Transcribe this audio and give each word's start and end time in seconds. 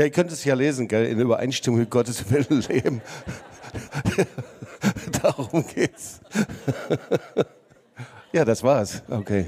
Ja, 0.00 0.06
ihr 0.06 0.12
könnt 0.12 0.32
es 0.32 0.42
ja 0.46 0.54
lesen, 0.54 0.88
gell? 0.88 1.04
in 1.04 1.20
Übereinstimmung 1.20 1.80
mit 1.80 1.90
Gottes 1.90 2.30
Willen 2.30 2.62
leben. 2.68 3.02
Darum 5.20 5.62
geht's. 5.74 6.20
ja, 8.32 8.46
das 8.46 8.62
war's. 8.62 9.02
Okay. 9.10 9.46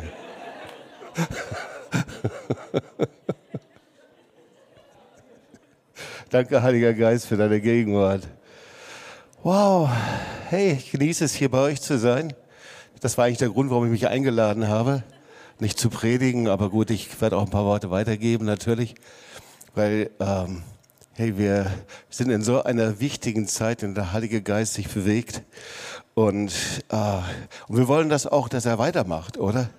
Danke, 6.28 6.62
Heiliger 6.62 6.92
Geist, 6.92 7.28
für 7.28 7.38
deine 7.38 7.58
Gegenwart. 7.58 8.28
Wow, 9.42 9.88
hey, 10.50 10.72
ich 10.72 10.90
genieße 10.90 11.24
es, 11.24 11.32
hier 11.32 11.50
bei 11.50 11.60
euch 11.60 11.80
zu 11.80 11.96
sein. 11.98 12.34
Das 13.00 13.16
war 13.16 13.24
eigentlich 13.24 13.38
der 13.38 13.48
Grund, 13.48 13.70
warum 13.70 13.86
ich 13.86 13.90
mich 13.90 14.06
eingeladen 14.06 14.68
habe. 14.68 15.02
Nicht 15.60 15.78
zu 15.78 15.88
predigen, 15.88 16.46
aber 16.48 16.68
gut, 16.68 16.90
ich 16.90 17.22
werde 17.22 17.38
auch 17.38 17.44
ein 17.44 17.50
paar 17.50 17.64
Worte 17.64 17.90
weitergeben, 17.90 18.44
natürlich. 18.44 18.96
Weil, 19.74 20.10
ähm, 20.20 20.62
hey, 21.14 21.38
wir 21.38 21.70
sind 22.10 22.30
in 22.30 22.42
so 22.42 22.62
einer 22.62 23.00
wichtigen 23.00 23.46
Zeit, 23.46 23.82
in 23.82 23.94
der 23.94 24.04
der 24.04 24.12
Heilige 24.12 24.42
Geist 24.42 24.74
sich 24.74 24.88
bewegt. 24.88 25.42
Und, 26.14 26.52
äh, 26.90 27.20
und 27.68 27.76
wir 27.78 27.88
wollen 27.88 28.10
das 28.10 28.26
auch, 28.26 28.48
dass 28.48 28.66
er 28.66 28.78
weitermacht, 28.78 29.38
oder? 29.38 29.70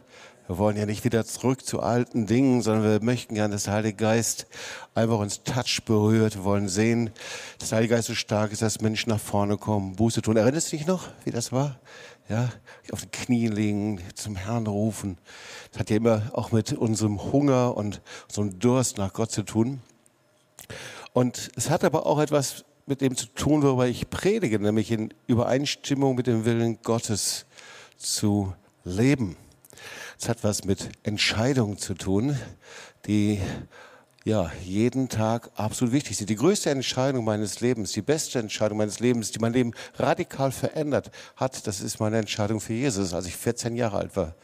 Wir 0.48 0.58
wollen 0.58 0.76
ja 0.76 0.86
nicht 0.86 1.06
wieder 1.06 1.24
zurück 1.26 1.66
zu 1.66 1.82
alten 1.82 2.26
Dingen, 2.26 2.62
sondern 2.62 2.84
wir 2.84 3.04
möchten 3.04 3.36
gerne, 3.36 3.54
dass 3.54 3.64
der 3.64 3.76
Heilige 3.76 3.98
Geist 3.98 4.48
einfach 4.96 5.20
uns 5.20 5.44
Touch 5.44 5.84
berührt. 5.86 6.36
Wir 6.36 6.44
wollen 6.44 6.68
sehen, 6.68 7.12
dass 7.60 7.70
der 7.70 7.78
Heilige 7.78 7.96
Geist 7.96 8.08
so 8.08 8.16
stark 8.16 8.52
ist, 8.52 8.62
dass 8.62 8.82
Menschen 8.82 9.10
nach 9.10 9.20
vorne 9.20 9.58
kommen, 9.58 9.96
Buße 9.96 10.22
tun. 10.22 10.36
Erinnerst 10.36 10.72
du 10.72 10.78
dich 10.78 10.88
noch, 10.88 11.08
wie 11.24 11.32
das 11.32 11.52
war? 11.52 11.80
Ja, 12.30 12.50
auf 12.92 13.02
den 13.02 13.12
Knien 13.12 13.52
liegen, 13.52 14.02
zum 14.16 14.36
Herrn 14.36 14.68
rufen. 14.68 15.18
Das 15.72 15.82
hat 15.82 15.90
ja 15.90 15.98
immer 15.98 16.24
auch 16.34 16.52
mit 16.52 16.74
unserem 16.74 17.32
Hunger 17.32 17.78
und 17.78 18.02
unserem 18.28 18.60
Durst 18.60 18.98
nach 18.98 19.14
Gott 19.14 19.32
zu 19.32 19.44
tun. 19.44 19.82
Und 21.14 21.52
es 21.56 21.70
hat 21.70 21.84
aber 21.84 22.06
auch 22.06 22.20
etwas 22.20 22.66
mit 22.86 23.02
dem 23.02 23.16
zu 23.16 23.28
tun, 23.28 23.62
worüber 23.62 23.88
ich 23.88 24.10
predige, 24.10 24.60
nämlich 24.60 24.92
in 24.92 25.14
Übereinstimmung 25.28 26.16
mit 26.16 26.28
dem 26.28 26.46
Willen 26.46 26.82
Gottes 26.82 27.46
zu 27.98 28.54
leben. 28.84 29.38
Es 30.20 30.30
hat 30.30 30.44
was 30.44 30.64
mit 30.66 30.90
Entscheidungen 31.04 31.78
zu 31.78 31.94
tun, 31.94 32.38
die 33.06 33.40
ja, 34.26 34.52
jeden 34.64 35.10
Tag 35.10 35.52
absolut 35.56 35.94
wichtig 35.94 36.16
sind. 36.16 36.30
Die 36.30 36.36
größte 36.36 36.70
Entscheidung 36.70 37.26
meines 37.26 37.60
Lebens, 37.60 37.92
die 37.92 38.02
beste 38.02 38.40
Entscheidung 38.40 38.78
meines 38.78 39.00
Lebens, 39.00 39.32
die 39.32 39.40
mein 39.40 39.52
Leben 39.52 39.74
radikal 39.96 40.52
verändert 40.52 41.12
hat, 41.36 41.68
das 41.68 41.82
ist 41.82 42.00
meine 42.00 42.20
Entscheidung 42.20 42.62
für 42.62 42.74
Jesus, 42.74 43.14
als 43.14 43.26
ich 43.26 43.36
14 43.36 43.76
Jahre 43.76 43.98
alt 43.98 44.16
war. 44.16 44.36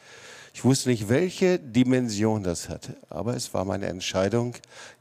Ich 0.59 0.65
wusste 0.65 0.89
nicht, 0.89 1.07
welche 1.07 1.57
Dimension 1.57 2.43
das 2.43 2.67
hat, 2.67 2.89
aber 3.07 3.33
es 3.33 3.53
war 3.53 3.63
meine 3.63 3.85
Entscheidung, 3.85 4.55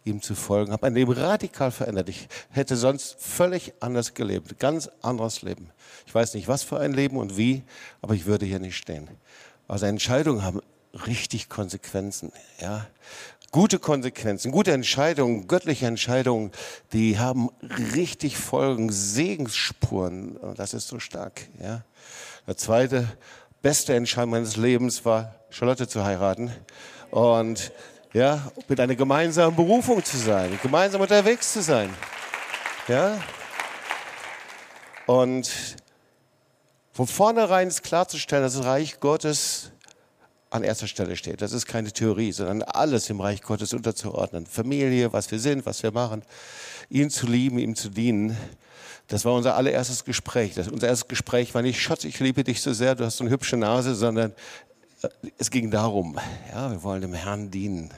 ihm 0.05 0.23
zu 0.23 0.37
folgen. 0.37 0.71
Habe 0.71 0.87
mein 0.87 0.95
Leben 0.95 1.11
radikal 1.11 1.73
verändert. 1.73 2.09
Ich 2.09 2.29
hätte 2.51 2.77
sonst 2.77 3.17
völlig 3.19 3.73
anders 3.81 4.15
gelebt, 4.15 4.61
ganz 4.61 4.89
anderes 5.03 5.43
Leben. 5.43 5.71
Ich 6.07 6.15
weiß 6.15 6.35
nicht, 6.35 6.47
was 6.47 6.63
für 6.63 6.79
ein 6.79 6.93
Leben 6.93 7.17
und 7.17 7.37
wie, 7.37 7.65
aber 8.03 8.15
ich 8.15 8.27
würde 8.27 8.47
hier 8.47 8.61
nicht 8.61 8.77
stehen. 8.77 9.09
Also 9.67 9.87
Entscheidungen 9.87 10.45
haben 10.45 10.61
richtig 11.09 11.49
Konsequenzen. 11.49 12.31
Ja? 12.61 12.87
Gute 13.51 13.81
Konsequenzen, 13.81 14.53
gute 14.53 14.71
Entscheidungen, 14.71 15.49
göttliche 15.49 15.87
Entscheidungen, 15.87 16.53
die 16.93 17.19
haben 17.19 17.51
richtig 17.97 18.37
Folgen, 18.37 18.93
Segensspuren. 18.93 20.39
Das 20.55 20.73
ist 20.73 20.87
so 20.87 21.01
stark. 21.01 21.49
Ja? 21.61 21.83
Der 22.47 22.57
zweite 22.57 23.09
beste 23.61 23.95
Entscheidung 23.95 24.31
meines 24.31 24.55
Lebens 24.55 25.05
war, 25.05 25.35
Charlotte 25.51 25.89
zu 25.89 26.05
heiraten 26.05 26.53
und 27.11 27.73
ja, 28.13 28.51
mit 28.69 28.81
einer 28.81 28.95
gemeinsamen 28.95 29.55
Berufung 29.55 30.05
zu 30.05 30.17
sein, 30.17 30.59
gemeinsam 30.63 31.01
unterwegs 31.01 31.53
zu 31.53 31.63
sein. 31.63 31.95
Ja? 32.87 33.19
Und 35.07 35.77
von 36.93 37.07
vornherein 37.07 37.69
ist 37.69 37.83
klarzustellen, 37.83 38.43
dass 38.43 38.55
das 38.55 38.65
Reich 38.65 39.01
Gottes 39.01 39.71
an 40.51 40.65
erster 40.65 40.87
Stelle 40.87 41.17
steht. 41.17 41.43
Das 41.43 41.53
ist 41.53 41.67
keine 41.67 41.93
Theorie, 41.93 42.33
sondern 42.33 42.63
alles 42.63 43.11
im 43.11 43.21
Reich 43.21 43.43
Gottes 43.43 43.75
unterzuordnen. 43.75 44.47
Familie, 44.47 45.13
was 45.13 45.31
wir 45.31 45.39
sind, 45.39 45.67
was 45.67 45.83
wir 45.83 45.93
machen, 45.93 46.23
ihn 46.89 47.11
zu 47.11 47.27
lieben, 47.27 47.59
ihm 47.59 47.77
zu 47.77 47.91
dienen. 47.91 48.37
Das 49.09 49.25
war 49.25 49.35
unser 49.35 49.57
allererstes 49.57 50.05
Gespräch. 50.05 50.55
Das, 50.55 50.69
unser 50.69 50.89
erstes 50.89 51.09
Gespräch 51.09 51.55
war 51.55 51.63
nicht, 51.63 51.81
Schatz, 51.81 52.05
ich 52.05 52.19
liebe 52.21 52.45
dich 52.45 52.63
so 52.63 52.73
sehr, 52.73 52.95
du 52.95 53.05
hast 53.05 53.19
so 53.19 53.25
eine 53.25 53.31
hübsche 53.31 53.57
Nase, 53.57 53.95
sondern 53.95 54.35
es 55.39 55.51
ging 55.51 55.71
darum, 55.71 56.19
ja, 56.53 56.71
wir 56.71 56.83
wollen 56.83 57.03
dem 57.03 57.15
Herrn 57.15 57.51
dienen. 57.51 57.93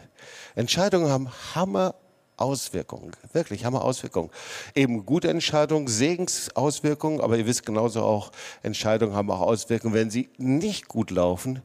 Entscheidungen 0.54 1.10
haben 1.10 1.28
Hammer 1.54 1.94
Auswirkungen, 2.40 3.12
wirklich 3.34 3.66
haben 3.66 3.76
Auswirkungen. 3.76 4.30
Eben 4.74 5.04
gute 5.04 5.28
Entscheidungen, 5.28 5.88
Segensauswirkungen, 5.88 7.20
aber 7.20 7.36
ihr 7.36 7.46
wisst 7.46 7.66
genauso 7.66 8.02
auch, 8.02 8.32
Entscheidungen 8.62 9.14
haben 9.14 9.30
auch 9.30 9.40
Auswirkungen, 9.40 9.92
wenn 9.92 10.10
sie 10.10 10.30
nicht 10.38 10.88
gut 10.88 11.10
laufen. 11.10 11.60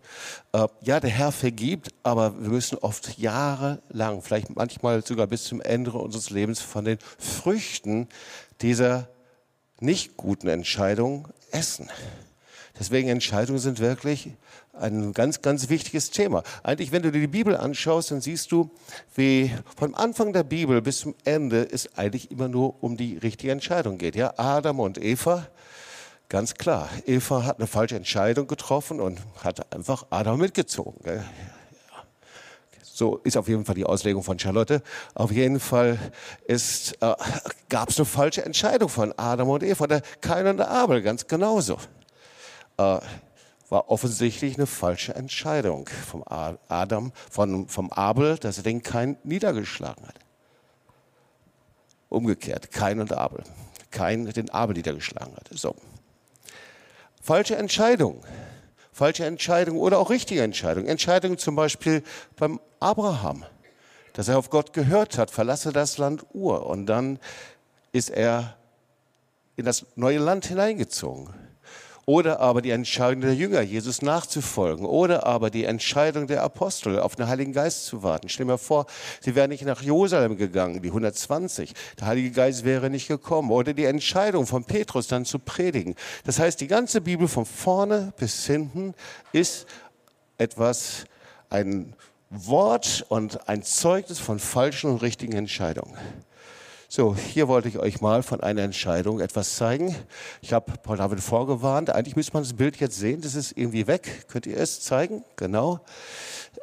Äh, 0.52 0.68
ja, 0.82 1.00
der 1.00 1.10
Herr 1.10 1.32
vergibt, 1.32 1.90
aber 2.04 2.42
wir 2.42 2.50
müssen 2.50 2.78
oft 2.80 3.18
jahrelang, 3.18 4.22
vielleicht 4.22 4.54
manchmal 4.54 5.04
sogar 5.06 5.28
bis 5.28 5.46
zum 5.46 5.62
Ende 5.62 5.94
unseres 5.94 6.30
Lebens 6.30 6.60
von 6.60 6.84
den 6.84 6.98
Früchten 7.18 8.10
dieser 8.62 9.08
nicht 9.80 10.18
guten 10.18 10.50
Entscheidungen 10.50 11.26
essen. 11.52 11.90
Deswegen 12.78 13.08
Entscheidungen 13.08 13.60
sind 13.60 13.80
wirklich 13.80 14.32
ein 14.80 15.14
ganz, 15.14 15.42
ganz 15.42 15.70
wichtiges 15.70 16.12
Thema. 16.12 16.44
Eigentlich, 16.64 16.92
wenn 16.92 17.02
du 17.02 17.12
dir 17.12 17.22
die 17.22 17.28
Bibel 17.28 17.56
anschaust, 17.56 18.12
dann 18.12 18.22
siehst 18.22 18.52
du, 18.52 18.70
wie 19.16 19.52
vom 19.78 19.96
Anfang 19.96 20.34
der 20.34 20.44
Bibel 20.44 20.82
bis 20.82 21.00
zum 21.00 21.16
Ende 21.24 21.68
es 21.70 21.98
eigentlich 21.98 22.32
immer 22.32 22.48
nur 22.48 22.84
um 22.84 22.98
die 22.98 23.18
richtige 23.18 23.52
Entscheidung 23.52 23.98
geht. 23.98 24.16
Ja, 24.16 24.34
Adam 24.38 24.80
und 24.80 24.98
Eva, 24.98 25.48
ganz 26.30 26.56
klar. 26.56 26.90
Eva 27.06 27.44
hat 27.44 27.60
eine 27.60 27.68
falsche 27.68 27.96
Entscheidung 27.96 28.48
getroffen 28.48 29.00
und 29.00 29.20
hat 29.44 29.74
einfach 29.74 30.08
Adam 30.10 30.40
mitgezogen. 30.40 31.00
Gell? 31.04 31.24
So 32.82 33.18
ist 33.18 33.36
auf 33.36 33.50
jeden 33.50 33.66
Fall 33.66 33.76
die 33.76 33.84
Auslegung 33.84 34.24
von 34.24 34.40
Charlotte. 34.40 34.82
Auf 35.16 35.30
jeden 35.30 35.60
Fall 35.60 36.00
äh, 36.48 36.58
gab 37.68 37.90
es 37.90 37.98
eine 37.98 38.06
falsche 38.06 38.46
Entscheidung 38.46 38.88
von 38.88 39.14
Adam 39.18 39.50
und 39.50 39.64
Eva. 39.64 39.86
Der 39.86 40.02
Kain 40.22 40.48
und 40.48 40.58
der 40.58 40.72
Abel, 40.72 41.02
ganz 41.02 41.28
genauso. 41.28 41.78
Äh, 42.78 43.00
war 43.70 43.90
offensichtlich 43.90 44.56
eine 44.56 44.68
falsche 44.68 45.16
Entscheidung 45.16 45.88
vom 45.88 46.24
Adam, 46.28 47.12
von, 47.32 47.68
vom 47.68 47.92
Abel, 47.92 48.38
dass 48.38 48.58
er 48.58 48.64
den 48.64 48.84
Kain 48.84 49.18
niedergeschlagen 49.24 50.06
hat. 50.06 50.16
Umgekehrt, 52.10 52.72
Kain 52.72 53.00
und 53.00 53.14
Abel. 53.14 53.44
Kain 53.92 54.26
den 54.26 54.50
Abel 54.50 54.76
niedergeschlagen 54.76 55.36
hat. 55.36 55.50
So. 55.52 55.76
Falsche 57.22 57.56
Entscheidung. 57.56 58.24
Falsche 58.92 59.26
Entscheidung 59.26 59.78
oder 59.78 60.00
auch 60.00 60.10
richtige 60.10 60.44
Entscheidung. 60.44 60.86
Entscheidung 60.86 61.38
zum 61.38 61.56
Beispiel 61.56 62.04
beim 62.38 62.62
Abraham, 62.80 63.44
dass 64.14 64.28
er 64.28 64.38
auf 64.38 64.50
Gott 64.50 64.72
gehört 64.74 65.18
hat, 65.18 65.32
verlasse 65.32 65.74
das 65.74 65.98
Land 65.98 66.26
Ur 66.34 66.66
und 66.68 66.86
dann 66.86 67.20
ist 67.92 68.10
er 68.10 68.56
in 69.58 69.66
das 69.66 69.86
neue 69.96 70.20
Land 70.20 70.46
hineingezogen. 70.46 71.34
Oder 72.08 72.40
aber 72.40 72.62
die 72.62 72.70
Entscheidung 72.70 73.22
der 73.22 73.34
Jünger, 73.34 73.62
Jesus 73.62 74.04
nachzufolgen. 74.04 74.86
Oder 74.86 75.26
aber 75.26 75.50
die 75.50 75.66
Entscheidung 75.66 76.28
der 76.28 76.44
Apostel, 76.44 77.00
auf 77.00 77.16
den 77.16 77.28
Heiligen 77.28 77.52
Geist 77.52 77.86
zu 77.86 78.04
warten. 78.04 78.30
Stell 78.30 78.46
mal 78.46 78.60
vor, 78.60 78.86
sie 79.22 79.34
wären 79.34 79.50
nicht 79.50 79.66
nach 79.66 79.82
Jerusalem 79.82 80.38
gegangen, 80.38 80.84
die 80.84 80.90
120. 80.90 81.74
Der 82.00 82.08
Heilige 82.08 82.32
Geist 82.32 82.64
wäre 82.64 82.92
nicht 82.92 83.08
gekommen. 83.08 83.50
Oder 83.50 83.74
die 83.74 83.86
Entscheidung 83.86 84.46
von 84.46 84.66
Petrus 84.66 85.08
dann 85.08 85.26
zu 85.26 85.40
predigen. 85.40 85.96
Das 86.26 86.38
heißt, 86.38 86.62
die 86.62 86.68
ganze 86.68 87.02
Bibel 87.02 87.28
von 87.28 87.46
vorne 87.46 88.14
bis 88.18 88.46
hinten 88.46 88.94
ist 89.32 89.66
etwas, 90.38 91.06
ein 91.50 91.94
Wort 92.30 93.06
und 93.10 93.48
ein 93.48 93.64
Zeugnis 93.64 94.20
von 94.20 94.40
falschen 94.40 94.92
und 94.92 95.02
richtigen 95.02 95.34
Entscheidungen. 95.34 95.96
So, 96.96 97.14
hier 97.14 97.50
wollte 97.50 97.68
ich 97.68 97.78
euch 97.78 98.00
mal 98.00 98.24
von 98.24 98.40
einer 98.40 98.62
Entscheidung 98.62 99.20
etwas 99.20 99.58
zeigen. 99.58 99.94
Ich 100.42 100.54
habe 100.54 100.72
Paul 100.82 100.96
David 100.96 101.20
vorgewarnt. 101.20 101.90
Eigentlich 101.90 102.16
müsste 102.16 102.32
man 102.32 102.44
das 102.44 102.54
Bild 102.54 102.78
jetzt 102.78 102.98
sehen. 102.98 103.20
Das 103.20 103.36
ist 103.36 103.52
irgendwie 103.58 103.86
weg. 103.86 104.30
Könnt 104.30 104.46
ihr 104.46 104.56
es 104.56 104.80
zeigen? 104.80 105.26
Genau. 105.36 105.82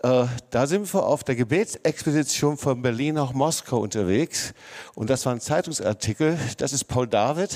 Äh, 0.03 0.25
da 0.49 0.67
sind 0.67 0.95
wir 0.95 1.05
auf 1.05 1.23
der 1.23 1.37
Gebetsexpedition 1.37 2.57
von 2.57 2.81
Berlin 2.81 3.17
nach 3.17 3.35
Moskau 3.35 3.81
unterwegs. 3.81 4.55
Und 4.95 5.11
das 5.11 5.27
war 5.27 5.35
ein 5.35 5.41
Zeitungsartikel. 5.43 6.39
Das 6.57 6.73
ist 6.73 6.85
Paul 6.85 7.07
David. 7.07 7.55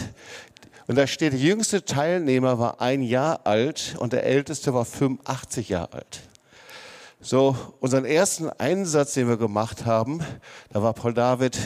Und 0.87 0.96
da 0.96 1.06
steht, 1.06 1.32
der 1.32 1.40
jüngste 1.40 1.82
Teilnehmer 1.82 2.58
war 2.58 2.82
ein 2.82 3.00
Jahr 3.00 3.46
alt 3.46 3.96
und 3.99 4.12
der 4.12 4.25
älteste 4.25 4.75
war 4.75 4.84
85 4.84 5.70
Jahre 5.70 5.94
alt. 5.94 6.20
So, 7.22 7.56
unseren 7.81 8.05
ersten 8.05 8.50
Einsatz, 8.50 9.14
den 9.14 9.29
wir 9.29 9.38
gemacht 9.38 9.87
haben, 9.87 10.20
da 10.75 10.82
war 10.82 10.93
Paul 10.93 11.14
David 11.14 11.58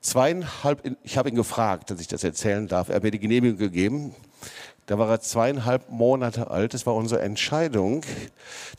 zweieinhalb, 0.00 0.96
ich 1.02 1.16
habe 1.16 1.28
ihn 1.28 1.34
gefragt, 1.34 1.90
dass 1.90 2.00
ich 2.00 2.08
das 2.08 2.24
erzählen 2.24 2.66
darf. 2.66 2.88
Er 2.88 2.96
hat 2.96 3.02
mir 3.02 3.10
die 3.10 3.18
Genehmigung 3.18 3.58
gegeben. 3.58 4.14
Da 4.86 4.98
war 4.98 5.08
er 5.08 5.20
zweieinhalb 5.20 5.88
Monate 5.90 6.50
alt. 6.50 6.74
Das 6.74 6.84
war 6.84 6.96
unsere 6.96 7.22
Entscheidung, 7.22 8.02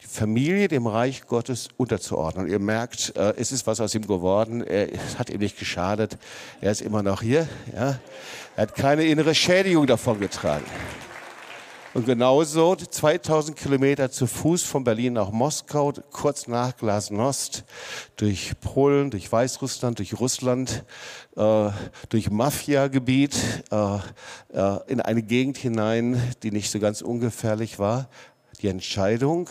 die 0.01 0.07
Familie 0.07 0.67
dem 0.67 0.85
Reich 0.85 1.25
Gottes 1.25 1.69
unterzuordnen. 1.77 2.45
Und 2.45 2.51
ihr 2.51 2.59
merkt, 2.59 3.15
äh, 3.15 3.33
es 3.37 3.53
ist 3.53 3.65
was 3.65 3.79
aus 3.79 3.95
ihm 3.95 4.05
geworden. 4.05 4.61
Er 4.61 4.89
hat 5.17 5.29
ihm 5.29 5.39
nicht 5.39 5.57
geschadet. 5.57 6.17
Er 6.59 6.71
ist 6.71 6.81
immer 6.81 7.01
noch 7.01 7.21
hier. 7.21 7.47
Ja. 7.73 7.99
Er 8.57 8.63
hat 8.63 8.75
keine 8.75 9.05
innere 9.05 9.33
Schädigung 9.33 9.87
davon 9.87 10.19
getragen. 10.19 10.65
Und 11.93 12.05
genauso 12.05 12.73
2000 12.73 13.57
Kilometer 13.57 14.09
zu 14.09 14.25
Fuß 14.25 14.63
von 14.63 14.85
Berlin 14.85 15.11
nach 15.11 15.29
Moskau, 15.31 15.91
kurz 16.11 16.47
nach 16.47 16.77
Glasnost, 16.77 17.65
durch 18.15 18.53
Polen, 18.61 19.11
durch 19.11 19.29
Weißrussland, 19.29 19.99
durch 19.99 20.17
Russland, 20.17 20.85
äh, 21.35 21.69
durch 22.07 22.31
Mafiagebiet, 22.31 23.35
äh, 23.71 23.97
äh, 24.53 24.79
in 24.87 25.01
eine 25.01 25.21
Gegend 25.21 25.57
hinein, 25.57 26.33
die 26.43 26.51
nicht 26.51 26.71
so 26.71 26.79
ganz 26.79 27.01
ungefährlich 27.01 27.77
war. 27.77 28.07
Die 28.61 28.69
Entscheidung, 28.69 29.49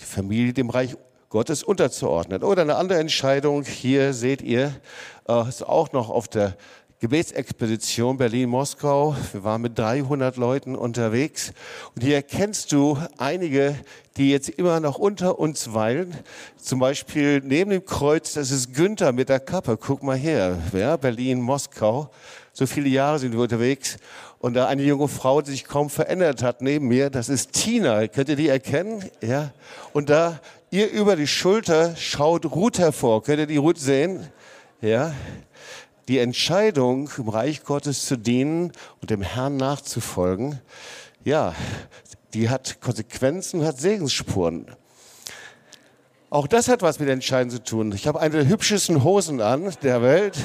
die 0.00 0.04
Familie 0.04 0.52
dem 0.52 0.70
Reich 0.70 0.96
Gottes 1.28 1.62
unterzuordnen. 1.62 2.42
Oder 2.42 2.62
eine 2.62 2.74
andere 2.74 2.98
Entscheidung, 2.98 3.62
hier 3.62 4.12
seht 4.12 4.42
ihr, 4.42 4.74
äh, 5.28 5.48
ist 5.48 5.62
auch 5.62 5.92
noch 5.92 6.10
auf 6.10 6.26
der 6.26 6.56
Gebetsexpedition 7.00 8.18
Berlin-Moskau. 8.18 9.16
Wir 9.32 9.42
waren 9.42 9.62
mit 9.62 9.78
300 9.78 10.36
Leuten 10.36 10.76
unterwegs. 10.76 11.54
Und 11.94 12.02
hier 12.04 12.16
erkennst 12.16 12.72
du 12.72 12.98
einige, 13.16 13.74
die 14.18 14.30
jetzt 14.30 14.50
immer 14.50 14.80
noch 14.80 14.98
unter 14.98 15.38
uns 15.38 15.72
weilen. 15.72 16.14
Zum 16.58 16.78
Beispiel 16.78 17.40
neben 17.42 17.70
dem 17.70 17.86
Kreuz, 17.86 18.34
das 18.34 18.50
ist 18.50 18.74
Günther 18.74 19.12
mit 19.12 19.30
der 19.30 19.40
Kappe. 19.40 19.78
Guck 19.78 20.02
mal 20.02 20.18
her. 20.18 20.58
Ja, 20.74 20.98
Berlin-Moskau. 20.98 22.10
So 22.52 22.66
viele 22.66 22.90
Jahre 22.90 23.18
sind 23.18 23.32
wir 23.32 23.40
unterwegs. 23.40 23.96
Und 24.38 24.52
da 24.52 24.68
eine 24.68 24.82
junge 24.82 25.08
Frau, 25.08 25.40
die 25.40 25.52
sich 25.52 25.64
kaum 25.64 25.88
verändert 25.88 26.42
hat 26.42 26.60
neben 26.60 26.86
mir, 26.88 27.08
das 27.08 27.30
ist 27.30 27.52
Tina. 27.52 28.08
Könnt 28.08 28.28
ihr 28.28 28.36
die 28.36 28.48
erkennen? 28.48 29.08
Ja. 29.22 29.52
Und 29.94 30.10
da 30.10 30.38
ihr 30.70 30.90
über 30.90 31.16
die 31.16 31.26
Schulter 31.26 31.96
schaut 31.96 32.44
Ruth 32.44 32.78
hervor. 32.78 33.22
Könnt 33.22 33.38
ihr 33.38 33.46
die 33.46 33.56
Ruth 33.56 33.78
sehen? 33.78 34.28
Ja 34.82 35.14
die 36.10 36.18
Entscheidung, 36.18 37.08
im 37.18 37.28
Reich 37.28 37.62
Gottes 37.62 38.04
zu 38.04 38.18
dienen 38.18 38.72
und 39.00 39.10
dem 39.10 39.22
Herrn 39.22 39.56
nachzufolgen, 39.56 40.60
ja, 41.22 41.54
die 42.34 42.48
hat 42.48 42.80
Konsequenzen, 42.80 43.64
hat 43.64 43.78
Segensspuren. 43.78 44.66
Auch 46.28 46.48
das 46.48 46.66
hat 46.66 46.82
was 46.82 46.98
mit 46.98 47.08
Entscheiden 47.08 47.48
zu 47.48 47.62
tun. 47.62 47.92
Ich 47.92 48.08
habe 48.08 48.18
eine 48.18 48.38
der 48.38 48.48
hübschesten 48.48 49.04
Hosen 49.04 49.40
an 49.40 49.72
der 49.84 50.02
Welt. 50.02 50.36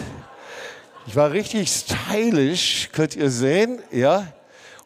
Ich 1.08 1.16
war 1.16 1.32
richtig 1.32 1.72
stylisch, 1.72 2.90
könnt 2.92 3.16
ihr 3.16 3.32
sehen, 3.32 3.80
ja. 3.92 4.28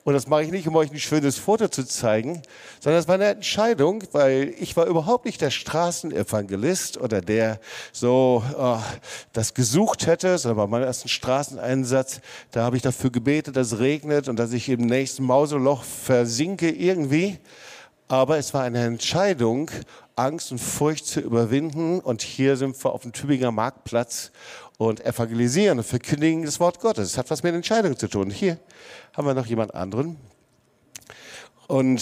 Und 0.09 0.15
das 0.15 0.25
mache 0.25 0.41
ich 0.41 0.49
nicht, 0.49 0.67
um 0.67 0.75
euch 0.75 0.91
ein 0.91 0.97
schönes 0.97 1.37
Foto 1.37 1.67
zu 1.67 1.85
zeigen, 1.85 2.41
sondern 2.79 2.99
es 2.99 3.07
war 3.07 3.13
eine 3.13 3.25
Entscheidung, 3.25 4.03
weil 4.11 4.55
ich 4.59 4.75
war 4.75 4.87
überhaupt 4.87 5.25
nicht 5.25 5.39
der 5.39 5.51
Straßenevangelist 5.51 6.97
oder 6.99 7.21
der 7.21 7.59
so 7.91 8.43
äh, 8.57 8.77
das 9.33 9.53
gesucht 9.53 10.07
hätte, 10.07 10.39
sondern 10.39 10.57
bei 10.57 10.65
meinem 10.65 10.87
ersten 10.87 11.09
Straßeneinsatz, 11.09 12.21
da 12.49 12.63
habe 12.63 12.75
ich 12.75 12.81
dafür 12.81 13.11
gebetet, 13.11 13.55
dass 13.55 13.73
es 13.73 13.77
regnet 13.77 14.29
und 14.29 14.37
dass 14.37 14.51
ich 14.51 14.67
im 14.69 14.87
nächsten 14.87 15.25
Mauseloch 15.25 15.83
versinke 15.83 16.71
irgendwie. 16.71 17.37
Aber 18.07 18.39
es 18.39 18.55
war 18.55 18.63
eine 18.63 18.83
Entscheidung, 18.85 19.69
Angst 20.15 20.51
und 20.51 20.57
Furcht 20.57 21.05
zu 21.05 21.19
überwinden. 21.19 21.99
Und 21.99 22.23
hier 22.23 22.57
sind 22.57 22.83
wir 22.83 22.93
auf 22.93 23.03
dem 23.03 23.13
Tübinger 23.13 23.51
Marktplatz 23.51 24.31
und 24.79 25.05
evangelisieren 25.05 25.77
und 25.77 25.83
verkündigen 25.83 26.45
das 26.45 26.59
Wort 26.61 26.79
Gottes. 26.79 27.09
Das 27.09 27.17
hat 27.17 27.29
was 27.29 27.43
mit 27.43 27.53
Entscheidungen 27.53 27.97
zu 27.97 28.07
tun. 28.07 28.31
Hier 28.31 28.57
haben 29.13 29.27
wir 29.27 29.33
noch 29.33 29.45
jemand 29.45 29.75
anderen. 29.75 30.15
Und 31.67 32.01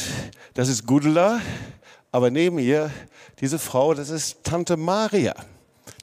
das 0.53 0.69
ist 0.69 0.85
Gudula, 0.85 1.41
aber 2.11 2.29
neben 2.29 2.59
ihr 2.59 2.91
diese 3.41 3.57
Frau, 3.57 3.95
das 3.95 4.11
ist 4.11 4.43
Tante 4.43 4.77
Maria, 4.77 5.35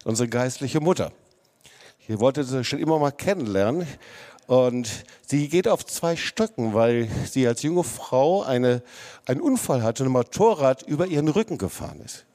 unsere 0.03 0.29
geistliche 0.29 0.81
Mutter. 0.81 1.13
Ich 2.09 2.19
wollte 2.19 2.43
sie 2.43 2.65
schon 2.65 2.81
immer 2.81 2.99
mal 2.99 3.13
kennenlernen. 3.13 3.87
Und 4.49 4.91
sie 5.25 5.49
geht 5.49 5.69
auf 5.69 5.87
zwei 5.87 6.17
Stöcken, 6.17 6.75
weil 6.75 7.09
sie 7.31 7.47
als 7.47 7.63
junge 7.63 7.85
Frau 7.85 8.43
eine, 8.43 8.83
einen 9.27 9.41
Unfall 9.41 9.83
hatte 9.85 10.03
und 10.03 10.09
ein 10.09 10.13
Motorrad 10.13 10.83
über 10.83 11.07
ihren 11.07 11.29
Rücken 11.29 11.57
gefahren 11.57 12.01
ist. 12.05 12.27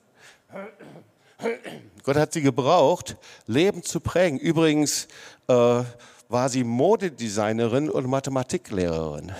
Gott 2.04 2.18
hat 2.18 2.34
sie 2.34 2.42
gebraucht, 2.42 3.18
Leben 3.48 3.84
zu 3.84 4.00
prägen. 4.00 4.40
Übrigens 4.40 5.08
äh, 5.48 5.84
war 6.30 6.50
sie 6.50 6.64
Modedesignerin 6.64 7.90
und 7.90 8.08
Mathematiklehrerin. 8.08 9.32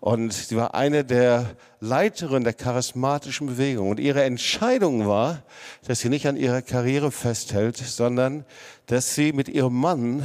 Und 0.00 0.34
sie 0.34 0.56
war 0.56 0.74
eine 0.74 1.02
der 1.02 1.56
Leiterinnen 1.80 2.44
der 2.44 2.52
charismatischen 2.52 3.46
Bewegung. 3.46 3.88
Und 3.88 4.00
ihre 4.00 4.22
Entscheidung 4.24 5.06
war, 5.06 5.42
dass 5.86 6.00
sie 6.00 6.10
nicht 6.10 6.26
an 6.26 6.36
ihrer 6.36 6.60
Karriere 6.60 7.10
festhält, 7.10 7.78
sondern 7.78 8.44
dass 8.86 9.14
sie 9.14 9.32
mit 9.32 9.48
ihrem 9.48 9.74
Mann, 9.74 10.22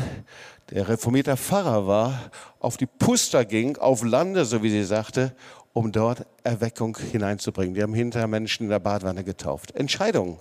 der 0.69 0.89
reformierter 0.89 1.37
Pfarrer 1.37 1.87
war, 1.87 2.31
auf 2.59 2.75
die 2.75 2.87
Puster 2.87 3.45
ging, 3.45 3.77
auf 3.77 4.03
Lande, 4.03 4.43
so 4.43 4.63
wie 4.63 4.69
sie 4.69 4.83
sagte, 4.83 5.33
um 5.71 5.93
dort 5.93 6.25
Erweckung 6.43 6.97
hineinzubringen. 6.97 7.75
Wir 7.75 7.83
haben 7.83 7.93
hinterher 7.93 8.27
Menschen 8.27 8.63
in 8.63 8.69
der 8.69 8.79
Badwanne 8.79 9.23
getauft. 9.23 9.71
Entscheidungen 9.75 10.39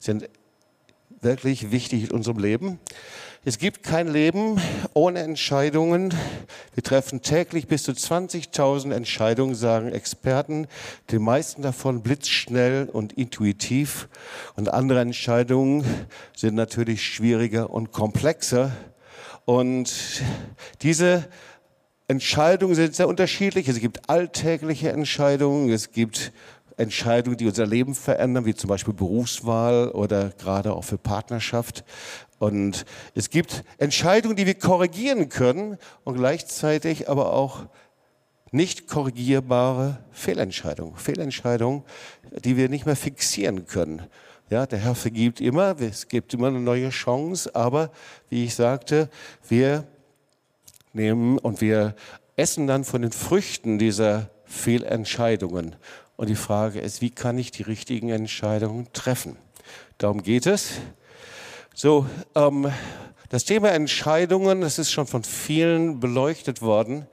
sind 0.00 0.28
wirklich 1.20 1.70
wichtig 1.70 2.04
in 2.04 2.10
unserem 2.12 2.38
Leben. 2.38 2.78
Es 3.44 3.58
gibt 3.58 3.84
kein 3.84 4.08
Leben 4.08 4.60
ohne 4.92 5.20
Entscheidungen. 5.20 6.12
Wir 6.74 6.82
treffen 6.82 7.22
täglich 7.22 7.68
bis 7.68 7.84
zu 7.84 7.92
20.000 7.92 8.92
Entscheidungen, 8.92 9.54
sagen 9.54 9.92
Experten. 9.92 10.66
Die 11.10 11.20
meisten 11.20 11.62
davon 11.62 12.02
blitzschnell 12.02 12.88
und 12.92 13.12
intuitiv. 13.12 14.08
Und 14.56 14.68
andere 14.68 15.00
Entscheidungen 15.00 15.84
sind 16.34 16.56
natürlich 16.56 17.04
schwieriger 17.04 17.70
und 17.70 17.92
komplexer. 17.92 18.72
Und 19.44 20.22
diese 20.82 21.28
Entscheidungen 22.08 22.74
sind 22.74 22.96
sehr 22.96 23.06
unterschiedlich. 23.06 23.68
Es 23.68 23.78
gibt 23.78 24.10
alltägliche 24.10 24.90
Entscheidungen, 24.90 25.70
es 25.70 25.92
gibt 25.92 26.32
Entscheidungen, 26.76 27.36
die 27.36 27.46
unser 27.46 27.66
Leben 27.66 27.94
verändern, 27.94 28.44
wie 28.44 28.54
zum 28.54 28.68
Beispiel 28.68 28.94
Berufswahl 28.94 29.88
oder 29.90 30.30
gerade 30.30 30.74
auch 30.74 30.84
für 30.84 30.98
Partnerschaft. 30.98 31.84
Und 32.38 32.84
es 33.14 33.30
gibt 33.30 33.64
Entscheidungen, 33.78 34.36
die 34.36 34.46
wir 34.46 34.54
korrigieren 34.54 35.28
können 35.28 35.78
und 36.04 36.16
gleichzeitig 36.16 37.08
aber 37.08 37.32
auch 37.32 37.66
nicht 38.52 38.86
korrigierbare 38.86 39.98
Fehlentscheidungen. 40.12 40.96
Fehlentscheidungen, 40.96 41.82
die 42.44 42.56
wir 42.56 42.68
nicht 42.68 42.86
mehr 42.86 42.96
fixieren 42.96 43.66
können. 43.66 44.02
Ja, 44.48 44.66
der 44.66 44.78
Herr 44.78 44.94
vergibt 44.94 45.40
immer, 45.40 45.80
es 45.80 46.06
gibt 46.06 46.32
immer 46.34 46.48
eine 46.48 46.60
neue 46.60 46.90
Chance, 46.90 47.54
aber 47.54 47.90
wie 48.28 48.44
ich 48.44 48.54
sagte, 48.54 49.10
wir 49.48 49.84
nehmen 50.92 51.38
und 51.38 51.60
wir 51.60 51.96
essen 52.36 52.66
dann 52.66 52.84
von 52.84 53.02
den 53.02 53.12
Früchten 53.12 53.78
dieser 53.78 54.30
Fehlentscheidungen. 54.44 55.74
Und 56.16 56.28
die 56.28 56.34
Frage 56.34 56.80
ist, 56.80 57.02
wie 57.02 57.10
kann 57.10 57.38
ich 57.38 57.50
die 57.50 57.62
richtigen 57.62 58.08
Entscheidungen 58.08 58.88
treffen? 58.92 59.36
Darum 59.98 60.22
geht 60.22 60.46
es. 60.46 60.72
So, 61.74 62.06
ähm, 62.34 62.72
das 63.28 63.44
Thema 63.44 63.72
Entscheidungen, 63.72 64.62
das 64.62 64.78
ist 64.78 64.92
schon 64.92 65.06
von 65.06 65.24
vielen 65.24 66.00
beleuchtet 66.00 66.62
worden. 66.62 67.06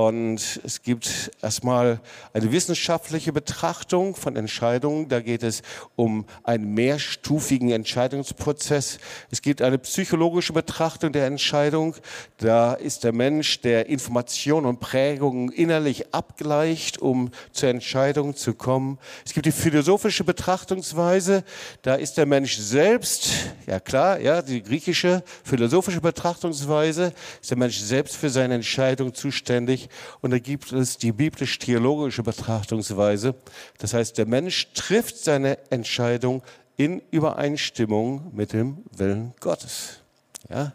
Und 0.00 0.60
es 0.64 0.80
gibt 0.80 1.30
erstmal 1.42 2.00
eine 2.32 2.52
wissenschaftliche 2.52 3.34
Betrachtung 3.34 4.14
von 4.14 4.34
Entscheidungen. 4.34 5.10
Da 5.10 5.20
geht 5.20 5.42
es 5.42 5.60
um 5.94 6.24
einen 6.42 6.72
mehrstufigen 6.72 7.70
Entscheidungsprozess. 7.70 8.98
Es 9.30 9.42
gibt 9.42 9.60
eine 9.60 9.76
psychologische 9.76 10.54
Betrachtung 10.54 11.12
der 11.12 11.26
Entscheidung. 11.26 11.96
Da 12.38 12.72
ist 12.72 13.04
der 13.04 13.12
Mensch, 13.12 13.60
der 13.60 13.90
Informationen 13.90 14.64
und 14.64 14.80
Prägungen 14.80 15.52
innerlich 15.52 16.14
abgleicht, 16.14 16.96
um 16.96 17.30
zur 17.52 17.68
Entscheidung 17.68 18.34
zu 18.34 18.54
kommen. 18.54 18.98
Es 19.26 19.34
gibt 19.34 19.44
die 19.44 19.52
philosophische 19.52 20.24
Betrachtungsweise. 20.24 21.44
Da 21.82 21.96
ist 21.96 22.16
der 22.16 22.24
Mensch 22.24 22.56
selbst, 22.56 23.28
ja 23.66 23.78
klar, 23.78 24.18
ja, 24.18 24.40
die 24.40 24.62
griechische 24.62 25.22
philosophische 25.44 26.00
Betrachtungsweise, 26.00 27.12
ist 27.42 27.50
der 27.50 27.58
Mensch 27.58 27.78
selbst 27.78 28.16
für 28.16 28.30
seine 28.30 28.54
Entscheidung 28.54 29.12
zuständig. 29.12 29.89
Und 30.20 30.30
da 30.30 30.38
gibt 30.38 30.72
es 30.72 30.98
die 30.98 31.12
biblisch-theologische 31.12 32.22
Betrachtungsweise. 32.22 33.34
Das 33.78 33.94
heißt, 33.94 34.18
der 34.18 34.26
Mensch 34.26 34.72
trifft 34.74 35.18
seine 35.18 35.58
Entscheidung 35.70 36.42
in 36.76 37.02
Übereinstimmung 37.10 38.30
mit 38.34 38.52
dem 38.52 38.78
Willen 38.96 39.34
Gottes. 39.40 40.00
Ja? 40.48 40.72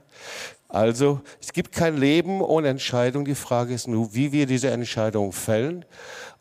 Also 0.68 1.22
es 1.42 1.54
gibt 1.54 1.72
kein 1.72 1.98
Leben 1.98 2.42
ohne 2.42 2.68
Entscheidung. 2.68 3.26
Die 3.26 3.36
Frage 3.36 3.74
ist 3.74 3.88
nur, 3.88 4.14
wie 4.14 4.32
wir 4.32 4.46
diese 4.46 4.70
Entscheidung 4.70 5.32
fällen. 5.32 5.86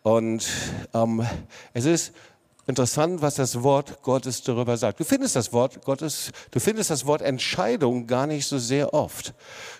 Und 0.02 0.46
ähm, 0.92 1.26
es 1.72 1.84
ist 1.84 2.12
interessant, 2.66 3.22
was 3.22 3.36
das 3.36 3.62
Wort 3.62 4.02
Gottes 4.02 4.42
darüber 4.42 4.76
sagt. 4.76 5.00
Du 5.00 5.04
findest 5.04 5.36
das 5.36 5.52
Wort 5.52 5.84
Gottes, 5.84 6.32
du 6.50 6.60
findest 6.60 6.90
das 6.90 7.06
Wort 7.06 7.22
Entscheidung 7.22 8.06
gar 8.06 8.26
nicht 8.26 8.46
so 8.46 8.58
sehr 8.58 8.94
oft. 8.94 9.34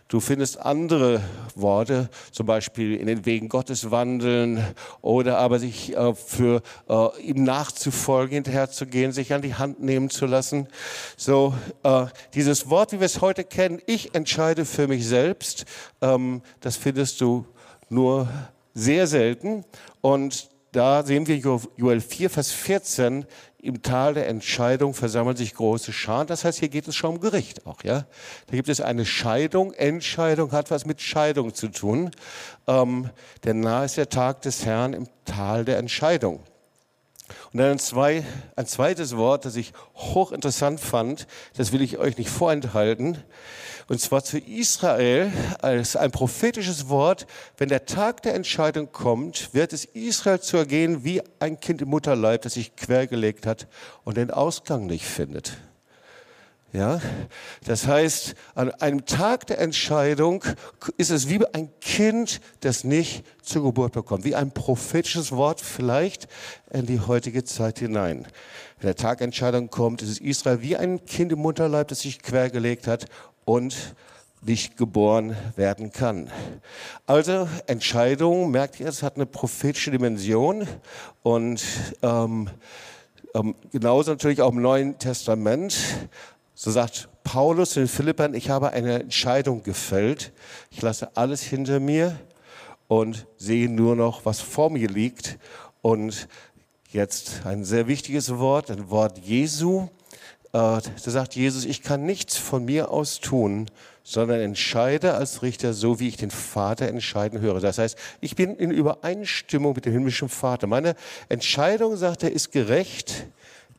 Du 0.09 0.21
findest 0.21 0.61
andere 0.61 1.23
Worte, 1.55 2.11
zum 2.31 2.45
Beispiel 2.45 2.95
in 2.95 3.07
den 3.07 3.25
Wegen 3.25 3.49
Gottes 3.49 3.91
wandeln 3.91 4.63
oder 5.01 5.39
aber 5.39 5.59
sich 5.59 5.97
äh, 5.97 6.15
für 6.15 6.63
äh, 6.89 7.21
ihm 7.23 7.43
nachzufolgen, 7.43 8.35
hinterherzugehen, 8.35 9.13
sich 9.13 9.33
an 9.33 9.41
die 9.41 9.55
Hand 9.55 9.83
nehmen 9.83 10.11
zu 10.11 10.27
lassen. 10.27 10.69
So 11.17 11.55
äh, 11.85 12.07
dieses 12.35 12.69
Wort, 12.69 12.93
wie 12.93 13.01
wir 13.01 13.07
es 13.07 13.23
heute 13.23 13.45
kennen, 13.45 13.81
ich 13.87 14.15
entscheide 14.15 14.67
für 14.67 14.89
mich 14.89 15.07
selbst, 15.07 15.65
ähm, 16.03 16.43
das 16.61 16.77
findest 16.77 17.23
du 17.23 17.47
nur 17.89 18.29
sehr 18.75 19.07
selten 19.07 19.65
und 20.03 20.51
da 20.75 21.05
sehen 21.05 21.29
wir 21.29 21.37
Joel 21.77 22.01
4, 22.01 22.31
Vers 22.31 22.51
14, 22.51 23.27
im 23.59 23.81
Tal 23.81 24.15
der 24.15 24.29
Entscheidung 24.29 24.93
versammeln 24.93 25.37
sich 25.37 25.55
große 25.55 25.93
Scharen. 25.93 26.27
Das 26.27 26.45
heißt, 26.45 26.59
hier 26.59 26.69
geht 26.69 26.89
es 26.89 26.97
schon 26.97 27.15
um 27.15 27.21
Gericht 27.21 27.65
auch, 27.65 27.83
ja. 27.85 28.07
Da 28.49 28.57
gibt 28.57 28.69
es 28.69 28.81
eine 28.81 29.07
Scheidung. 29.07 29.73
Entscheidung 29.73 30.53
hat 30.53 30.71
was 30.71 30.85
mit 30.85 31.01
Scheidung 31.01 31.55
zu 31.55 31.69
tun. 31.69 32.11
Ähm, 32.67 33.09
denn 33.45 33.61
nahe 33.61 33.85
ist 33.85 33.97
der 33.97 34.09
Tag 34.09 34.43
des 34.43 34.67
Herrn 34.67 34.93
im 34.95 35.07
Tal 35.25 35.65
der 35.65 35.79
Entscheidung. 35.79 36.41
Und 37.53 37.59
dann 37.59 37.73
ein, 37.73 37.79
zwei, 37.79 38.25
ein 38.57 38.67
zweites 38.67 39.17
Wort, 39.17 39.45
das 39.45 39.57
ich 39.57 39.73
hochinteressant 39.95 40.81
fand, 40.81 41.27
das 41.57 41.73
will 41.73 41.83
ich 41.83 41.99
euch 41.99 42.19
nicht 42.19 42.31
vorenthalten. 42.31 43.19
Und 43.87 44.01
zwar 44.01 44.25
zu 44.25 44.39
Israel 44.39 45.31
als 45.61 45.95
ein 45.97 46.11
prophetisches 46.11 46.89
Wort. 46.89 47.27
Wenn 47.59 47.69
der 47.69 47.85
Tag 47.85 48.23
der 48.23 48.35
Entscheidung 48.35 48.93
kommt, 48.93 49.53
wird 49.53 49.73
es 49.73 49.85
Israel 49.85 50.41
zu 50.41 50.57
ergehen 50.57 51.05
wie 51.05 51.23
ein 51.39 51.61
Kind 51.61 51.83
im 51.83 51.89
Mutterleib, 51.89 52.43
das 52.43 52.55
sich 52.55 52.77
quergelegt 52.77 53.47
hat 53.47 53.67
und 54.05 54.17
den 54.17 54.31
Ausgang 54.31 54.87
nicht 54.87 55.05
findet. 55.05 55.59
Ja, 56.75 57.01
das 57.65 57.87
heißt, 57.87 58.35
an 58.57 58.73
einem 58.73 59.07
Tag 59.07 59.47
der 59.47 59.61
Entscheidung 59.61 60.43
ist 60.97 61.13
es 61.13 61.29
wie 61.29 61.47
ein 61.47 61.71
Kind, 61.81 62.41
das 62.63 62.83
nicht 62.83 63.25
zur 63.43 63.63
Geburt 63.63 63.93
bekommt, 63.93 64.25
wie 64.25 64.35
ein 64.35 64.51
prophetisches 64.51 65.31
Wort 65.31 65.61
vielleicht 65.61 66.27
in 66.73 66.85
die 66.85 66.99
heutige 66.99 67.45
Zeit 67.45 67.79
hinein. 67.79 68.27
Wenn 68.81 68.89
der 68.89 68.97
Tag 68.97 69.19
der 69.19 69.27
Entscheidung 69.27 69.71
kommt, 69.71 70.03
ist 70.03 70.09
es 70.09 70.21
Israel 70.21 70.63
wie 70.63 70.77
ein 70.77 71.05
Kind 71.05 71.31
im 71.31 71.39
Mutterleib, 71.39 71.87
das 71.87 72.01
sich 72.01 72.21
quergelegt 72.21 72.89
hat 72.89 73.05
und 73.45 73.95
nicht 74.43 74.77
geboren 74.77 75.37
werden 75.55 75.93
kann. 75.93 76.29
Also 77.07 77.49
Entscheidung, 77.69 78.51
merkt 78.51 78.81
ihr, 78.81 78.89
es 78.89 79.05
hat 79.05 79.15
eine 79.15 79.27
prophetische 79.27 79.93
Dimension 79.93 80.67
und 81.23 81.63
ähm, 82.03 82.51
ähm, 83.35 83.57
genauso 83.73 84.13
natürlich 84.13 84.41
auch 84.43 84.53
im 84.53 84.63
Neuen 84.63 84.99
Testament. 84.99 85.77
So 86.57 86.71
sagt 86.71 87.09
Paulus 87.25 87.77
in 87.77 87.89
Philippern, 87.89 88.33
ich 88.33 88.49
habe 88.49 88.71
eine 88.71 89.01
Entscheidung 89.01 89.65
gefällt. 89.65 90.33
Ich 90.71 90.83
lasse 90.83 91.17
alles 91.17 91.43
hinter 91.43 91.81
mir 91.81 92.17
und 92.87 93.27
sehe 93.39 93.69
nur 93.69 93.97
noch, 93.97 94.25
was 94.25 94.41
vor 94.41 94.71
mir 94.71 94.89
liegt. 94.89 95.37
Und 95.83 96.29
jetzt 96.93 97.45
ein 97.45 97.65
sehr 97.65 97.89
wichtiges 97.89 98.39
Wort, 98.39 98.71
ein 98.71 98.89
Wort 98.89 99.19
Jesu. 99.19 99.89
Äh, 100.53 100.79
da 100.79 100.81
sagt 100.95 101.35
Jesus, 101.35 101.65
ich 101.65 101.83
kann 101.83 102.07
nichts 102.07 102.37
von 102.37 102.65
mir 102.65 102.93
aus 102.93 103.19
tun, 103.19 103.67
sondern 104.05 104.39
entscheide 104.39 105.15
als 105.15 105.43
Richter 105.43 105.75
so, 105.75 105.99
wie 105.99 106.07
ich 106.07 106.19
den 106.19 106.31
Vater 106.31 106.87
entscheiden 106.87 107.41
höre. 107.41 107.59
Das 107.59 107.79
heißt, 107.79 107.99
ich 108.21 108.37
bin 108.37 108.55
in 108.55 108.71
Übereinstimmung 108.71 109.75
mit 109.75 109.87
dem 109.87 109.93
himmlischen 109.93 110.29
Vater. 110.29 110.69
Meine 110.69 110.95
Entscheidung, 111.29 111.97
sagt 111.97 112.23
er, 112.23 112.31
ist 112.31 112.53
gerecht 112.53 113.27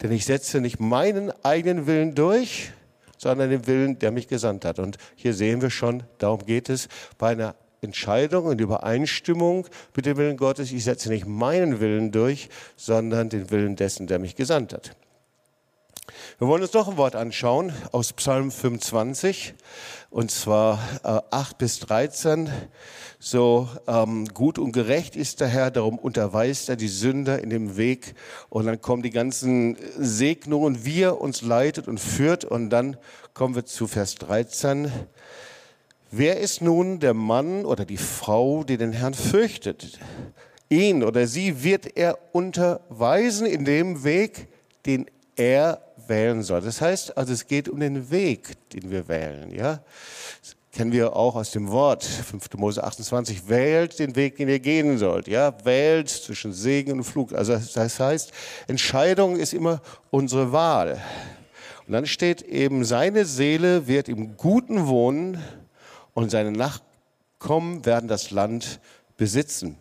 denn 0.01 0.11
ich 0.11 0.25
setze 0.25 0.61
nicht 0.61 0.79
meinen 0.79 1.31
eigenen 1.43 1.87
Willen 1.87 2.15
durch, 2.15 2.71
sondern 3.17 3.49
den 3.49 3.67
Willen, 3.67 3.99
der 3.99 4.11
mich 4.11 4.27
gesandt 4.27 4.65
hat. 4.65 4.79
Und 4.79 4.97
hier 5.15 5.33
sehen 5.33 5.61
wir 5.61 5.69
schon, 5.69 6.03
darum 6.17 6.45
geht 6.45 6.69
es 6.69 6.87
bei 7.17 7.29
einer 7.29 7.55
Entscheidung 7.81 8.45
und 8.45 8.59
Übereinstimmung 8.59 9.67
mit 9.95 10.05
dem 10.05 10.17
Willen 10.17 10.37
Gottes. 10.37 10.71
Ich 10.71 10.83
setze 10.83 11.09
nicht 11.09 11.25
meinen 11.25 11.79
Willen 11.79 12.11
durch, 12.11 12.49
sondern 12.75 13.29
den 13.29 13.51
Willen 13.51 13.75
dessen, 13.75 14.07
der 14.07 14.19
mich 14.19 14.35
gesandt 14.35 14.73
hat. 14.73 14.95
Wir 16.37 16.47
wollen 16.47 16.61
uns 16.61 16.73
noch 16.73 16.87
ein 16.87 16.97
Wort 16.97 17.15
anschauen 17.15 17.73
aus 17.91 18.13
Psalm 18.13 18.51
25, 18.51 19.53
und 20.09 20.31
zwar 20.31 20.79
äh, 21.03 21.19
8 21.31 21.57
bis 21.57 21.79
13. 21.79 22.49
So 23.19 23.67
ähm, 23.87 24.27
gut 24.27 24.59
und 24.59 24.71
gerecht 24.71 25.15
ist 25.15 25.39
der 25.39 25.47
Herr, 25.47 25.71
darum 25.71 25.97
unterweist 25.97 26.69
er 26.69 26.75
die 26.75 26.87
Sünder 26.87 27.41
in 27.41 27.49
dem 27.49 27.77
Weg. 27.77 28.15
Und 28.49 28.65
dann 28.65 28.81
kommen 28.81 29.01
die 29.01 29.09
ganzen 29.09 29.77
Segnungen, 29.97 30.85
wie 30.85 31.01
er 31.01 31.19
uns 31.19 31.41
leitet 31.41 31.87
und 31.87 31.99
führt. 31.99 32.45
Und 32.45 32.69
dann 32.69 32.97
kommen 33.33 33.55
wir 33.55 33.65
zu 33.65 33.87
Vers 33.87 34.15
13. 34.15 34.91
Wer 36.11 36.39
ist 36.39 36.61
nun 36.61 36.99
der 36.99 37.13
Mann 37.13 37.65
oder 37.65 37.83
die 37.83 37.97
Frau, 37.97 38.63
die 38.63 38.77
den 38.77 38.93
Herrn 38.93 39.13
fürchtet? 39.13 39.99
Ihn 40.69 41.03
oder 41.03 41.27
sie 41.27 41.63
wird 41.63 41.97
er 41.97 42.17
unterweisen 42.31 43.45
in 43.45 43.65
dem 43.65 44.03
Weg, 44.03 44.47
den 44.85 45.07
er 45.35 45.81
wählen 46.07 46.43
soll. 46.43 46.61
Das 46.61 46.81
heißt, 46.81 47.17
also 47.17 47.33
es 47.33 47.47
geht 47.47 47.69
um 47.69 47.79
den 47.79 48.09
Weg, 48.11 48.69
den 48.71 48.91
wir 48.91 49.07
wählen. 49.07 49.51
Ja, 49.51 49.81
das 50.41 50.55
kennen 50.71 50.91
wir 50.91 51.15
auch 51.15 51.35
aus 51.35 51.51
dem 51.51 51.71
Wort 51.71 52.03
5. 52.03 52.53
Mose 52.57 52.83
28. 52.83 53.47
Wählt 53.47 53.97
den 53.99 54.15
Weg, 54.15 54.37
den 54.37 54.49
ihr 54.49 54.59
gehen 54.59 54.97
sollt. 54.97 55.27
Ja, 55.27 55.53
wählt 55.63 56.09
zwischen 56.09 56.53
Segen 56.53 56.93
und 56.93 57.03
Flug. 57.03 57.33
Also 57.33 57.53
das 57.53 57.99
heißt, 57.99 58.31
Entscheidung 58.67 59.37
ist 59.37 59.53
immer 59.53 59.81
unsere 60.11 60.51
Wahl. 60.51 61.01
Und 61.87 61.93
dann 61.93 62.05
steht 62.05 62.41
eben, 62.41 62.83
seine 62.83 63.25
Seele 63.25 63.87
wird 63.87 64.09
im 64.09 64.37
Guten 64.37 64.87
wohnen 64.87 65.41
und 66.13 66.31
seine 66.31 66.51
Nachkommen 66.51 67.85
werden 67.85 68.07
das 68.07 68.31
Land 68.31 68.79
besitzen. 69.17 69.77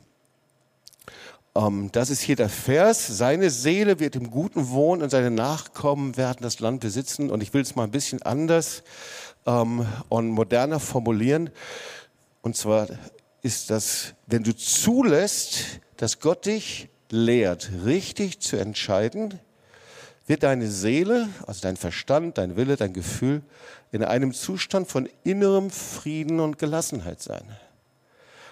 Ähm, 1.56 1.90
das 1.92 2.10
ist 2.10 2.20
hier 2.20 2.36
der 2.36 2.48
Vers. 2.48 3.06
Seine 3.06 3.50
Seele 3.50 4.00
wird 4.00 4.16
im 4.16 4.30
Guten 4.30 4.70
wohnen 4.70 5.02
und 5.02 5.10
seine 5.10 5.30
Nachkommen 5.30 6.16
werden 6.16 6.38
das 6.42 6.60
Land 6.60 6.80
besitzen. 6.80 7.30
Und 7.30 7.42
ich 7.42 7.54
will 7.54 7.62
es 7.62 7.76
mal 7.76 7.84
ein 7.84 7.90
bisschen 7.90 8.22
anders 8.22 8.82
ähm, 9.46 9.86
und 10.08 10.30
moderner 10.30 10.80
formulieren. 10.80 11.50
Und 12.42 12.56
zwar 12.56 12.88
ist 13.42 13.70
das, 13.70 14.14
wenn 14.26 14.42
du 14.42 14.54
zulässt, 14.56 15.80
dass 15.96 16.20
Gott 16.20 16.46
dich 16.46 16.88
lehrt, 17.10 17.70
richtig 17.84 18.40
zu 18.40 18.56
entscheiden, 18.56 19.38
wird 20.26 20.42
deine 20.42 20.68
Seele, 20.70 21.28
also 21.46 21.60
dein 21.60 21.76
Verstand, 21.76 22.38
dein 22.38 22.56
Wille, 22.56 22.76
dein 22.76 22.94
Gefühl 22.94 23.42
in 23.92 24.02
einem 24.02 24.32
Zustand 24.32 24.88
von 24.88 25.08
innerem 25.22 25.70
Frieden 25.70 26.40
und 26.40 26.58
Gelassenheit 26.58 27.20
sein. 27.20 27.44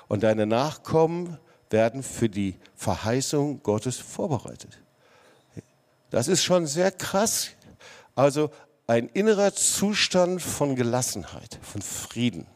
Und 0.06 0.22
deine 0.22 0.46
Nachkommen 0.46 1.38
werden 1.72 2.02
für 2.02 2.28
die 2.28 2.56
Verheißung 2.74 3.62
Gottes 3.62 3.96
vorbereitet. 3.96 4.78
Das 6.10 6.28
ist 6.28 6.44
schon 6.44 6.66
sehr 6.66 6.90
krass. 6.90 7.50
Also 8.14 8.50
ein 8.86 9.08
innerer 9.08 9.54
Zustand 9.54 10.42
von 10.42 10.76
Gelassenheit, 10.76 11.58
von 11.62 11.80
Frieden. 11.80 12.46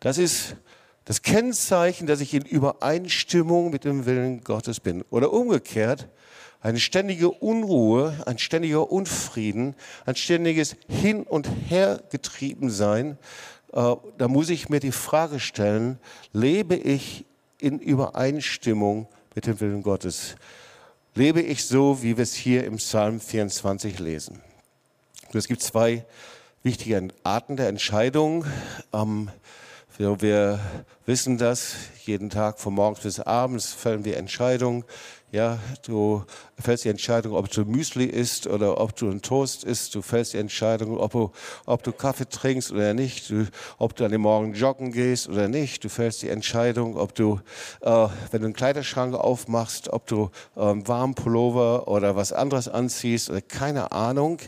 Das 0.00 0.16
ist 0.16 0.56
das 1.04 1.22
Kennzeichen, 1.22 2.06
dass 2.06 2.20
ich 2.20 2.32
in 2.34 2.42
Übereinstimmung 2.42 3.70
mit 3.70 3.84
dem 3.84 4.06
Willen 4.06 4.42
Gottes 4.42 4.80
bin. 4.80 5.02
Oder 5.10 5.32
umgekehrt, 5.32 6.08
eine 6.62 6.78
ständige 6.78 7.30
Unruhe, 7.30 8.14
ein 8.26 8.38
ständiger 8.38 8.90
Unfrieden, 8.90 9.74
ein 10.06 10.16
ständiges 10.16 10.76
Hin 10.88 11.22
und 11.22 11.48
Her 11.68 12.02
getrieben 12.10 12.70
sein. 12.70 13.18
Äh, 13.72 13.96
da 14.18 14.28
muss 14.28 14.50
ich 14.50 14.68
mir 14.68 14.80
die 14.80 14.92
Frage 14.92 15.40
stellen, 15.40 15.98
lebe 16.32 16.76
ich 16.76 17.24
in 17.62 17.78
Übereinstimmung 17.78 19.06
mit 19.34 19.46
dem 19.46 19.60
Willen 19.60 19.82
Gottes. 19.82 20.36
Lebe 21.14 21.40
ich 21.40 21.64
so, 21.64 22.02
wie 22.02 22.16
wir 22.16 22.22
es 22.22 22.34
hier 22.34 22.64
im 22.64 22.76
Psalm 22.76 23.20
24 23.20 23.98
lesen. 23.98 24.40
Es 25.32 25.48
gibt 25.48 25.62
zwei 25.62 26.04
wichtige 26.62 27.08
Arten 27.22 27.56
der 27.56 27.68
Entscheidung. 27.68 28.44
Ähm, 28.92 29.30
wir 29.96 30.60
wissen 31.04 31.36
das, 31.36 31.74
jeden 32.04 32.30
Tag 32.30 32.58
von 32.58 32.74
morgens 32.74 33.00
bis 33.00 33.20
abends 33.20 33.72
fällen 33.72 34.04
wir 34.04 34.16
Entscheidungen. 34.16 34.84
Ja, 35.32 35.60
du 35.86 36.24
fällst 36.58 36.84
die 36.84 36.88
Entscheidung, 36.88 37.34
ob 37.34 37.48
du 37.48 37.64
Müsli 37.64 38.04
isst 38.04 38.48
oder 38.48 38.80
ob 38.80 38.96
du 38.96 39.08
einen 39.08 39.22
Toast 39.22 39.62
isst. 39.62 39.94
Du 39.94 40.02
fällst 40.02 40.32
die 40.32 40.38
Entscheidung, 40.38 40.98
ob 40.98 41.12
du, 41.12 41.30
ob 41.66 41.84
du 41.84 41.92
Kaffee 41.92 42.28
trinkst 42.28 42.72
oder 42.72 42.94
nicht. 42.94 43.30
Du, 43.30 43.46
ob 43.78 43.94
du 43.94 44.04
an 44.04 44.10
dem 44.10 44.22
Morgen 44.22 44.54
joggen 44.54 44.90
gehst 44.90 45.28
oder 45.28 45.46
nicht. 45.46 45.84
Du 45.84 45.88
fällst 45.88 46.22
die 46.22 46.30
Entscheidung, 46.30 46.96
ob 46.96 47.14
du, 47.14 47.38
äh, 47.80 48.08
wenn 48.32 48.40
du 48.40 48.46
einen 48.46 48.54
Kleiderschrank 48.54 49.14
aufmachst, 49.14 49.88
ob 49.92 50.04
du 50.08 50.30
äh, 50.56 50.62
einen 50.62 50.88
warmen 50.88 51.14
Pullover 51.14 51.86
oder 51.86 52.16
was 52.16 52.32
anderes 52.32 52.66
anziehst 52.66 53.30
oder 53.30 53.40
keine 53.40 53.92
Ahnung. 53.92 54.40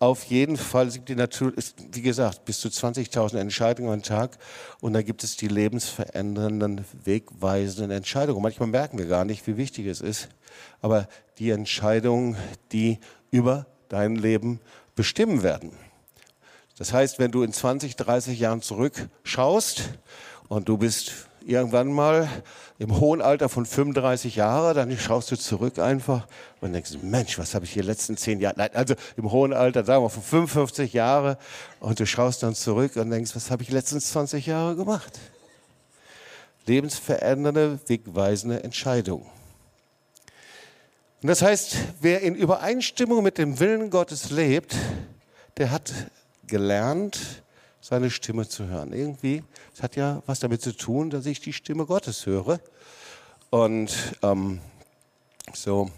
Auf 0.00 0.24
jeden 0.24 0.56
Fall, 0.56 0.86
es 0.86 0.94
gibt 0.94 1.08
die 1.08 1.16
Natur, 1.16 1.52
wie 1.90 2.02
gesagt, 2.02 2.44
bis 2.44 2.60
zu 2.60 2.68
20.000 2.68 3.36
Entscheidungen 3.38 3.92
am 3.92 4.02
Tag 4.02 4.38
und 4.80 4.92
da 4.92 5.02
gibt 5.02 5.24
es 5.24 5.36
die 5.36 5.48
lebensverändernden, 5.48 6.84
wegweisenden 7.04 7.90
Entscheidungen. 7.90 8.40
Manchmal 8.40 8.68
merken 8.68 8.98
wir 8.98 9.06
gar 9.06 9.24
nicht, 9.24 9.48
wie 9.48 9.56
wichtig 9.56 9.86
es 9.86 10.00
ist, 10.00 10.28
aber 10.80 11.08
die 11.38 11.50
Entscheidungen, 11.50 12.36
die 12.70 13.00
über 13.32 13.66
dein 13.88 14.14
Leben 14.14 14.60
bestimmen 14.94 15.42
werden. 15.42 15.72
Das 16.78 16.92
heißt, 16.92 17.18
wenn 17.18 17.32
du 17.32 17.42
in 17.42 17.52
20, 17.52 17.96
30 17.96 18.38
Jahren 18.38 18.62
zurückschaust 18.62 19.82
und 20.46 20.68
du 20.68 20.78
bist 20.78 21.27
irgendwann 21.48 21.92
mal 21.92 22.28
im 22.78 23.00
hohen 23.00 23.22
Alter 23.22 23.48
von 23.48 23.64
35 23.64 24.36
Jahren, 24.36 24.76
dann 24.76 24.96
schaust 24.98 25.30
du 25.30 25.36
zurück 25.36 25.78
einfach 25.78 26.26
und 26.60 26.72
denkst, 26.72 26.98
Mensch, 27.02 27.38
was 27.38 27.54
habe 27.54 27.64
ich 27.64 27.72
hier 27.72 27.82
letzten 27.82 28.16
zehn 28.16 28.38
Jahre, 28.38 28.54
nein, 28.58 28.70
also 28.74 28.94
im 29.16 29.30
hohen 29.32 29.52
Alter, 29.52 29.84
sagen 29.84 30.04
wir 30.04 30.10
von 30.10 30.22
55 30.22 30.92
Jahren 30.92 31.36
und 31.80 31.98
du 31.98 32.06
schaust 32.06 32.42
dann 32.42 32.54
zurück 32.54 32.96
und 32.96 33.10
denkst, 33.10 33.34
was 33.34 33.50
habe 33.50 33.62
ich 33.62 33.70
letzten 33.70 34.00
20 34.00 34.46
Jahre 34.46 34.76
gemacht? 34.76 35.18
Lebensverändernde, 36.66 37.78
wegweisende 37.86 38.62
Entscheidungen. 38.62 39.26
Und 41.22 41.28
das 41.28 41.42
heißt, 41.42 41.76
wer 42.00 42.20
in 42.20 42.34
Übereinstimmung 42.34 43.22
mit 43.22 43.38
dem 43.38 43.58
Willen 43.58 43.90
Gottes 43.90 44.30
lebt, 44.30 44.76
der 45.56 45.70
hat 45.70 45.92
gelernt, 46.46 47.42
seine 47.88 48.10
Stimme 48.10 48.46
zu 48.46 48.66
hören. 48.66 48.92
Irgendwie, 48.92 49.42
es 49.74 49.82
hat 49.82 49.96
ja 49.96 50.22
was 50.26 50.40
damit 50.40 50.60
zu 50.60 50.76
tun, 50.76 51.08
dass 51.08 51.24
ich 51.24 51.40
die 51.40 51.54
Stimme 51.54 51.86
Gottes 51.86 52.26
höre. 52.26 52.60
Und 53.48 53.90
ähm, 54.22 54.60
so, 55.54 55.90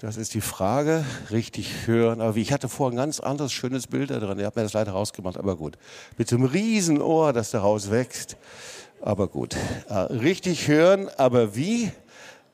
das 0.00 0.16
ist 0.16 0.34
die 0.34 0.40
Frage, 0.40 1.04
richtig 1.32 1.88
hören. 1.88 2.20
Aber 2.20 2.36
ich 2.36 2.52
hatte 2.52 2.68
vorher 2.68 2.94
ein 2.94 3.02
ganz 3.02 3.18
anderes 3.18 3.52
schönes 3.52 3.88
Bild 3.88 4.10
da 4.10 4.20
drin. 4.20 4.38
Ihr 4.38 4.46
habt 4.46 4.54
mir 4.54 4.62
das 4.62 4.74
leider 4.74 4.92
rausgemacht, 4.92 5.38
aber 5.38 5.56
gut. 5.56 5.76
Mit 6.16 6.28
so 6.28 6.36
einem 6.36 6.44
Riesenohr, 6.44 7.32
das 7.32 7.50
daraus 7.50 7.90
wächst. 7.90 8.36
Aber 9.00 9.26
gut. 9.26 9.56
Äh, 9.88 9.94
richtig 9.94 10.68
hören, 10.68 11.08
aber 11.16 11.56
wie? 11.56 11.90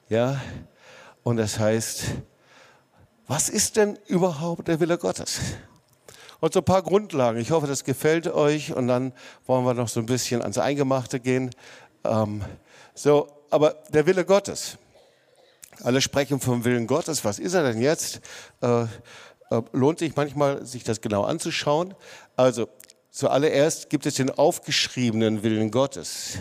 Ja. 0.09 0.41
Und 1.23 1.37
das 1.37 1.59
heißt, 1.59 2.05
was 3.27 3.51
ist 3.51 3.77
denn 3.77 3.99
überhaupt 4.07 4.69
der 4.69 4.81
Wille 4.81 4.97
Gottes? 4.97 5.39
Und 6.43 6.53
so 6.53 6.59
ein 6.59 6.65
paar 6.65 6.83
Grundlagen. 6.83 7.39
Ich 7.39 7.53
hoffe, 7.53 7.69
das 7.69 7.85
gefällt 7.85 8.27
euch. 8.27 8.75
Und 8.75 8.89
dann 8.89 9.13
wollen 9.47 9.65
wir 9.65 9.75
noch 9.75 9.87
so 9.87 10.01
ein 10.01 10.07
bisschen 10.07 10.43
ans 10.43 10.59
Eingemachte 10.59 11.21
gehen. 11.21 11.51
Ähm, 12.03 12.43
so, 12.97 13.29
aber 13.51 13.77
der 13.91 14.07
Wille 14.07 14.25
Gottes. 14.25 14.77
Alle 15.85 16.01
sprechen 16.01 16.41
vom 16.41 16.65
Willen 16.65 16.89
Gottes. 16.89 17.25
Was 17.25 17.39
ist 17.39 17.55
er 17.55 17.63
denn 17.63 17.81
jetzt? 17.81 18.21
Äh, 18.61 18.83
äh, 18.83 18.89
lohnt 19.71 20.01
sich 20.01 20.17
manchmal, 20.17 20.67
sich 20.67 20.83
das 20.83 21.01
genau 21.01 21.23
anzuschauen. 21.23 21.95
Also, 22.35 22.69
zuallererst 23.13 23.89
gibt 23.89 24.05
es 24.07 24.15
den 24.15 24.31
aufgeschriebenen 24.31 25.45
Willen 25.45 25.71
Gottes. 25.71 26.39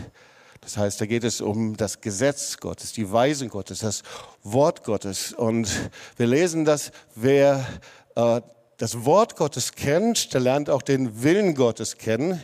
Das 0.62 0.78
heißt, 0.78 1.00
da 1.00 1.06
geht 1.06 1.24
es 1.24 1.42
um 1.42 1.78
das 1.78 2.02
Gesetz 2.02 2.58
Gottes, 2.58 2.92
die 2.92 3.12
Weisen 3.12 3.50
Gottes, 3.50 3.82
das 3.82 4.02
Wort 4.42 4.84
Gottes. 4.84 5.32
Und 5.32 5.70
wir 6.18 6.26
lesen 6.26 6.66
das, 6.66 6.92
wer 7.14 7.68
äh, 8.16 8.42
das 8.82 9.06
Wort 9.06 9.36
Gottes 9.36 9.74
kennt, 9.74 10.34
der 10.34 10.42
lernt 10.42 10.68
auch 10.68 10.82
den 10.82 11.22
Willen 11.22 11.54
Gottes 11.54 12.00
kennen. 12.00 12.42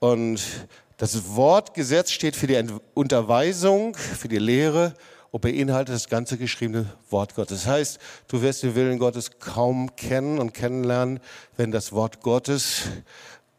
Und 0.00 0.42
das 0.98 1.34
Wort 1.34 1.72
Gesetz 1.72 2.10
steht 2.10 2.36
für 2.36 2.46
die 2.46 2.62
Unterweisung, 2.92 3.96
für 3.96 4.28
die 4.28 4.36
Lehre 4.36 4.92
und 5.30 5.40
beinhaltet 5.40 5.94
das 5.94 6.10
ganze 6.10 6.36
geschriebene 6.36 6.92
Wort 7.08 7.34
Gottes. 7.34 7.62
Das 7.62 7.72
heißt, 7.72 7.98
du 8.28 8.42
wirst 8.42 8.64
den 8.64 8.74
Willen 8.74 8.98
Gottes 8.98 9.38
kaum 9.38 9.96
kennen 9.96 10.38
und 10.38 10.52
kennenlernen, 10.52 11.20
wenn 11.56 11.70
das 11.70 11.90
Wort 11.92 12.20
Gottes 12.20 12.82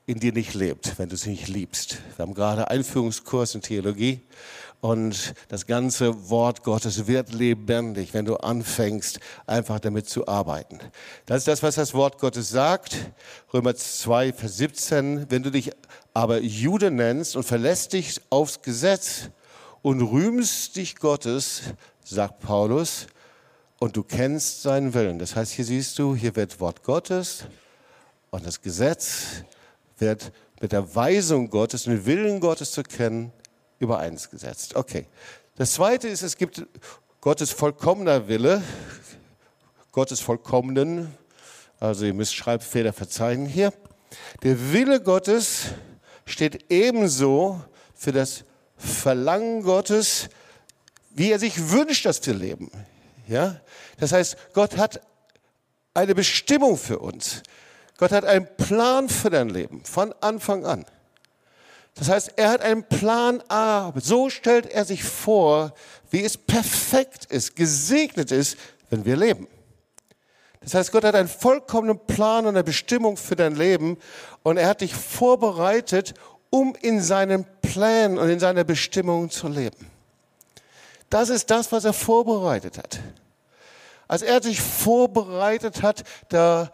in 0.06 0.20
dir 0.20 0.34
nicht 0.34 0.54
lebt, 0.54 1.00
wenn 1.00 1.10
du 1.10 1.16
es 1.16 1.26
nicht 1.26 1.48
liebst. 1.48 1.98
Wir 2.16 2.24
haben 2.24 2.36
gerade 2.36 2.70
Einführungskurs 2.70 3.56
in 3.56 3.62
Theologie 3.64 4.22
und 4.80 5.34
das 5.50 5.66
ganze 5.66 6.30
Wort 6.30 6.64
Gottes 6.64 7.08
wird 7.08 7.34
lebendig, 7.34 8.14
wenn 8.14 8.26
du 8.26 8.36
anfängst, 8.36 9.20
einfach 9.48 9.80
damit 9.80 10.08
zu 10.08 10.28
arbeiten. 10.28 10.80
Das 11.26 11.40
ist 11.40 11.48
das, 11.48 11.64
was 11.64 11.76
das 11.76 11.94
Wort 11.94 12.20
Gottes 12.20 12.50
sagt. 12.50 12.96
Römer 13.54 13.76
2, 13.76 14.34
Vers 14.34 14.58
17. 14.58 15.30
Wenn 15.30 15.44
du 15.44 15.50
dich 15.50 15.72
aber 16.14 16.40
Jude 16.42 16.92
nennst 16.92 17.36
und 17.36 17.44
verlässt 17.44 17.94
dich 17.94 18.22
aufs 18.30 18.62
Gesetz 18.62 19.30
und 19.82 20.02
rühmst 20.02 20.76
dich 20.76 20.96
Gottes, 20.96 21.62
sagt 22.04 22.40
Paulus, 22.40 23.08
und 23.80 23.96
du 23.96 24.04
kennst 24.04 24.64
seinen 24.64 24.94
Willen. 24.94 25.20
Das 25.20 25.36
heißt, 25.36 25.54
hier 25.54 25.66
siehst 25.66 26.00
du, 26.00 26.16
hier 26.16 26.36
wird 26.36 26.60
Wort 26.60 26.84
Gottes 26.84 27.46
und 28.32 28.46
das 28.46 28.62
Gesetz 28.62 29.44
wird 29.98 30.32
mit 30.60 30.72
der 30.72 30.96
Weisung 30.96 31.50
Gottes, 31.50 31.84
den 31.84 32.06
Willen 32.06 32.40
Gottes 32.40 32.72
zu 32.72 32.84
kennen, 32.84 33.32
übereingesetzt. 33.80 34.76
Okay. 34.76 35.06
Das 35.56 35.74
zweite 35.74 36.08
ist, 36.08 36.22
es 36.22 36.38
gibt 36.38 36.66
Gottes 37.22 37.52
vollkommener 37.52 38.28
Wille, 38.28 38.62
Gottes 39.92 40.20
vollkommenen, 40.20 41.16
also 41.80 42.06
ihr 42.06 42.14
müsst 42.14 42.36
Schreibfehler 42.36 42.94
verzeihen 42.94 43.46
hier. 43.46 43.74
Der 44.44 44.72
Wille 44.72 45.02
Gottes 45.02 45.66
steht 46.26 46.72
ebenso 46.72 47.62
für 47.96 48.12
das 48.12 48.44
Verlangen 48.78 49.64
Gottes, 49.64 50.30
wie 51.10 51.32
er 51.32 51.40
sich 51.40 51.72
wünscht, 51.72 52.06
dass 52.06 52.26
wir 52.26 52.34
leben. 52.34 52.70
Ja? 53.28 53.60
Das 54.00 54.12
heißt, 54.12 54.38
Gott 54.54 54.78
hat 54.78 55.02
eine 55.94 56.14
Bestimmung 56.14 56.78
für 56.78 57.00
uns. 57.00 57.42
Gott 57.98 58.12
hat 58.12 58.26
einen 58.26 58.48
Plan 58.58 59.10
für 59.10 59.32
dein 59.32 59.50
Leben 59.50 59.84
von 59.84 60.14
Anfang 60.22 60.66
an. 60.66 60.86
Das 61.98 62.10
heißt, 62.10 62.34
er 62.36 62.50
hat 62.50 62.62
einen 62.62 62.84
Plan 62.84 63.42
A. 63.48 63.92
So 63.96 64.30
stellt 64.30 64.68
er 64.68 64.86
sich 64.86 65.04
vor, 65.04 65.74
wie 66.10 66.24
es 66.24 66.38
perfekt 66.38 67.26
ist, 67.26 67.56
gesegnet 67.56 68.32
ist, 68.32 68.58
wenn 68.90 69.04
wir 69.04 69.18
leben. 69.18 69.48
Das 70.62 70.74
heißt, 70.74 70.92
Gott 70.92 71.04
hat 71.04 71.16
einen 71.16 71.28
vollkommenen 71.28 72.00
Plan 72.06 72.46
und 72.46 72.56
eine 72.56 72.64
Bestimmung 72.64 73.18
für 73.18 73.36
dein 73.36 73.56
Leben 73.56 73.98
und 74.44 74.58
er 74.58 74.68
hat 74.68 74.82
dich 74.82 74.94
vorbereitet, 74.94 76.14
um 76.50 76.76
in 76.82 77.02
seinen 77.02 77.46
Plänen 77.62 78.18
und 78.18 78.30
in 78.30 78.40
seiner 78.40 78.64
Bestimmung 78.64 79.30
zu 79.30 79.48
leben. 79.48 79.90
Das 81.10 81.30
ist 81.30 81.50
das, 81.50 81.72
was 81.72 81.86
er 81.86 81.94
vorbereitet 81.94 82.78
hat. 82.78 83.00
Als 84.08 84.22
er 84.22 84.42
sich 84.42 84.62
vorbereitet 84.62 85.82
hat, 85.82 86.04
da 86.30 86.72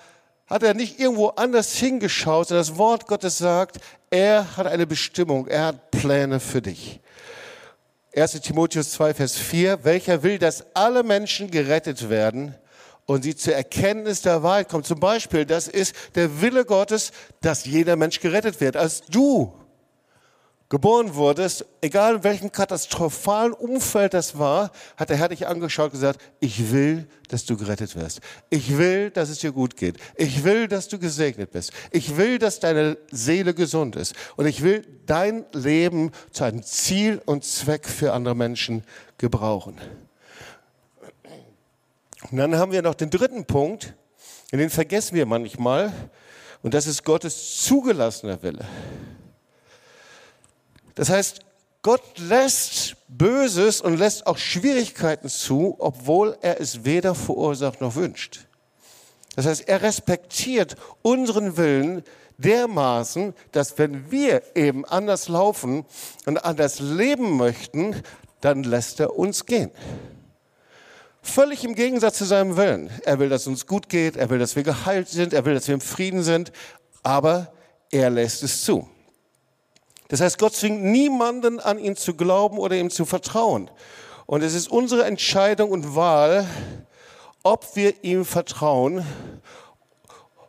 hat 0.47 0.63
er 0.63 0.73
nicht 0.73 0.99
irgendwo 0.99 1.27
anders 1.29 1.73
hingeschaut, 1.75 2.47
sondern 2.47 2.67
das 2.67 2.77
Wort 2.77 3.07
Gottes 3.07 3.37
sagt, 3.37 3.77
er 4.09 4.57
hat 4.57 4.67
eine 4.67 4.85
Bestimmung, 4.85 5.47
er 5.47 5.65
hat 5.67 5.91
Pläne 5.91 6.39
für 6.39 6.61
dich. 6.61 6.99
1 8.15 8.41
Timotheus 8.41 8.91
2, 8.91 9.13
Vers 9.15 9.35
4, 9.37 9.83
welcher 9.83 10.21
will, 10.21 10.37
dass 10.37 10.65
alle 10.75 11.03
Menschen 11.03 11.49
gerettet 11.49 12.09
werden 12.09 12.55
und 13.05 13.23
sie 13.23 13.35
zur 13.35 13.55
Erkenntnis 13.55 14.21
der 14.21 14.43
Wahrheit 14.43 14.69
kommen. 14.69 14.83
Zum 14.83 14.99
Beispiel, 14.99 15.45
das 15.45 15.67
ist 15.67 15.95
der 16.15 16.41
Wille 16.41 16.65
Gottes, 16.65 17.11
dass 17.41 17.65
jeder 17.65 17.95
Mensch 17.95 18.19
gerettet 18.19 18.61
wird. 18.61 18.77
Als 18.77 19.01
du 19.01 19.53
geboren 20.73 21.13
wurdest, 21.13 21.67
egal 21.81 22.15
in 22.15 22.23
welchem 22.23 22.51
katastrophalen 22.51 23.53
Umfeld 23.53 24.15
das 24.15 24.39
war, 24.39 24.71
hat 24.97 25.11
der 25.11 25.17
Herr 25.17 25.29
dich 25.29 25.45
angeschaut 25.45 25.91
und 25.93 25.99
gesagt, 25.99 26.19
ich 26.39 26.71
will, 26.71 27.07
dass 27.27 27.45
du 27.45 27.55
gerettet 27.55 27.95
wirst. 27.95 28.21
Ich 28.49 28.75
will, 28.75 29.11
dass 29.11 29.29
es 29.29 29.37
dir 29.37 29.51
gut 29.51 29.77
geht. 29.77 29.97
Ich 30.15 30.43
will, 30.43 30.67
dass 30.67 30.87
du 30.87 30.97
gesegnet 30.97 31.51
bist. 31.51 31.73
Ich 31.91 32.17
will, 32.17 32.39
dass 32.39 32.59
deine 32.59 32.97
Seele 33.11 33.53
gesund 33.53 33.95
ist. 33.95 34.15
Und 34.35 34.47
ich 34.47 34.63
will 34.63 34.83
dein 35.05 35.45
Leben 35.53 36.09
zu 36.31 36.43
einem 36.43 36.63
Ziel 36.63 37.21
und 37.23 37.45
Zweck 37.45 37.87
für 37.87 38.11
andere 38.11 38.33
Menschen 38.33 38.83
gebrauchen. 39.19 39.77
Und 42.31 42.37
dann 42.37 42.55
haben 42.55 42.71
wir 42.71 42.81
noch 42.81 42.95
den 42.95 43.11
dritten 43.11 43.45
Punkt, 43.45 43.93
den 44.51 44.71
vergessen 44.71 45.13
wir 45.13 45.27
manchmal, 45.27 45.93
und 46.63 46.73
das 46.73 46.87
ist 46.87 47.03
Gottes 47.03 47.61
zugelassener 47.61 48.41
Wille. 48.41 48.65
Das 50.95 51.09
heißt, 51.09 51.41
Gott 51.81 52.17
lässt 52.17 52.95
Böses 53.09 53.81
und 53.81 53.97
lässt 53.97 54.25
auch 54.25 54.37
Schwierigkeiten 54.37 55.27
zu, 55.27 55.75
obwohl 55.79 56.37
er 56.41 56.61
es 56.61 56.85
weder 56.85 57.13
verursacht 57.13 57.81
noch 57.81 57.95
wünscht. 57.95 58.47
Das 59.35 59.45
heißt, 59.45 59.67
er 59.67 59.81
respektiert 59.81 60.75
unseren 61.01 61.57
Willen 61.57 62.03
dermaßen, 62.37 63.33
dass 63.51 63.77
wenn 63.77 64.11
wir 64.11 64.43
eben 64.55 64.85
anders 64.85 65.27
laufen 65.27 65.85
und 66.25 66.45
anders 66.45 66.79
leben 66.79 67.37
möchten, 67.37 68.01
dann 68.41 68.63
lässt 68.63 68.99
er 68.99 69.17
uns 69.17 69.45
gehen. 69.45 69.71
Völlig 71.21 71.63
im 71.63 71.73
Gegensatz 71.73 72.17
zu 72.17 72.25
seinem 72.25 72.57
Willen. 72.57 72.89
Er 73.05 73.17
will, 73.19 73.29
dass 73.29 73.41
es 73.41 73.47
uns 73.47 73.65
gut 73.65 73.87
geht, 73.87 74.17
er 74.17 74.29
will, 74.29 74.39
dass 74.39 74.55
wir 74.55 74.63
geheilt 74.63 75.07
sind, 75.07 75.33
er 75.33 75.45
will, 75.45 75.53
dass 75.53 75.67
wir 75.67 75.75
im 75.75 75.81
Frieden 75.81 76.21
sind, 76.21 76.51
aber 77.01 77.53
er 77.91 78.09
lässt 78.09 78.43
es 78.43 78.63
zu. 78.63 78.89
Das 80.13 80.21
heißt, 80.21 80.37
Gott 80.37 80.53
zwingt 80.53 80.83
niemanden 80.83 81.59
an 81.59 81.79
ihn 81.79 81.95
zu 81.95 82.13
glauben 82.13 82.59
oder 82.59 82.75
ihm 82.75 82.91
zu 82.91 83.03
vertrauen. 83.03 83.71
Und 84.27 84.43
es 84.43 84.53
ist 84.53 84.69
unsere 84.69 85.05
Entscheidung 85.05 85.71
und 85.71 85.95
Wahl, 85.95 86.45
ob 87.41 87.75
wir 87.75 88.03
ihm 88.03 88.23
vertrauen 88.23 89.03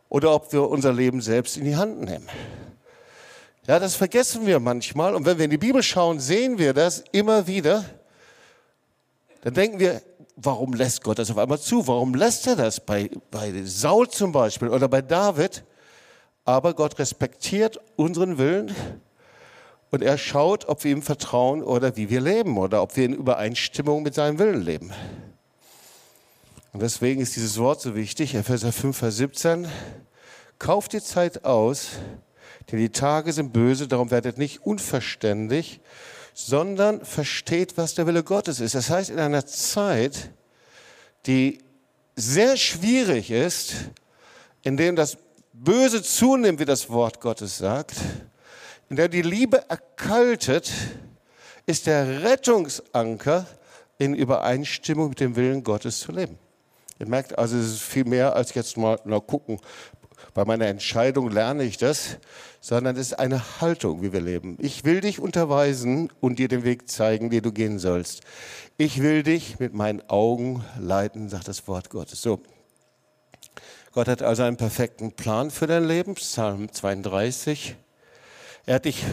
oder 0.07 0.35
ob 0.35 0.53
wir 0.53 0.69
unser 0.69 0.93
Leben 0.93 1.19
selbst 1.19 1.57
in 1.57 1.65
die 1.65 1.75
Hand 1.75 1.99
nehmen. 2.01 2.29
Ja, 3.65 3.79
das 3.79 3.95
vergessen 3.95 4.45
wir 4.45 4.59
manchmal. 4.59 5.15
Und 5.15 5.25
wenn 5.25 5.39
wir 5.39 5.45
in 5.45 5.49
die 5.49 5.57
Bibel 5.57 5.81
schauen, 5.81 6.19
sehen 6.19 6.59
wir 6.59 6.75
das 6.75 7.03
immer 7.11 7.47
wieder. 7.47 7.85
Dann 9.41 9.55
denken 9.55 9.79
wir, 9.79 10.03
warum 10.35 10.75
lässt 10.75 11.03
Gott 11.03 11.17
das 11.17 11.31
auf 11.31 11.39
einmal 11.39 11.59
zu? 11.59 11.87
Warum 11.87 12.13
lässt 12.13 12.45
er 12.45 12.55
das 12.55 12.79
bei, 12.79 13.09
bei 13.31 13.51
Saul 13.63 14.09
zum 14.09 14.31
Beispiel 14.31 14.67
oder 14.67 14.87
bei 14.87 15.01
David? 15.01 15.63
Aber 16.43 16.75
Gott 16.75 16.99
respektiert 16.99 17.79
unseren 17.95 18.37
Willen 18.37 18.71
und 19.95 20.01
er 20.01 20.17
schaut, 20.17 20.65
ob 20.65 20.83
wir 20.83 20.91
ihm 20.91 21.01
vertrauen 21.01 21.63
oder 21.63 21.95
wie 21.95 22.09
wir 22.09 22.19
leben 22.19 22.57
oder 22.57 22.81
ob 22.81 22.97
wir 22.97 23.05
in 23.05 23.13
Übereinstimmung 23.13 24.03
mit 24.03 24.13
seinem 24.13 24.39
Willen 24.39 24.61
leben. 24.61 24.91
Und 26.73 26.81
deswegen 26.81 27.21
ist 27.21 27.37
dieses 27.37 27.57
Wort 27.57 27.79
so 27.79 27.95
wichtig, 27.95 28.35
Epheser 28.35 28.73
5, 28.73 28.97
Vers 28.97 29.15
17. 29.15 29.67
Kauft 30.59 30.91
die 30.91 31.01
Zeit 31.01 31.45
aus, 31.45 31.91
denn 32.69 32.79
die 32.79 32.89
Tage 32.89 33.31
sind 33.31 33.53
böse, 33.53 33.87
darum 33.87 34.11
werdet 34.11 34.37
nicht 34.37 34.65
unverständig, 34.65 35.79
sondern 36.33 37.05
versteht, 37.05 37.77
was 37.77 37.95
der 37.95 38.05
Wille 38.05 38.23
Gottes 38.23 38.59
ist. 38.59 38.75
Das 38.75 38.89
heißt, 38.89 39.09
in 39.09 39.19
einer 39.19 39.45
Zeit, 39.45 40.31
die 41.25 41.59
sehr 42.17 42.57
schwierig 42.57 43.31
ist, 43.31 43.75
in 44.61 44.75
dem 44.75 44.97
das 44.97 45.17
Böse 45.53 46.03
zunimmt, 46.03 46.59
wie 46.59 46.65
das 46.65 46.89
Wort 46.89 47.21
Gottes 47.21 47.57
sagt, 47.57 47.95
in 48.95 48.97
der 48.97 49.09
die 49.09 49.23
Liebe 49.23 49.69
erkaltet, 49.69 50.71
ist 51.65 51.85
der 51.85 52.23
Rettungsanker 52.23 53.45
in 53.97 54.15
Übereinstimmung 54.15 55.09
mit 55.09 55.19
dem 55.19 55.35
Willen 55.35 55.65
Gottes 55.65 55.99
zu 55.99 56.13
leben. 56.13 56.39
Ihr 56.97 57.09
merkt 57.09 57.37
also, 57.37 57.57
es 57.57 57.73
ist 57.73 57.81
viel 57.81 58.05
mehr 58.05 58.37
als 58.37 58.53
jetzt 58.53 58.77
mal 58.77 58.97
na, 59.03 59.19
gucken, 59.19 59.59
bei 60.33 60.45
meiner 60.45 60.67
Entscheidung 60.67 61.29
lerne 61.29 61.63
ich 61.63 61.75
das, 61.75 62.19
sondern 62.61 62.95
es 62.95 63.07
ist 63.07 63.19
eine 63.19 63.59
Haltung, 63.59 64.01
wie 64.01 64.13
wir 64.13 64.21
leben. 64.21 64.57
Ich 64.61 64.85
will 64.85 65.01
dich 65.01 65.19
unterweisen 65.19 66.09
und 66.21 66.39
dir 66.39 66.47
den 66.47 66.63
Weg 66.63 66.89
zeigen, 66.89 67.29
den 67.29 67.43
du 67.43 67.51
gehen 67.51 67.79
sollst. 67.79 68.21
Ich 68.77 69.01
will 69.01 69.23
dich 69.23 69.59
mit 69.59 69.73
meinen 69.73 70.09
Augen 70.09 70.63
leiten, 70.79 71.27
sagt 71.27 71.49
das 71.49 71.67
Wort 71.67 71.89
Gottes. 71.89 72.21
So. 72.21 72.39
Gott 73.91 74.07
hat 74.07 74.21
also 74.21 74.43
einen 74.43 74.55
perfekten 74.55 75.11
Plan 75.11 75.51
für 75.51 75.67
dein 75.67 75.83
Leben, 75.83 76.15
Psalm 76.15 76.71
32. 76.71 77.75
Er 78.65 78.75
hat 78.75 78.85
dich 78.85 79.03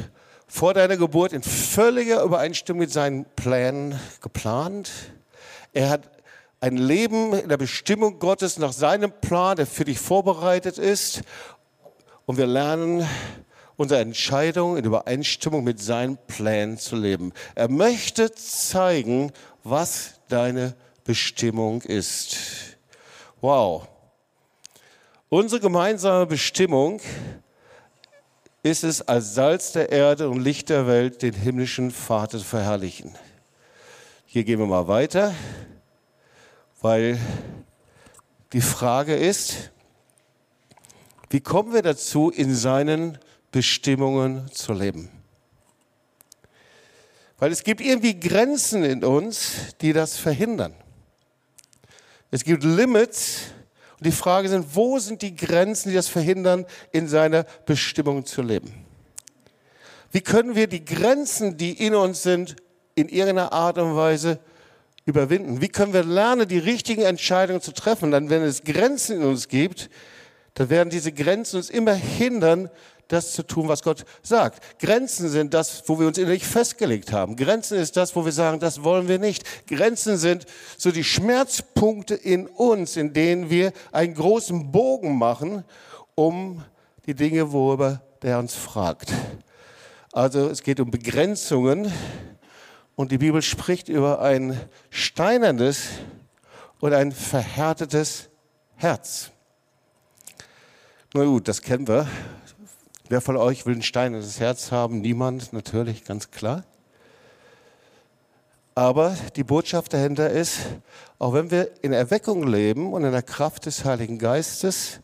vor 0.47 0.75
deiner 0.75 0.97
Geburt 0.97 1.33
in 1.33 1.43
völliger 1.43 2.23
Übereinstimmung 2.23 2.81
mit 2.81 2.93
seinen 2.93 3.25
Plänen 3.37 3.99
geplant. 4.21 4.91
Er 5.73 5.91
hat 5.91 6.11
ein 6.61 6.77
Leben 6.77 7.33
in 7.35 7.49
der 7.49 7.57
Bestimmung 7.57 8.19
Gottes 8.19 8.59
nach 8.59 8.73
seinem 8.73 9.13
Plan, 9.21 9.57
der 9.57 9.67
für 9.67 9.85
dich 9.85 9.99
vorbereitet 9.99 10.79
ist. 10.79 11.23
Und 12.25 12.39
wir 12.39 12.47
lernen 12.47 13.07
unsere 13.77 14.01
Entscheidung 14.01 14.77
in 14.77 14.85
Übereinstimmung 14.85 15.65
mit 15.65 15.83
seinen 15.83 16.17
Plänen 16.29 16.79
zu 16.79 16.97
leben. 16.97 17.33
Er 17.55 17.69
möchte 17.69 18.33
zeigen, 18.33 19.33
was 19.65 20.21
deine 20.29 20.75
Bestimmung 21.05 21.83
ist. 21.83 22.37
Wow. 23.41 23.89
Unsere 25.29 25.61
gemeinsame 25.61 26.27
Bestimmung 26.27 27.01
ist 28.63 28.85
es, 28.85 29.03
als 29.03 29.35
Salz 29.35 29.73
der 29.73 29.91
Erde 29.91 30.29
und 30.29 30.41
Licht 30.41 30.69
der 30.69 30.87
Welt 30.87 31.23
den 31.23 31.35
himmlischen 31.35 31.91
Vater 31.91 32.39
zu 32.39 32.45
verherrlichen. 32.45 33.17
Hier 34.27 34.45
gehen 34.45 34.59
wir 34.59 34.67
mal 34.67 34.89
weiter 34.89 35.35
weil 36.83 37.19
die 38.53 38.61
Frage 38.61 39.15
ist, 39.15 39.71
wie 41.31 41.41
kommen 41.41 41.73
wir 41.73 41.83
dazu, 41.83 42.29
in 42.29 42.55
seinen 42.55 43.19
Bestimmungen 43.53 44.51
zu 44.53 44.75
leben? 44.75 45.09
Weil 47.39 47.51
es 47.51 47.63
gibt 47.65 47.81
irgendwie 47.81 48.19
Grenzen 48.19 48.85
in 48.85 49.03
uns, 49.03 49.75
die 49.81 49.93
das 49.93 50.19
verhindern. 50.19 50.75
Es 52.31 52.45
gibt 52.45 52.63
Limits 52.63 53.45
und 54.03 54.07
die 54.07 54.11
Frage 54.11 54.49
sind, 54.49 54.75
wo 54.75 54.99
sind 54.99 55.23
die 55.23 55.37
Grenzen, 55.37 55.91
die 55.91 55.95
das 55.95 56.09
verhindern, 56.09 56.67
in 56.91 57.07
seiner 57.07 57.45
Bestimmung 57.67 58.27
zu 58.27 58.43
leben? 58.43 58.85
Wie 60.11 60.23
können 60.23 60.57
wir 60.57 60.67
die 60.67 60.85
Grenzen, 60.85 61.57
die 61.57 61.71
in 61.71 61.95
uns 61.95 62.25
sind, 62.25 62.57
in 62.97 63.09
irgendeiner 63.09 63.53
Art 63.53 63.79
und 63.79 63.95
Weise 63.95 64.41
überwinden? 65.05 65.61
Wie 65.61 65.69
können 65.69 65.93
wir 65.93 66.03
lernen, 66.03 66.49
die 66.49 66.59
richtigen 66.59 67.03
Entscheidungen 67.03 67.61
zu 67.61 67.71
treffen? 67.71 68.11
Dann, 68.11 68.29
wenn 68.29 68.43
es 68.43 68.65
Grenzen 68.65 69.19
in 69.19 69.23
uns 69.23 69.47
gibt, 69.47 69.89
dann 70.55 70.69
werden 70.69 70.91
diese 70.91 71.13
Grenzen 71.13 71.59
uns 71.59 71.71
immer 71.71 71.95
hindern, 71.95 72.71
das 73.13 73.33
zu 73.33 73.43
tun, 73.47 73.69
was 73.69 73.83
Gott 73.83 74.05
sagt. 74.23 74.81
Grenzen 74.81 75.29
sind 75.29 75.55
das, 75.55 75.85
wo 75.87 76.01
wir 76.01 76.07
uns 76.07 76.19
innerlich 76.19 76.47
festgelegt 76.47 77.13
haben. 77.13 77.37
Grenzen 77.37 77.79
ist 77.79 77.97
das, 77.97 78.17
wo 78.17 78.25
wir 78.25 78.33
sagen, 78.33 78.61
das 78.61 78.83
wollen 78.83 79.09
wir 79.09 79.19
nicht. 79.19 79.45
Grenzen 79.67 80.17
sind 80.17 80.47
so 80.77 80.91
die 80.91 81.05
Schmerzpunkte 81.05 82.15
in 82.15 82.47
uns, 82.47 82.97
in 82.97 83.13
denen 83.13 83.51
wir 83.51 83.73
einen 83.93 84.15
großen 84.15 84.73
Bogen 84.73 85.19
machen, 85.19 85.65
um 86.15 86.65
die 87.07 87.15
Dinge, 87.15 87.53
worüber 87.53 88.01
der 88.23 88.39
uns 88.39 88.55
fragt. 88.55 89.13
Also 90.13 90.49
es 90.49 90.63
geht 90.63 90.79
um 90.81 90.91
Begrenzungen, 90.91 91.93
und 92.95 93.11
die 93.11 93.19
Bibel 93.19 93.43
spricht 93.43 93.89
über 93.89 94.21
ein 94.21 94.59
steinernes 94.91 95.89
und 96.81 96.93
ein 96.93 97.13
verhärtetes 97.13 98.29
Herz. 98.77 99.31
Na 101.15 101.25
gut, 101.25 101.49
das 101.49 101.61
kennen 101.63 101.89
wir. 101.89 102.07
Wer 103.13 103.21
von 103.21 103.37
euch 103.37 103.67
will 103.67 103.75
ein 103.75 103.83
steinernes 103.83 104.41
Herz 104.41 104.73
haben? 104.73 105.03
Niemand, 105.03 105.53
natürlich, 105.53 106.05
ganz 106.05 106.31
klar. 106.31 106.65
Aber 108.75 109.15
die 109.37 109.45
Botschaft 109.45 109.93
dahinter 109.93 110.31
ist, 110.31 110.61
auch 111.19 111.35
wenn 111.35 111.51
wir 111.51 111.73
in 111.83 111.93
Erweckung 111.93 112.47
leben 112.47 112.91
und 112.91 113.05
in 113.05 113.13
der 113.13 113.21
Kraft 113.21 113.67
des 113.67 113.85
Heiligen 113.85 114.19
Geistes, 114.19 115.01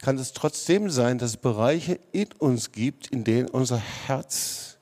kann 0.00 0.18
es 0.18 0.34
trotzdem 0.34 0.88
sein, 0.88 1.18
dass 1.18 1.30
es 1.30 1.36
Bereiche 1.36 1.98
in 2.12 2.28
uns 2.38 2.70
gibt, 2.70 3.08
in 3.08 3.24
denen 3.24 3.48
unser 3.48 3.78
Herz 4.06 4.78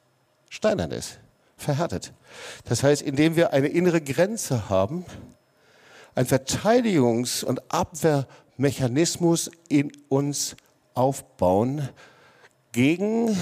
steinern 0.51 0.91
ist, 0.91 1.19
verhärtet. 1.57 2.13
Das 2.67 2.83
heißt, 2.83 3.01
indem 3.01 3.37
wir 3.37 3.55
eine 3.55 3.69
innere 3.69 4.03
Grenze 4.03 4.69
haben, 4.69 5.07
ein 6.15 6.27
Verteidigungs- 6.27 7.43
und 7.43 7.73
Abwehrmechanismus 7.73 9.51
in 9.71 9.93
uns 10.11 10.57
aufbauen 10.93 11.89
gegen 12.73 13.37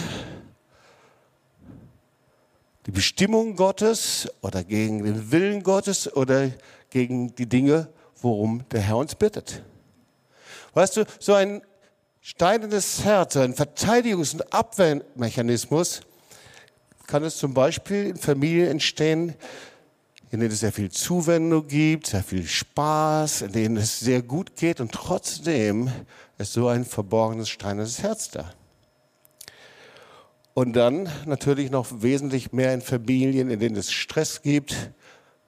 die 2.86 2.90
Bestimmung 2.90 3.54
Gottes 3.56 4.28
oder 4.40 4.64
gegen 4.64 5.04
den 5.04 5.30
Willen 5.30 5.62
Gottes 5.62 6.10
oder 6.14 6.50
gegen 6.90 7.34
die 7.34 7.46
Dinge, 7.46 7.88
worum 8.22 8.66
der 8.70 8.80
Herr 8.80 8.96
uns 8.96 9.14
bittet. 9.14 9.62
Weißt 10.74 10.96
du, 10.96 11.04
so 11.18 11.34
ein 11.34 11.62
steinernes 12.20 13.04
Herz, 13.04 13.36
ein 13.36 13.54
Verteidigungs- 13.54 14.32
und 14.32 14.52
Abwehrmechanismus 14.52 16.00
kann 17.06 17.24
es 17.24 17.36
zum 17.36 17.54
Beispiel 17.54 18.06
in 18.06 18.16
Familien 18.16 18.68
entstehen, 18.68 19.34
in 20.30 20.40
denen 20.40 20.52
es 20.52 20.60
sehr 20.60 20.72
viel 20.72 20.90
Zuwendung 20.90 21.66
gibt, 21.66 22.08
sehr 22.08 22.22
viel 22.22 22.46
Spaß, 22.46 23.42
in 23.42 23.52
denen 23.52 23.76
es 23.78 23.98
sehr 24.00 24.22
gut 24.22 24.56
geht 24.56 24.80
und 24.80 24.92
trotzdem 24.92 25.90
ist 26.36 26.52
so 26.52 26.68
ein 26.68 26.84
verborgenes, 26.84 27.48
steinernes 27.48 28.02
Herz 28.02 28.30
da. 28.30 28.50
Und 30.58 30.72
dann 30.72 31.08
natürlich 31.24 31.70
noch 31.70 31.86
wesentlich 32.02 32.50
mehr 32.50 32.74
in 32.74 32.80
Familien, 32.80 33.48
in 33.48 33.60
denen 33.60 33.76
es 33.76 33.92
Stress 33.92 34.42
gibt, 34.42 34.90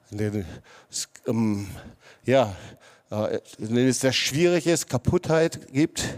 in 0.09 0.17
denen 0.19 0.45
es, 0.89 1.09
ähm, 1.27 1.67
ja, 2.23 2.55
äh, 3.09 3.39
in 3.57 3.75
denen 3.75 3.89
es 3.89 3.99
sehr 3.99 4.13
schwierig 4.13 4.67
ist, 4.67 4.89
Kaputtheit 4.89 5.67
gibt. 5.73 6.15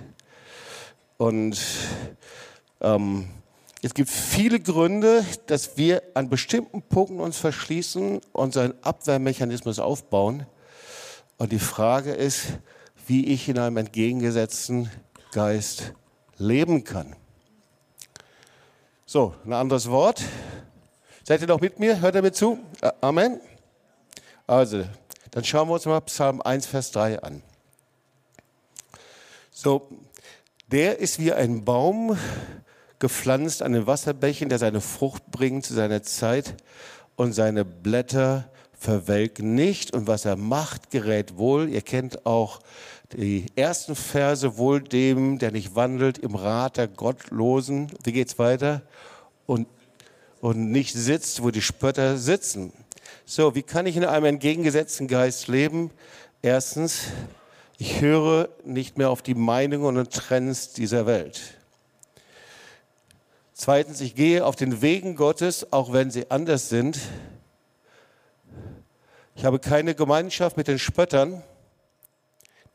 Und 1.18 1.60
ähm, 2.82 3.30
es 3.82 3.96
gibt 3.96 4.12
viele 4.12 4.60
Gründe, 4.60 5.26
dass 5.48 5.76
wir 5.76 6.04
an 6.14 6.30
bestimmten 6.30 6.84
Punkten 6.84 7.20
uns 7.20 7.38
verschließen 7.38 8.22
und 8.32 8.54
seinen 8.54 8.76
Abwehrmechanismus 8.84 9.80
aufbauen. 9.80 10.46
Und 11.38 11.52
die 11.52 11.58
Frage 11.58 12.12
ist, 12.12 12.60
wie 13.08 13.26
ich 13.26 13.50
in 13.50 13.58
einem 13.58 13.78
entgegengesetzten 13.78 14.92
Geist 15.32 15.94
leben 16.38 16.84
kann. 16.84 17.16
So, 19.14 19.36
ein 19.46 19.54
anderes 19.54 19.92
Wort. 19.92 20.24
Seid 21.24 21.42
ihr 21.42 21.48
noch 21.48 21.62
mit 21.62 21.78
mir? 21.78 22.02
Hört 22.02 22.16
ihr 22.16 22.24
mir 22.24 22.32
zu? 22.32 22.58
Amen. 23.00 23.40
Also, 24.48 24.86
dann 25.30 25.44
schauen 25.44 25.68
wir 25.70 25.76
uns 25.76 25.86
mal 25.86 26.02
Psalm 26.02 26.42
1, 26.42 26.66
Vers 26.66 26.90
3 26.94 27.22
an. 27.22 27.44
So, 29.52 29.88
der 30.72 30.98
ist 30.98 31.20
wie 31.20 31.32
ein 31.32 31.64
Baum, 31.64 32.18
gepflanzt 32.98 33.62
an 33.62 33.74
den 33.74 33.86
Wasserbächen, 33.86 34.50
der 34.50 34.58
seine 34.58 34.82
Frucht 34.82 35.30
bringt 35.30 35.64
zu 35.64 35.76
seiner 35.76 36.02
Zeit 36.02 36.56
und 37.16 37.34
seine 37.34 37.66
Blätter 37.66 38.50
verwelken 38.74 39.54
nicht 39.54 39.94
und 39.94 40.08
was 40.08 40.26
er 40.26 40.38
macht, 40.38 40.90
gerät 40.90 41.38
wohl. 41.38 41.70
Ihr 41.70 41.84
kennt 41.84 42.26
auch 42.26 42.62
Die 43.12 43.46
ersten 43.56 43.96
Verse 43.96 44.58
wohl 44.58 44.82
dem, 44.82 45.38
der 45.38 45.52
nicht 45.52 45.76
wandelt 45.76 46.18
im 46.18 46.36
Rat 46.36 46.78
der 46.78 46.88
Gottlosen. 46.88 47.92
Wie 48.04 48.12
geht's 48.12 48.40
weiter? 48.40 48.82
Und, 49.46 49.68
und 50.42 50.72
nicht 50.72 50.94
sitzt, 50.94 51.44
wo 51.44 51.52
die 51.52 51.62
Spötter 51.62 52.18
sitzen. 52.18 52.74
So, 53.26 53.54
wie 53.56 53.62
kann 53.62 53.86
ich 53.86 53.98
in 53.98 54.06
einem 54.06 54.26
entgegengesetzten 54.26 55.08
Geist 55.08 55.48
leben? 55.48 55.92
Erstens, 56.42 57.04
ich 57.78 58.02
höre 58.02 58.50
nicht 58.66 58.98
mehr 58.98 59.10
auf 59.10 59.22
die 59.22 59.36
Meinungen 59.36 59.98
und 59.98 60.12
Trends 60.12 60.74
dieser 60.74 61.06
Welt. 61.06 61.40
Zweitens, 63.54 64.02
ich 64.02 64.16
gehe 64.16 64.44
auf 64.46 64.56
den 64.56 64.82
Wegen 64.82 65.16
Gottes, 65.16 65.72
auch 65.72 65.94
wenn 65.94 66.10
sie 66.10 66.32
anders 66.32 66.70
sind. 66.70 67.00
Ich 69.36 69.46
habe 69.46 69.60
keine 69.60 69.96
Gemeinschaft 69.96 70.58
mit 70.58 70.68
den 70.68 70.80
Spöttern 70.80 71.44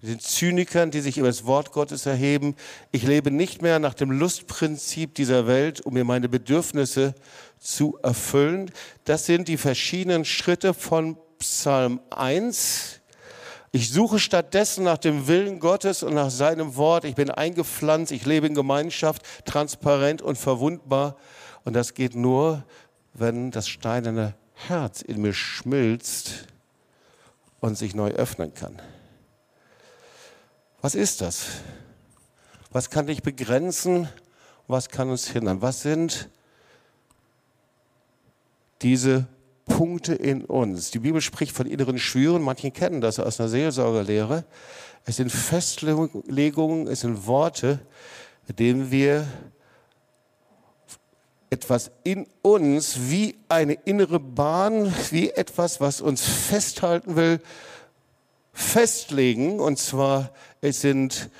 mit 0.00 0.10
den 0.10 0.20
Zynikern, 0.20 0.90
die 0.90 1.00
sich 1.00 1.18
über 1.18 1.26
das 1.26 1.44
Wort 1.44 1.72
Gottes 1.72 2.06
erheben. 2.06 2.54
Ich 2.92 3.02
lebe 3.02 3.30
nicht 3.30 3.62
mehr 3.62 3.78
nach 3.78 3.94
dem 3.94 4.12
Lustprinzip 4.12 5.14
dieser 5.14 5.46
Welt, 5.46 5.80
um 5.80 5.94
mir 5.94 6.04
meine 6.04 6.28
Bedürfnisse 6.28 7.14
zu 7.58 7.98
erfüllen. 8.02 8.70
Das 9.04 9.26
sind 9.26 9.48
die 9.48 9.56
verschiedenen 9.56 10.24
Schritte 10.24 10.72
von 10.72 11.16
Psalm 11.40 12.00
1. 12.10 13.00
Ich 13.72 13.90
suche 13.90 14.18
stattdessen 14.18 14.84
nach 14.84 14.98
dem 14.98 15.26
Willen 15.26 15.58
Gottes 15.58 16.02
und 16.02 16.14
nach 16.14 16.30
seinem 16.30 16.76
Wort. 16.76 17.04
Ich 17.04 17.16
bin 17.16 17.30
eingepflanzt, 17.30 18.12
ich 18.12 18.24
lebe 18.24 18.46
in 18.46 18.54
Gemeinschaft, 18.54 19.22
transparent 19.44 20.22
und 20.22 20.38
verwundbar. 20.38 21.16
Und 21.64 21.74
das 21.74 21.94
geht 21.94 22.14
nur, 22.14 22.64
wenn 23.14 23.50
das 23.50 23.68
steinerne 23.68 24.34
Herz 24.54 25.02
in 25.02 25.20
mir 25.20 25.34
schmilzt 25.34 26.46
und 27.60 27.76
sich 27.76 27.94
neu 27.94 28.10
öffnen 28.10 28.54
kann. 28.54 28.80
Was 30.80 30.94
ist 30.94 31.20
das? 31.20 31.46
Was 32.70 32.90
kann 32.90 33.06
dich 33.06 33.22
begrenzen? 33.22 34.08
Was 34.68 34.88
kann 34.88 35.10
uns 35.10 35.26
hindern? 35.26 35.60
Was 35.60 35.82
sind 35.82 36.28
diese 38.82 39.26
Punkte 39.66 40.14
in 40.14 40.44
uns? 40.44 40.90
Die 40.92 41.00
Bibel 41.00 41.20
spricht 41.20 41.56
von 41.56 41.66
inneren 41.66 41.98
Schwüren. 41.98 42.42
Manche 42.42 42.70
kennen 42.70 43.00
das 43.00 43.18
aus 43.18 43.40
einer 43.40 43.48
Seelsorgerlehre. 43.48 44.44
Es 45.04 45.16
sind 45.16 45.32
Festlegungen, 45.32 46.86
es 46.86 47.00
sind 47.00 47.26
Worte, 47.26 47.80
mit 48.46 48.58
denen 48.60 48.90
wir 48.90 49.26
etwas 51.50 51.90
in 52.04 52.26
uns 52.42 53.10
wie 53.10 53.36
eine 53.48 53.72
innere 53.72 54.20
Bahn, 54.20 54.94
wie 55.10 55.30
etwas, 55.30 55.80
was 55.80 56.00
uns 56.00 56.22
festhalten 56.22 57.16
will, 57.16 57.40
festlegen. 58.58 59.60
Und 59.60 59.78
zwar, 59.78 60.32
es, 60.60 60.80
sind 60.80 61.30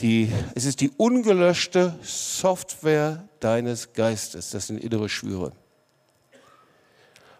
die, 0.00 0.32
es 0.54 0.64
ist 0.64 0.80
die 0.80 0.90
ungelöschte 0.96 1.98
Software 2.02 3.28
deines 3.40 3.92
Geistes. 3.92 4.50
Das 4.50 4.68
sind 4.68 4.82
innere 4.82 5.08
Schwüre. 5.08 5.52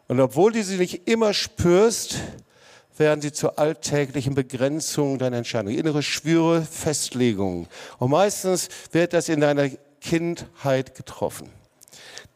Und 0.09 0.21
obwohl 0.21 0.53
du 0.53 0.63
sie 0.63 0.77
nicht 0.77 1.07
immer 1.07 1.35
spürst, 1.35 2.17
werden 2.97 3.21
sie 3.21 3.31
zur 3.31 3.59
alltäglichen 3.59 4.35
Begrenzung 4.35 5.19
deiner 5.19 5.37
Entscheidung. 5.37 5.73
Innere 5.73 6.03
Schwüre, 6.03 6.63
Festlegungen. 6.63 7.69
Und 7.99 8.11
meistens 8.11 8.69
wird 8.91 9.13
das 9.13 9.29
in 9.29 9.41
deiner 9.41 9.69
Kindheit 10.01 10.97
getroffen. 10.97 11.49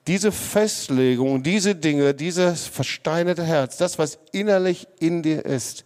Diese 0.06 0.30
Festlegung, 0.32 1.42
diese 1.42 1.74
Dinge, 1.74 2.14
dieses 2.14 2.66
versteinerte 2.66 3.44
Herz, 3.44 3.76
das, 3.76 3.98
was 3.98 4.18
innerlich 4.32 4.86
in 5.00 5.22
dir 5.22 5.44
ist, 5.44 5.84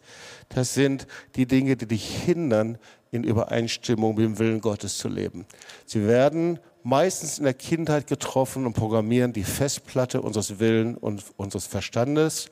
das 0.51 0.75
sind 0.75 1.07
die 1.35 1.47
Dinge, 1.47 1.77
die 1.77 1.87
dich 1.87 2.07
hindern, 2.25 2.79
in 3.11 3.25
Übereinstimmung 3.25 4.15
mit 4.15 4.25
dem 4.25 4.39
Willen 4.39 4.61
Gottes 4.61 4.99
zu 4.99 5.09
leben. 5.09 5.47
Sie 5.87 6.07
werden 6.07 6.59
meistens 6.83 7.39
in 7.39 7.45
der 7.45 7.55
Kindheit 7.55 8.07
getroffen 8.07 8.67
und 8.67 8.75
programmieren 8.75 9.33
die 9.33 9.45
Festplatte 9.45 10.23
unseres 10.23 10.59
Willens 10.59 10.99
und 11.01 11.25
unseres 11.37 11.67
Verstandes. 11.67 12.49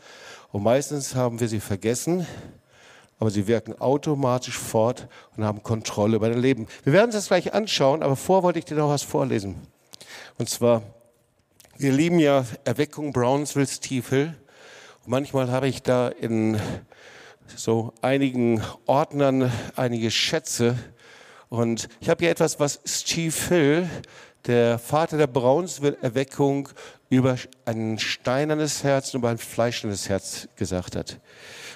Und 0.50 0.62
meistens 0.62 1.14
haben 1.14 1.38
wir 1.40 1.48
sie 1.48 1.60
vergessen, 1.60 2.26
aber 3.18 3.30
sie 3.30 3.46
wirken 3.46 3.80
automatisch 3.80 4.58
fort 4.58 5.08
und 5.36 5.44
haben 5.44 5.62
Kontrolle 5.62 6.16
über 6.16 6.28
dein 6.28 6.40
Leben. 6.40 6.66
Wir 6.82 6.92
werden 6.92 7.06
uns 7.06 7.14
das 7.14 7.28
gleich 7.28 7.54
anschauen, 7.54 8.02
aber 8.02 8.16
vor 8.16 8.42
wollte 8.42 8.58
ich 8.58 8.64
dir 8.64 8.76
noch 8.76 8.88
was 8.88 9.02
vorlesen. 9.02 9.56
Und 10.38 10.48
zwar, 10.48 10.82
wir 11.76 11.92
lieben 11.92 12.18
ja 12.18 12.44
Erweckung 12.64 13.12
Brownsville 13.12 13.66
Stiefel. 13.66 14.34
Manchmal 15.06 15.50
habe 15.50 15.68
ich 15.68 15.82
da 15.82 16.08
in 16.08 16.58
so 17.56 17.92
einigen 18.02 18.62
Ordnern 18.86 19.50
einige 19.76 20.10
Schätze. 20.10 20.76
Und 21.48 21.88
ich 22.00 22.08
habe 22.08 22.24
hier 22.24 22.30
etwas, 22.30 22.58
was 22.60 22.80
Steve 22.84 23.34
Hill, 23.48 23.88
der 24.46 24.78
Vater 24.78 25.16
der 25.16 25.26
Brownsville-Erweckung, 25.26 26.68
über 27.10 27.36
ein 27.64 27.98
steinernes 27.98 28.82
Herz 28.82 29.14
über 29.14 29.28
ein 29.28 29.38
fleischendes 29.38 30.08
Herz 30.08 30.48
gesagt 30.56 30.96
hat. 30.96 31.20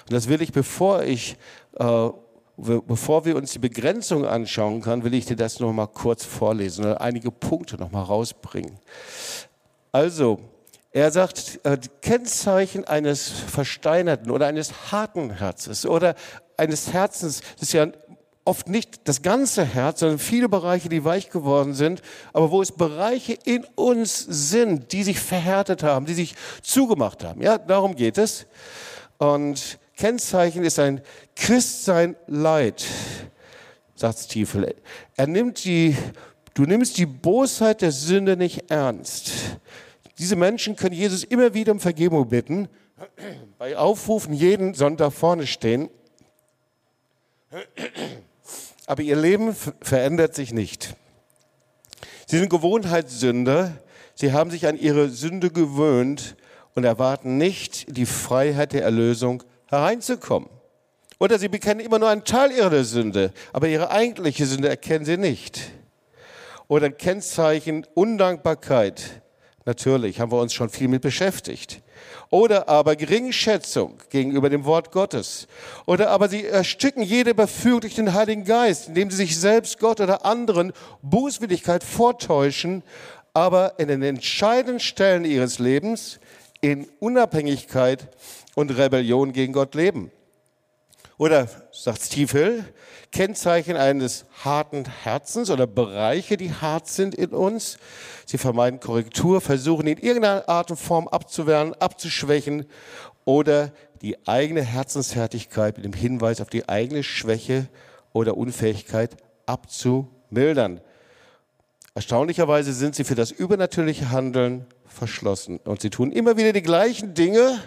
Und 0.01 0.13
das 0.13 0.27
will 0.27 0.41
ich, 0.41 0.51
bevor 0.51 1.03
ich, 1.03 1.37
äh, 1.77 2.09
bevor 2.57 3.25
wir 3.25 3.35
uns 3.35 3.53
die 3.53 3.59
Begrenzung 3.59 4.25
anschauen 4.25 4.81
können, 4.81 5.03
will 5.03 5.13
ich 5.13 5.25
dir 5.25 5.35
das 5.35 5.59
noch 5.59 5.71
mal 5.71 5.87
kurz 5.87 6.25
vorlesen 6.25 6.85
oder 6.85 7.01
einige 7.01 7.31
Punkte 7.31 7.77
noch 7.77 7.91
mal 7.91 8.03
rausbringen. 8.03 8.79
Also, 9.91 10.39
er 10.91 11.11
sagt, 11.11 11.59
äh, 11.63 11.77
Kennzeichen 12.01 12.85
eines 12.85 13.29
versteinerten 13.29 14.31
oder 14.31 14.47
eines 14.47 14.91
harten 14.91 15.31
Herzens 15.31 15.85
oder 15.85 16.15
eines 16.57 16.91
Herzens, 16.93 17.41
das 17.53 17.69
ist 17.69 17.73
ja 17.73 17.87
oft 18.43 18.67
nicht 18.67 19.07
das 19.07 19.21
ganze 19.21 19.63
Herz, 19.63 19.99
sondern 19.99 20.17
viele 20.17 20.49
Bereiche, 20.49 20.89
die 20.89 21.05
weich 21.05 21.29
geworden 21.29 21.75
sind, 21.75 22.01
aber 22.33 22.49
wo 22.49 22.61
es 22.63 22.71
Bereiche 22.71 23.37
in 23.45 23.63
uns 23.75 24.25
sind, 24.27 24.91
die 24.91 25.03
sich 25.03 25.19
verhärtet 25.19 25.83
haben, 25.83 26.07
die 26.07 26.15
sich 26.15 26.33
zugemacht 26.63 27.23
haben. 27.23 27.41
Ja, 27.43 27.59
darum 27.59 27.95
geht 27.95 28.17
es. 28.17 28.47
Und 29.19 29.77
Kennzeichen 29.95 30.63
ist 30.63 30.79
ein 30.79 31.01
Christsein 31.35 32.15
Leid, 32.25 32.83
sagt 33.95 34.17
Stiefel. 34.17 34.73
Er 35.15 35.27
nimmt 35.27 35.63
die, 35.65 35.95
du 36.55 36.63
nimmst 36.63 36.97
die 36.97 37.05
Bosheit 37.05 37.81
der 37.81 37.91
Sünde 37.91 38.35
nicht 38.35 38.71
ernst. 38.71 39.31
Diese 40.19 40.35
Menschen 40.35 40.75
können 40.75 40.93
Jesus 40.93 41.23
immer 41.23 41.53
wieder 41.53 41.71
um 41.71 41.79
Vergebung 41.79 42.27
bitten, 42.27 42.67
bei 43.57 43.77
Aufrufen 43.77 44.33
jeden 44.33 44.73
Sonntag 44.73 45.13
vorne 45.13 45.47
stehen. 45.47 45.89
Aber 48.85 49.01
ihr 49.01 49.15
Leben 49.15 49.55
verändert 49.81 50.35
sich 50.35 50.51
nicht. 50.51 50.95
Sie 52.27 52.37
sind 52.37 52.49
Gewohnheitssünder. 52.49 53.77
Sie 54.13 54.33
haben 54.33 54.51
sich 54.51 54.67
an 54.67 54.77
ihre 54.77 55.09
Sünde 55.09 55.49
gewöhnt 55.51 56.35
und 56.75 56.83
erwarten 56.83 57.37
nicht, 57.37 57.97
die 57.97 58.05
Freiheit 58.05 58.73
der 58.73 58.83
Erlösung 58.83 59.43
hereinzukommen. 59.67 60.49
Oder 61.17 61.39
sie 61.39 61.47
bekennen 61.47 61.79
immer 61.79 61.99
nur 61.99 62.09
einen 62.09 62.25
Teil 62.25 62.51
ihrer 62.51 62.83
Sünde, 62.83 63.33
aber 63.53 63.67
ihre 63.67 63.91
eigentliche 63.91 64.45
Sünde 64.45 64.67
erkennen 64.67 65.05
sie 65.05 65.17
nicht. 65.17 65.61
Oder 66.67 66.87
ein 66.87 66.97
Kennzeichen 66.97 67.87
Undankbarkeit. 67.93 69.21
Natürlich, 69.69 70.19
haben 70.19 70.31
wir 70.31 70.41
uns 70.41 70.55
schon 70.55 70.71
viel 70.71 70.87
mit 70.87 71.03
beschäftigt. 71.03 71.83
Oder 72.31 72.67
aber 72.67 72.95
Geringschätzung 72.95 73.99
gegenüber 74.09 74.49
dem 74.49 74.65
Wort 74.65 74.91
Gottes. 74.91 75.47
Oder 75.85 76.09
aber 76.09 76.27
sie 76.27 76.43
ersticken 76.43 77.03
jede 77.03 77.35
Beführung 77.35 77.81
durch 77.81 77.93
den 77.93 78.15
Heiligen 78.15 78.45
Geist, 78.45 78.87
indem 78.87 79.11
sie 79.11 79.17
sich 79.17 79.39
selbst, 79.39 79.77
Gott 79.77 80.01
oder 80.01 80.25
anderen 80.25 80.73
Bußwilligkeit 81.03 81.83
vortäuschen, 81.83 82.81
aber 83.35 83.75
in 83.77 83.89
den 83.89 84.01
entscheidenden 84.01 84.79
Stellen 84.79 85.23
ihres 85.23 85.59
Lebens 85.59 86.19
in 86.61 86.87
Unabhängigkeit 86.99 88.07
und 88.55 88.75
Rebellion 88.75 89.33
gegen 89.33 89.53
Gott 89.53 89.75
leben. 89.75 90.09
Oder, 91.19 91.49
sagt 91.73 92.01
Stiefel, 92.01 92.63
Kennzeichen 93.11 93.75
eines 93.75 94.23
harten 94.41 94.85
Herzens 95.03 95.49
oder 95.49 95.67
Bereiche, 95.67 96.37
die 96.37 96.53
hart 96.53 96.87
sind 96.87 97.13
in 97.13 97.31
uns. 97.31 97.77
Sie 98.25 98.37
vermeiden 98.37 98.79
Korrektur, 98.79 99.41
versuchen 99.41 99.85
in 99.87 99.97
irgendeiner 99.97 100.47
Art 100.47 100.71
und 100.71 100.77
Form 100.77 101.09
abzuwehren, 101.09 101.73
abzuschwächen 101.73 102.65
oder 103.25 103.73
die 104.01 104.15
eigene 104.29 104.61
Herzenshärtigkeit 104.61 105.75
mit 105.75 105.83
dem 105.83 105.91
Hinweis 105.91 106.39
auf 106.39 106.49
die 106.49 106.69
eigene 106.69 107.03
Schwäche 107.03 107.67
oder 108.13 108.37
Unfähigkeit 108.37 109.17
abzumildern. 109.45 110.79
Erstaunlicherweise 111.95 112.71
sind 112.71 112.95
sie 112.95 113.03
für 113.03 113.15
das 113.15 113.31
übernatürliche 113.31 114.09
Handeln 114.09 114.67
verschlossen 114.85 115.59
und 115.65 115.81
sie 115.81 115.89
tun 115.89 116.13
immer 116.13 116.37
wieder 116.37 116.53
die 116.53 116.61
gleichen 116.61 117.13
Dinge, 117.13 117.61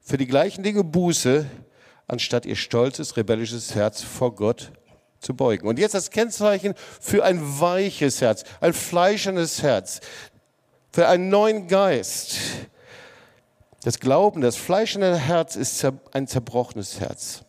für 0.00 0.16
die 0.16 0.26
gleichen 0.26 0.64
Dinge 0.64 0.82
Buße, 0.82 1.46
anstatt 2.12 2.44
ihr 2.44 2.56
stolzes, 2.56 3.16
rebellisches 3.16 3.74
Herz 3.74 4.02
vor 4.02 4.34
Gott 4.34 4.70
zu 5.20 5.34
beugen. 5.34 5.66
Und 5.66 5.78
jetzt 5.78 5.94
das 5.94 6.10
Kennzeichen 6.10 6.74
für 7.00 7.24
ein 7.24 7.40
weiches 7.58 8.20
Herz, 8.20 8.44
ein 8.60 8.74
fleischendes 8.74 9.62
Herz, 9.62 10.00
für 10.92 11.08
einen 11.08 11.30
neuen 11.30 11.68
Geist. 11.68 12.36
Das 13.82 13.98
Glauben, 13.98 14.42
das 14.42 14.56
fleischende 14.56 15.16
Herz 15.16 15.56
ist 15.56 15.84
ein 16.12 16.26
zerbrochenes 16.26 17.00
Herz. 17.00 17.44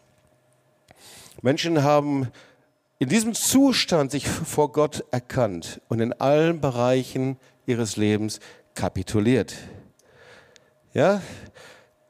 Menschen 1.42 1.84
haben 1.84 2.32
in 3.00 3.10
diesem 3.10 3.34
Zustand 3.34 4.12
sich 4.12 4.26
vor 4.30 4.72
Gott 4.72 5.04
erkannt 5.12 5.82
und 5.90 6.00
in 6.00 6.14
allen 6.14 6.62
Bereichen 6.62 7.38
ihres 7.66 7.98
Lebens 7.98 8.40
kapituliert. 8.76 9.56
Ja, 10.94 11.22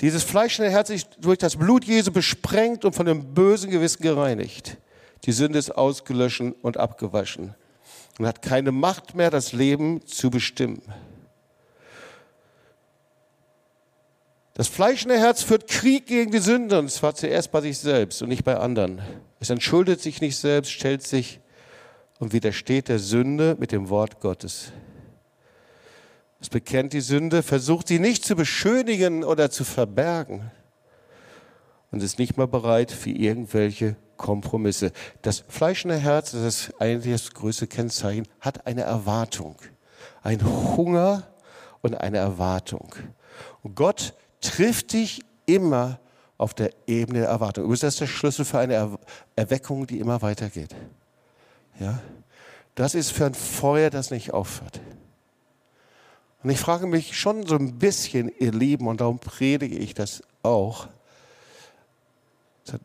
dieses 0.01 0.23
fleischende 0.23 0.71
Herz 0.71 0.89
ist 0.89 1.17
durch 1.19 1.37
das 1.37 1.55
Blut 1.55 1.85
Jesu 1.85 2.11
besprengt 2.11 2.83
und 2.85 2.93
von 2.93 3.05
dem 3.05 3.33
bösen 3.33 3.69
Gewissen 3.69 4.01
gereinigt. 4.01 4.77
Die 5.25 5.31
Sünde 5.31 5.59
ist 5.59 5.71
ausgelöscht 5.71 6.41
und 6.61 6.77
abgewaschen 6.77 7.55
und 8.19 8.25
hat 8.25 8.41
keine 8.41 8.71
Macht 8.71 9.15
mehr, 9.15 9.29
das 9.29 9.53
Leben 9.53 10.05
zu 10.05 10.29
bestimmen. 10.29 10.81
Das 14.55 14.67
fleischende 14.67 15.17
Herz 15.17 15.41
führt 15.41 15.67
Krieg 15.67 16.05
gegen 16.05 16.31
die 16.31 16.39
Sünde 16.39 16.77
und 16.77 16.91
zwar 16.91 17.15
zuerst 17.15 17.51
bei 17.51 17.61
sich 17.61 17.79
selbst 17.79 18.21
und 18.21 18.29
nicht 18.29 18.43
bei 18.43 18.57
anderen. 18.57 19.01
Es 19.39 19.49
entschuldet 19.49 19.99
sich 19.99 20.21
nicht 20.21 20.37
selbst, 20.37 20.71
stellt 20.71 21.01
sich 21.01 21.39
und 22.19 22.33
widersteht 22.33 22.87
der 22.87 22.99
Sünde 22.99 23.55
mit 23.59 23.71
dem 23.71 23.89
Wort 23.89 24.19
Gottes. 24.19 24.71
Es 26.43 26.49
bekennt 26.49 26.91
die 26.91 26.99
Sünde, 26.99 27.41
versucht 27.41 27.87
sie 27.87 27.99
nicht 27.99 28.25
zu 28.25 28.35
beschönigen 28.35 29.23
oder 29.23 29.49
zu 29.49 29.63
verbergen 29.63 30.51
und 31.89 32.03
ist 32.03 32.19
nicht 32.19 32.35
mal 32.35 32.49
bereit 32.49 32.91
für 32.91 33.11
irgendwelche 33.11 33.95
Kompromisse. 34.17 34.91
Das 35.21 35.45
fleischende 35.47 35.95
Herz, 35.95 36.31
das 36.31 36.41
ist 36.41 36.81
eigentlich 36.81 37.13
das 37.13 37.31
größte 37.31 37.65
Kennzeichen, 37.67 38.27
hat 38.41 38.67
eine 38.67 38.81
Erwartung, 38.81 39.55
ein 40.21 40.43
Hunger 40.75 41.23
und 41.81 41.95
eine 41.95 42.17
Erwartung. 42.17 42.93
Und 43.61 43.75
Gott 43.75 44.13
trifft 44.41 44.91
dich 44.91 45.21
immer 45.45 46.01
auf 46.37 46.53
der 46.53 46.71
Ebene 46.87 47.19
der 47.19 47.29
Erwartung. 47.29 47.63
Übrigens, 47.63 47.79
das 47.79 47.93
ist 47.93 48.01
der 48.01 48.07
Schlüssel 48.07 48.43
für 48.43 48.59
eine 48.59 48.97
Erweckung, 49.37 49.87
die 49.87 49.99
immer 49.99 50.21
weitergeht. 50.21 50.75
Ja? 51.79 52.01
Das 52.75 52.95
ist 52.95 53.13
für 53.13 53.27
ein 53.27 53.33
Feuer, 53.33 53.89
das 53.89 54.11
nicht 54.11 54.33
aufhört. 54.33 54.81
Und 56.43 56.49
ich 56.49 56.59
frage 56.59 56.87
mich 56.87 57.17
schon 57.17 57.45
so 57.45 57.55
ein 57.55 57.79
bisschen, 57.79 58.31
ihr 58.37 58.51
Lieben, 58.51 58.87
und 58.87 58.99
darum 59.01 59.19
predige 59.19 59.77
ich 59.77 59.93
das 59.93 60.21
auch, 60.43 60.87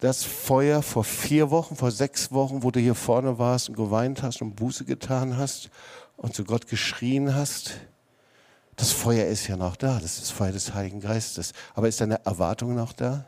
das 0.00 0.24
Feuer 0.24 0.82
vor 0.82 1.04
vier 1.04 1.50
Wochen, 1.50 1.76
vor 1.76 1.90
sechs 1.90 2.32
Wochen, 2.32 2.62
wo 2.62 2.70
du 2.70 2.80
hier 2.80 2.94
vorne 2.94 3.38
warst 3.38 3.68
und 3.68 3.76
geweint 3.76 4.22
hast 4.22 4.42
und 4.42 4.56
Buße 4.56 4.84
getan 4.84 5.36
hast 5.36 5.70
und 6.16 6.34
zu 6.34 6.44
Gott 6.44 6.66
geschrien 6.66 7.34
hast, 7.34 7.78
das 8.76 8.92
Feuer 8.92 9.26
ist 9.26 9.48
ja 9.48 9.56
noch 9.56 9.74
da, 9.74 9.94
das 9.94 10.14
ist 10.14 10.22
das 10.22 10.30
Feuer 10.30 10.52
des 10.52 10.72
Heiligen 10.72 11.00
Geistes. 11.00 11.52
Aber 11.74 11.88
ist 11.88 12.00
deine 12.00 12.24
Erwartung 12.24 12.76
noch 12.76 12.92
da? 12.92 13.24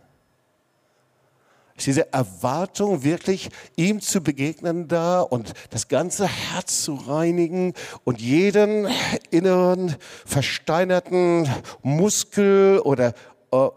Ist 1.81 1.87
diese 1.87 2.13
Erwartung 2.13 3.05
wirklich, 3.05 3.49
ihm 3.75 4.03
zu 4.03 4.21
begegnen 4.21 4.87
da 4.87 5.23
und 5.23 5.55
das 5.71 5.89
ganze 5.89 6.27
Herz 6.27 6.83
zu 6.83 6.93
reinigen 6.93 7.73
und 8.05 8.21
jeden 8.21 8.87
inneren 9.31 9.97
versteinerten 10.27 11.49
Muskel 11.81 12.81
oder 12.81 13.15
äh, 13.51 13.69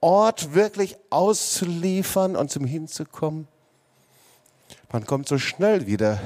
Ort 0.00 0.54
wirklich 0.54 0.96
auszuliefern 1.10 2.36
und 2.36 2.50
zum 2.50 2.64
Hinzukommen? 2.64 3.46
Man 4.90 5.04
kommt 5.04 5.28
so 5.28 5.36
schnell 5.36 5.86
wieder 5.86 6.22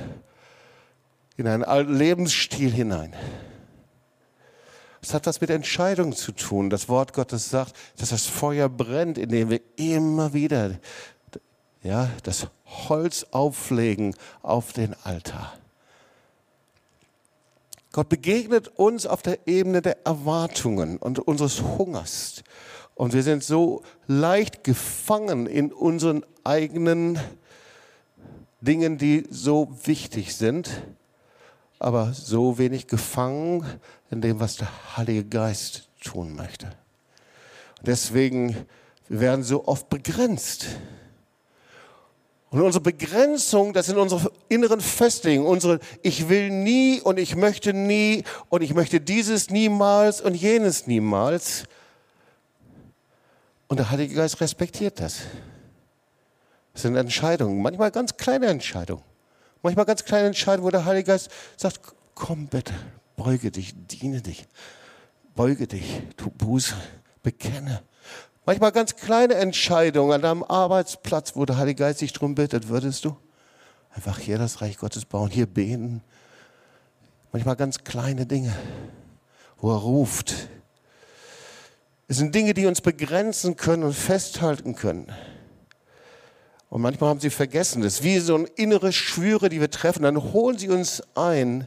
in 1.36 1.48
einen 1.48 1.64
alten 1.64 1.96
Lebensstil 1.96 2.70
hinein. 2.70 3.16
Es 5.02 5.12
hat 5.12 5.26
was 5.26 5.40
mit 5.40 5.50
Entscheidungen 5.50 6.14
zu 6.14 6.30
tun. 6.32 6.70
Das 6.70 6.88
Wort 6.88 7.12
Gottes 7.12 7.50
sagt, 7.50 7.74
dass 7.96 8.10
das 8.10 8.26
Feuer 8.26 8.68
brennt, 8.68 9.18
indem 9.18 9.50
wir 9.50 9.60
immer 9.76 10.32
wieder 10.32 10.78
ja, 11.86 12.10
das 12.22 12.48
Holz 12.66 13.26
auflegen 13.30 14.14
auf 14.42 14.72
den 14.72 14.94
Altar. 15.04 15.54
Gott 17.92 18.08
begegnet 18.10 18.68
uns 18.68 19.06
auf 19.06 19.22
der 19.22 19.46
Ebene 19.46 19.80
der 19.80 20.04
Erwartungen 20.04 20.98
und 20.98 21.18
unseres 21.18 21.62
Hungers. 21.62 22.42
Und 22.94 23.14
wir 23.14 23.22
sind 23.22 23.42
so 23.42 23.82
leicht 24.06 24.64
gefangen 24.64 25.46
in 25.46 25.72
unseren 25.72 26.24
eigenen 26.44 27.18
Dingen, 28.60 28.98
die 28.98 29.26
so 29.30 29.74
wichtig 29.84 30.34
sind, 30.34 30.82
aber 31.78 32.12
so 32.12 32.58
wenig 32.58 32.86
gefangen 32.86 33.64
in 34.10 34.20
dem, 34.20 34.40
was 34.40 34.56
der 34.56 34.96
Heilige 34.96 35.24
Geist 35.24 35.88
tun 36.02 36.34
möchte. 36.34 36.66
Und 37.78 37.86
deswegen, 37.86 38.66
wir 39.08 39.20
werden 39.20 39.42
so 39.42 39.66
oft 39.66 39.88
begrenzt. 39.88 40.66
Und 42.50 42.62
unsere 42.62 42.82
Begrenzung, 42.82 43.72
das 43.72 43.86
sind 43.86 43.98
unsere 43.98 44.30
inneren 44.48 44.80
Festlegungen, 44.80 45.50
unsere 45.50 45.80
Ich 46.02 46.28
will 46.28 46.50
nie 46.50 47.00
und 47.00 47.18
ich 47.18 47.34
möchte 47.34 47.72
nie 47.72 48.22
und 48.48 48.62
ich 48.62 48.72
möchte 48.72 49.00
dieses 49.00 49.50
niemals 49.50 50.20
und 50.20 50.34
jenes 50.34 50.86
niemals. 50.86 51.64
Und 53.66 53.78
der 53.78 53.90
Heilige 53.90 54.14
Geist 54.14 54.40
respektiert 54.40 55.00
das. 55.00 55.22
Das 56.72 56.82
sind 56.82 56.94
Entscheidungen, 56.94 57.60
manchmal 57.60 57.90
ganz 57.90 58.16
kleine 58.16 58.46
Entscheidungen. 58.46 59.02
Manchmal 59.62 59.86
ganz 59.86 60.04
kleine 60.04 60.28
Entscheidungen, 60.28 60.66
wo 60.66 60.70
der 60.70 60.84
Heilige 60.84 61.08
Geist 61.08 61.30
sagt, 61.56 61.80
komm 62.14 62.46
bitte, 62.46 62.74
beuge 63.16 63.50
dich, 63.50 63.74
diene 63.74 64.22
dich, 64.22 64.46
beuge 65.34 65.66
dich, 65.66 66.02
tu 66.16 66.30
Buße, 66.30 66.74
bekenne. 67.22 67.82
Manchmal 68.46 68.72
ganz 68.72 68.96
kleine 68.96 69.34
Entscheidungen 69.34 70.12
an 70.12 70.22
deinem 70.22 70.44
Arbeitsplatz, 70.44 71.34
wo 71.34 71.44
der 71.44 71.58
Heilige 71.58 71.82
Geist 71.82 72.00
dich 72.00 72.12
darum 72.12 72.36
bittet, 72.36 72.68
würdest 72.68 73.04
du 73.04 73.16
einfach 73.90 74.18
hier 74.18 74.38
das 74.38 74.62
Reich 74.62 74.78
Gottes 74.78 75.04
bauen, 75.04 75.30
hier 75.30 75.46
beten. 75.46 76.00
Manchmal 77.32 77.56
ganz 77.56 77.82
kleine 77.82 78.24
Dinge, 78.24 78.54
wo 79.58 79.72
er 79.72 79.78
ruft, 79.78 80.48
es 82.08 82.18
sind 82.18 82.34
Dinge, 82.36 82.54
die 82.54 82.66
uns 82.66 82.80
begrenzen 82.80 83.56
können 83.56 83.82
und 83.82 83.94
festhalten 83.94 84.76
können. 84.76 85.12
Und 86.68 86.82
manchmal 86.82 87.10
haben 87.10 87.20
sie 87.20 87.30
vergessen, 87.30 87.82
das 87.82 87.94
ist 87.94 88.04
wie 88.04 88.20
so 88.20 88.36
eine 88.36 88.46
innere 88.54 88.92
Schwüre, 88.92 89.48
die 89.48 89.60
wir 89.60 89.70
treffen. 89.70 90.04
Dann 90.04 90.32
holen 90.32 90.56
sie 90.56 90.68
uns 90.68 91.02
ein. 91.16 91.66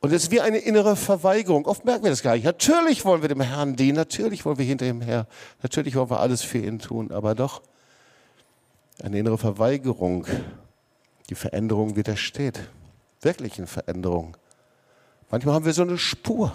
Und 0.00 0.12
es 0.12 0.24
ist 0.24 0.30
wie 0.30 0.40
eine 0.40 0.58
innere 0.58 0.94
Verweigerung. 0.94 1.66
Oft 1.66 1.84
merken 1.84 2.04
wir 2.04 2.10
das 2.10 2.22
gar 2.22 2.34
nicht. 2.34 2.44
Natürlich 2.44 3.04
wollen 3.04 3.22
wir 3.22 3.28
dem 3.28 3.40
Herrn 3.40 3.76
dienen, 3.76 3.96
natürlich 3.96 4.44
wollen 4.44 4.58
wir 4.58 4.64
hinter 4.64 4.86
ihm 4.86 5.00
her, 5.00 5.26
natürlich 5.62 5.96
wollen 5.96 6.10
wir 6.10 6.20
alles 6.20 6.42
für 6.42 6.58
ihn 6.58 6.78
tun, 6.78 7.10
aber 7.10 7.34
doch 7.34 7.62
eine 9.02 9.18
innere 9.18 9.38
Verweigerung, 9.38 10.26
die 11.28 11.34
Veränderung 11.34 11.96
widersteht. 11.96 12.60
Wirklichen 13.20 13.66
Veränderung. 13.66 14.36
Manchmal 15.30 15.54
haben 15.54 15.64
wir 15.64 15.72
so 15.72 15.82
eine 15.82 15.98
Spur 15.98 16.54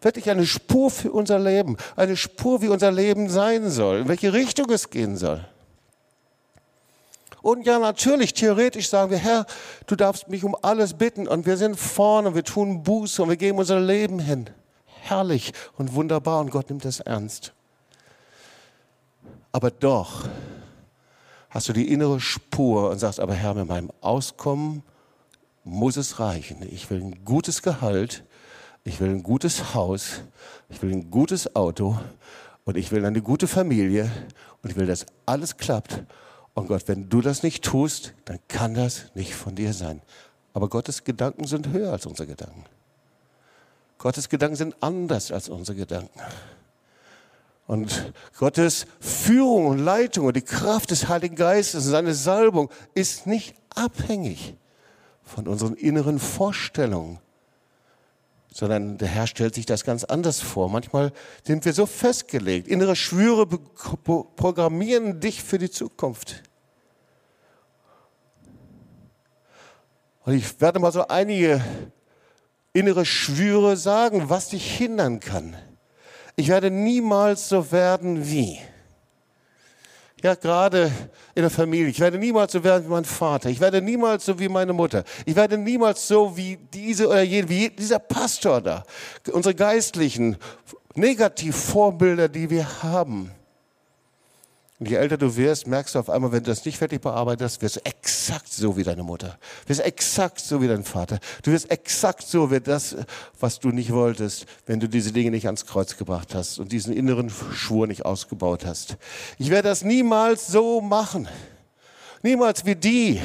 wirklich 0.00 0.30
eine 0.30 0.46
Spur 0.46 0.90
für 0.90 1.12
unser 1.12 1.38
Leben, 1.38 1.76
eine 1.96 2.16
Spur, 2.16 2.62
wie 2.62 2.68
unser 2.68 2.90
Leben 2.90 3.28
sein 3.28 3.70
soll, 3.70 4.00
in 4.00 4.08
welche 4.08 4.32
Richtung 4.32 4.70
es 4.70 4.90
gehen 4.90 5.16
soll. 5.16 5.44
Und 7.42 7.66
ja, 7.66 7.80
natürlich, 7.80 8.34
theoretisch 8.34 8.88
sagen 8.88 9.10
wir, 9.10 9.18
Herr, 9.18 9.46
du 9.86 9.96
darfst 9.96 10.28
mich 10.28 10.44
um 10.44 10.56
alles 10.62 10.94
bitten 10.94 11.26
und 11.26 11.44
wir 11.44 11.56
sind 11.56 11.76
vorne, 11.76 12.34
wir 12.36 12.44
tun 12.44 12.84
Buße 12.84 13.20
und 13.22 13.28
wir 13.28 13.36
geben 13.36 13.58
unser 13.58 13.80
Leben 13.80 14.20
hin. 14.20 14.48
Herrlich 14.86 15.52
und 15.76 15.94
wunderbar 15.94 16.40
und 16.40 16.50
Gott 16.50 16.70
nimmt 16.70 16.84
das 16.84 17.00
ernst. 17.00 17.52
Aber 19.50 19.72
doch 19.72 20.24
hast 21.50 21.68
du 21.68 21.72
die 21.72 21.92
innere 21.92 22.20
Spur 22.20 22.90
und 22.90 22.98
sagst, 22.98 23.18
aber 23.18 23.34
Herr, 23.34 23.54
mit 23.54 23.68
meinem 23.68 23.90
Auskommen 24.00 24.84
muss 25.64 25.96
es 25.96 26.20
reichen. 26.20 26.58
Ich 26.70 26.90
will 26.90 27.00
ein 27.00 27.24
gutes 27.24 27.62
Gehalt, 27.62 28.24
ich 28.84 29.00
will 29.00 29.10
ein 29.10 29.22
gutes 29.24 29.74
Haus, 29.74 30.22
ich 30.68 30.80
will 30.80 30.92
ein 30.92 31.10
gutes 31.10 31.56
Auto 31.56 31.98
und 32.64 32.76
ich 32.76 32.92
will 32.92 33.04
eine 33.04 33.20
gute 33.20 33.48
Familie 33.48 34.10
und 34.62 34.70
ich 34.70 34.76
will, 34.76 34.86
dass 34.86 35.06
alles 35.26 35.56
klappt. 35.56 36.04
Und 36.54 36.68
Gott, 36.68 36.86
wenn 36.86 37.08
du 37.08 37.20
das 37.20 37.42
nicht 37.42 37.64
tust, 37.64 38.14
dann 38.24 38.38
kann 38.48 38.74
das 38.74 39.06
nicht 39.14 39.34
von 39.34 39.54
dir 39.54 39.72
sein. 39.72 40.02
Aber 40.52 40.68
Gottes 40.68 41.04
Gedanken 41.04 41.46
sind 41.46 41.68
höher 41.68 41.92
als 41.92 42.06
unsere 42.06 42.26
Gedanken. 42.26 42.64
Gottes 43.98 44.28
Gedanken 44.28 44.56
sind 44.56 44.76
anders 44.80 45.32
als 45.32 45.48
unsere 45.48 45.76
Gedanken. 45.78 46.20
Und 47.66 48.12
Gottes 48.36 48.86
Führung 49.00 49.66
und 49.66 49.78
Leitung 49.78 50.26
und 50.26 50.36
die 50.36 50.42
Kraft 50.42 50.90
des 50.90 51.08
Heiligen 51.08 51.36
Geistes 51.36 51.86
und 51.86 51.92
seine 51.92 52.12
Salbung 52.12 52.68
ist 52.94 53.26
nicht 53.26 53.54
abhängig 53.74 54.56
von 55.22 55.48
unseren 55.48 55.74
inneren 55.74 56.18
Vorstellungen 56.18 57.18
sondern 58.52 58.98
der 58.98 59.08
Herr 59.08 59.26
stellt 59.26 59.54
sich 59.54 59.66
das 59.66 59.84
ganz 59.84 60.04
anders 60.04 60.40
vor. 60.40 60.68
Manchmal 60.68 61.12
sind 61.42 61.64
wir 61.64 61.72
so 61.72 61.86
festgelegt. 61.86 62.68
Innere 62.68 62.96
Schwüre 62.96 63.46
programmieren 63.46 65.20
dich 65.20 65.42
für 65.42 65.58
die 65.58 65.70
Zukunft. 65.70 66.42
Und 70.24 70.34
ich 70.34 70.60
werde 70.60 70.78
mal 70.78 70.92
so 70.92 71.08
einige 71.08 71.64
innere 72.72 73.04
Schwüre 73.04 73.76
sagen, 73.76 74.28
was 74.28 74.50
dich 74.50 74.76
hindern 74.76 75.20
kann. 75.20 75.56
Ich 76.36 76.48
werde 76.48 76.70
niemals 76.70 77.48
so 77.48 77.72
werden 77.72 78.28
wie. 78.30 78.58
Ja, 80.22 80.36
gerade 80.36 80.92
in 81.34 81.42
der 81.42 81.50
Familie. 81.50 81.88
Ich 81.88 81.98
werde 81.98 82.16
niemals 82.16 82.52
so 82.52 82.62
werden 82.62 82.84
wie 82.84 82.90
mein 82.90 83.04
Vater. 83.04 83.50
Ich 83.50 83.58
werde 83.58 83.82
niemals 83.82 84.24
so 84.24 84.38
wie 84.38 84.48
meine 84.48 84.72
Mutter. 84.72 85.02
Ich 85.26 85.34
werde 85.34 85.58
niemals 85.58 86.06
so 86.06 86.36
wie 86.36 86.58
diese 86.72 87.08
oder 87.08 87.22
jene, 87.22 87.48
wie 87.48 87.68
dieser 87.70 87.98
Pastor 87.98 88.60
da. 88.60 88.84
Unsere 89.32 89.54
geistlichen 89.54 90.36
Negativvorbilder, 90.94 92.28
die 92.28 92.48
wir 92.50 92.82
haben. 92.84 93.32
Und 94.82 94.88
je 94.88 94.96
älter 94.96 95.16
du 95.16 95.36
wirst, 95.36 95.68
merkst 95.68 95.94
du 95.94 96.00
auf 96.00 96.10
einmal, 96.10 96.32
wenn 96.32 96.42
du 96.42 96.50
das 96.50 96.64
nicht 96.64 96.76
fertig 96.76 97.00
bearbeitest, 97.00 97.62
wirst 97.62 97.76
du 97.76 97.80
exakt 97.84 98.52
so 98.52 98.76
wie 98.76 98.82
deine 98.82 99.04
Mutter. 99.04 99.38
Du 99.62 99.68
wirst 99.68 99.80
exakt 99.80 100.40
so 100.40 100.60
wie 100.60 100.66
dein 100.66 100.82
Vater. 100.82 101.20
Du 101.44 101.52
wirst 101.52 101.70
exakt 101.70 102.26
so 102.26 102.50
wie 102.50 102.58
das, 102.58 102.96
was 103.38 103.60
du 103.60 103.68
nicht 103.68 103.92
wolltest, 103.92 104.44
wenn 104.66 104.80
du 104.80 104.88
diese 104.88 105.12
Dinge 105.12 105.30
nicht 105.30 105.46
ans 105.46 105.66
Kreuz 105.66 105.96
gebracht 105.96 106.34
hast 106.34 106.58
und 106.58 106.72
diesen 106.72 106.92
inneren 106.92 107.30
Schwur 107.30 107.86
nicht 107.86 108.04
ausgebaut 108.04 108.66
hast. 108.66 108.96
Ich 109.38 109.50
werde 109.50 109.68
das 109.68 109.84
niemals 109.84 110.48
so 110.48 110.80
machen. 110.80 111.28
Niemals 112.24 112.66
wie 112.66 112.74
die. 112.74 113.20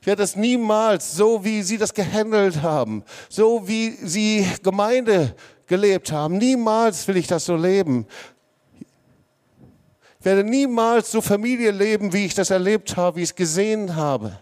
Ich 0.00 0.06
werde 0.06 0.22
das 0.22 0.36
niemals 0.36 1.16
so, 1.16 1.44
wie 1.44 1.64
sie 1.64 1.78
das 1.78 1.92
gehandelt 1.92 2.62
haben, 2.62 3.02
so 3.28 3.66
wie 3.66 3.96
sie 4.00 4.46
Gemeinde 4.62 5.34
gelebt 5.66 6.12
haben. 6.12 6.38
Niemals 6.38 7.08
will 7.08 7.16
ich 7.16 7.26
das 7.26 7.46
so 7.46 7.56
leben. 7.56 8.06
Ich 10.28 10.34
werde 10.36 10.46
niemals 10.46 11.10
so 11.10 11.22
Familie 11.22 11.70
leben, 11.70 12.12
wie 12.12 12.26
ich 12.26 12.34
das 12.34 12.50
erlebt 12.50 12.98
habe, 12.98 13.16
wie 13.16 13.22
ich 13.22 13.30
es 13.30 13.34
gesehen 13.34 13.96
habe. 13.96 14.38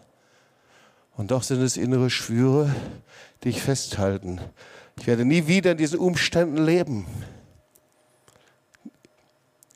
Und 1.17 1.31
doch 1.31 1.45
sind 1.45 1.63
es 1.63 1.77
innere 1.77 2.11
Schwüre, 2.11 2.75
die 3.45 3.51
ich 3.51 3.63
festhalten. 3.63 4.41
Ich 4.99 5.07
werde 5.07 5.25
nie 5.25 5.47
wieder 5.47 5.71
in 5.71 5.79
diesen 5.79 6.01
Umständen 6.01 6.57
leben. 6.57 7.07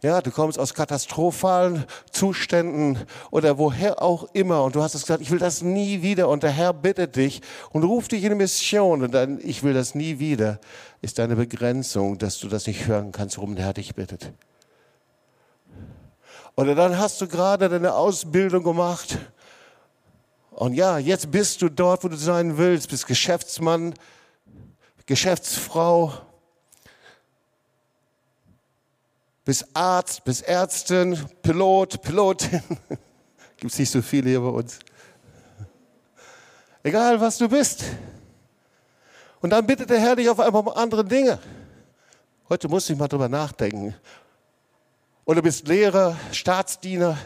Ja, 0.03 0.21
du 0.21 0.33
kommst 0.33 0.59
aus 0.59 0.75
katastrophalen 0.75 1.85
Zuständen 2.11 2.99
oder 3.31 3.57
woher 3.57 4.03
auch 4.03 4.25
immer 4.33 4.65
und 4.65 4.75
du 4.75 4.83
hast 4.83 4.97
es 4.97 5.03
gesagt, 5.03 5.23
ich 5.23 5.31
will 5.31 5.39
das 5.39 5.63
nie 5.63 6.03
wieder 6.03 6.29
und 6.29 6.43
der 6.43 6.51
Herr 6.51 6.73
bittet 6.73 7.15
dich 7.15 7.41
und 7.71 7.85
ruft 7.85 8.11
dich 8.11 8.25
in 8.25 8.31
die 8.31 8.35
Mission 8.35 9.03
und 9.03 9.15
dann, 9.15 9.39
ich 9.41 9.63
will 9.63 9.75
das 9.75 9.95
nie 9.95 10.19
wieder, 10.19 10.59
ist 11.03 11.21
deine 11.21 11.37
Begrenzung, 11.37 12.19
dass 12.19 12.41
du 12.41 12.49
das 12.49 12.67
nicht 12.67 12.89
hören 12.89 13.13
kannst, 13.13 13.37
worum 13.39 13.55
der 13.55 13.67
Herr 13.67 13.75
dich 13.75 13.95
bittet. 13.95 14.33
Oder 16.57 16.75
dann 16.75 16.99
hast 16.99 17.21
du 17.21 17.29
gerade 17.29 17.69
deine 17.69 17.95
Ausbildung 17.95 18.63
gemacht. 18.63 19.19
Und 20.51 20.75
ja, 20.75 20.99
jetzt 20.99 21.31
bist 21.31 21.63
du 21.63 21.69
dort, 21.69 22.05
wo 22.05 22.09
du 22.09 22.17
sein 22.17 22.59
willst, 22.59 22.91
bist 22.91 23.07
Geschäftsmann, 23.07 23.95
Geschäftsfrau, 25.07 26.13
bist 29.45 29.67
Arzt, 29.75 30.23
bist 30.25 30.43
Ärztin, 30.43 31.19
Pilot, 31.43 32.03
Pilotin. 32.03 32.63
Gibt 33.57 33.73
es 33.73 33.79
nicht 33.79 33.91
so 33.91 34.03
viele 34.03 34.31
hier 34.31 34.41
bei 34.41 34.49
uns. 34.49 34.79
Egal, 36.83 37.21
was 37.21 37.39
du 37.39 37.49
bist. 37.49 37.85
Und 39.41 39.51
dann 39.51 39.67
bittet 39.67 39.91
der 39.91 40.01
Herr 40.01 40.17
dich 40.17 40.29
auf 40.29 40.41
einmal 40.41 40.63
um 40.63 40.69
andere 40.69 41.05
Dinge. 41.05 41.39
Heute 42.49 42.69
muss 42.69 42.89
ich 42.89 42.97
mal 42.97 43.09
drüber 43.09 43.29
nachdenken. 43.29 43.95
Oder 45.25 45.43
bist 45.43 45.69
Lehrer, 45.69 46.17
Staatsdiener. 46.33 47.19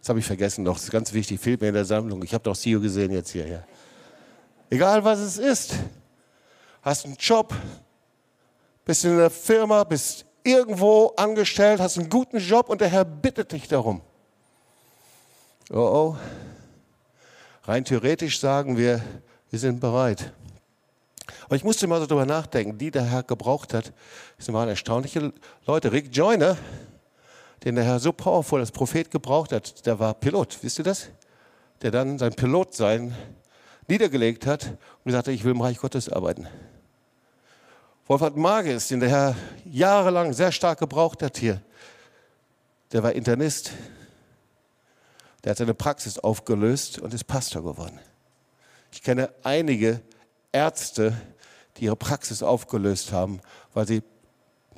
Das 0.00 0.08
habe 0.08 0.18
ich 0.18 0.26
vergessen 0.26 0.64
noch, 0.64 0.74
das 0.74 0.84
ist 0.84 0.90
ganz 0.90 1.12
wichtig, 1.12 1.40
fehlt 1.40 1.60
mir 1.60 1.68
in 1.68 1.74
der 1.74 1.84
Sammlung. 1.84 2.22
Ich 2.22 2.34
habe 2.34 2.44
doch 2.44 2.56
CEO 2.56 2.80
gesehen 2.80 3.10
jetzt 3.10 3.30
hier. 3.30 3.46
Ja. 3.46 3.64
Egal 4.70 5.04
was 5.04 5.18
es 5.18 5.38
ist. 5.38 5.74
Hast 6.82 7.06
einen 7.06 7.16
Job, 7.16 7.54
bist 8.84 9.04
in 9.04 9.16
der 9.16 9.30
Firma, 9.30 9.84
bist 9.84 10.26
irgendwo 10.42 11.14
angestellt, 11.16 11.80
hast 11.80 11.98
einen 11.98 12.10
guten 12.10 12.38
Job 12.38 12.68
und 12.68 12.80
der 12.80 12.88
Herr 12.88 13.04
bittet 13.04 13.52
dich 13.52 13.66
darum. 13.66 14.02
Oh 15.70 15.78
oh. 15.78 16.16
Rein 17.64 17.84
theoretisch 17.84 18.38
sagen 18.38 18.76
wir, 18.76 19.02
wir 19.48 19.58
sind 19.58 19.80
bereit. 19.80 20.32
Aber 21.46 21.56
ich 21.56 21.64
musste 21.64 21.86
mal 21.86 22.00
so 22.00 22.06
darüber 22.06 22.26
nachdenken, 22.26 22.76
die 22.76 22.90
der 22.90 23.04
Herr 23.04 23.22
gebraucht 23.22 23.72
hat, 23.72 23.92
das 24.36 24.52
waren 24.52 24.68
erstaunliche 24.68 25.32
Leute. 25.66 25.92
Rick 25.92 26.14
Joyner, 26.14 26.58
den 27.64 27.76
der 27.76 27.84
Herr 27.84 27.98
so 27.98 28.12
powerful 28.12 28.60
als 28.60 28.70
Prophet 28.70 29.10
gebraucht 29.10 29.52
hat, 29.52 29.86
der 29.86 29.98
war 29.98 30.14
Pilot, 30.14 30.58
wisst 30.62 30.78
ihr 30.78 30.84
das? 30.84 31.08
Der 31.82 31.90
dann 31.90 32.18
sein 32.18 32.34
Pilotsein 32.34 33.14
niedergelegt 33.88 34.46
hat 34.46 34.66
und 34.66 35.04
gesagt 35.06 35.28
hat, 35.28 35.34
ich 35.34 35.44
will 35.44 35.52
im 35.52 35.60
Reich 35.60 35.78
Gottes 35.78 36.08
arbeiten. 36.08 36.46
Wolfhard 38.06 38.36
Marges, 38.36 38.88
den 38.88 39.00
der 39.00 39.08
Herr 39.08 39.36
jahrelang 39.64 40.34
sehr 40.34 40.52
stark 40.52 40.78
gebraucht 40.78 41.22
hat 41.22 41.38
hier, 41.38 41.62
der 42.92 43.02
war 43.02 43.12
Internist. 43.12 43.72
Der 45.42 45.50
hat 45.50 45.58
seine 45.58 45.74
Praxis 45.74 46.18
aufgelöst 46.18 46.98
und 46.98 47.12
ist 47.12 47.24
Pastor 47.24 47.62
geworden. 47.62 47.98
Ich 48.92 49.02
kenne 49.02 49.30
einige 49.42 50.00
Ärzte, 50.52 51.16
die 51.76 51.86
ihre 51.86 51.96
Praxis 51.96 52.42
aufgelöst 52.42 53.10
haben, 53.10 53.40
weil 53.72 53.86
sie 53.86 54.02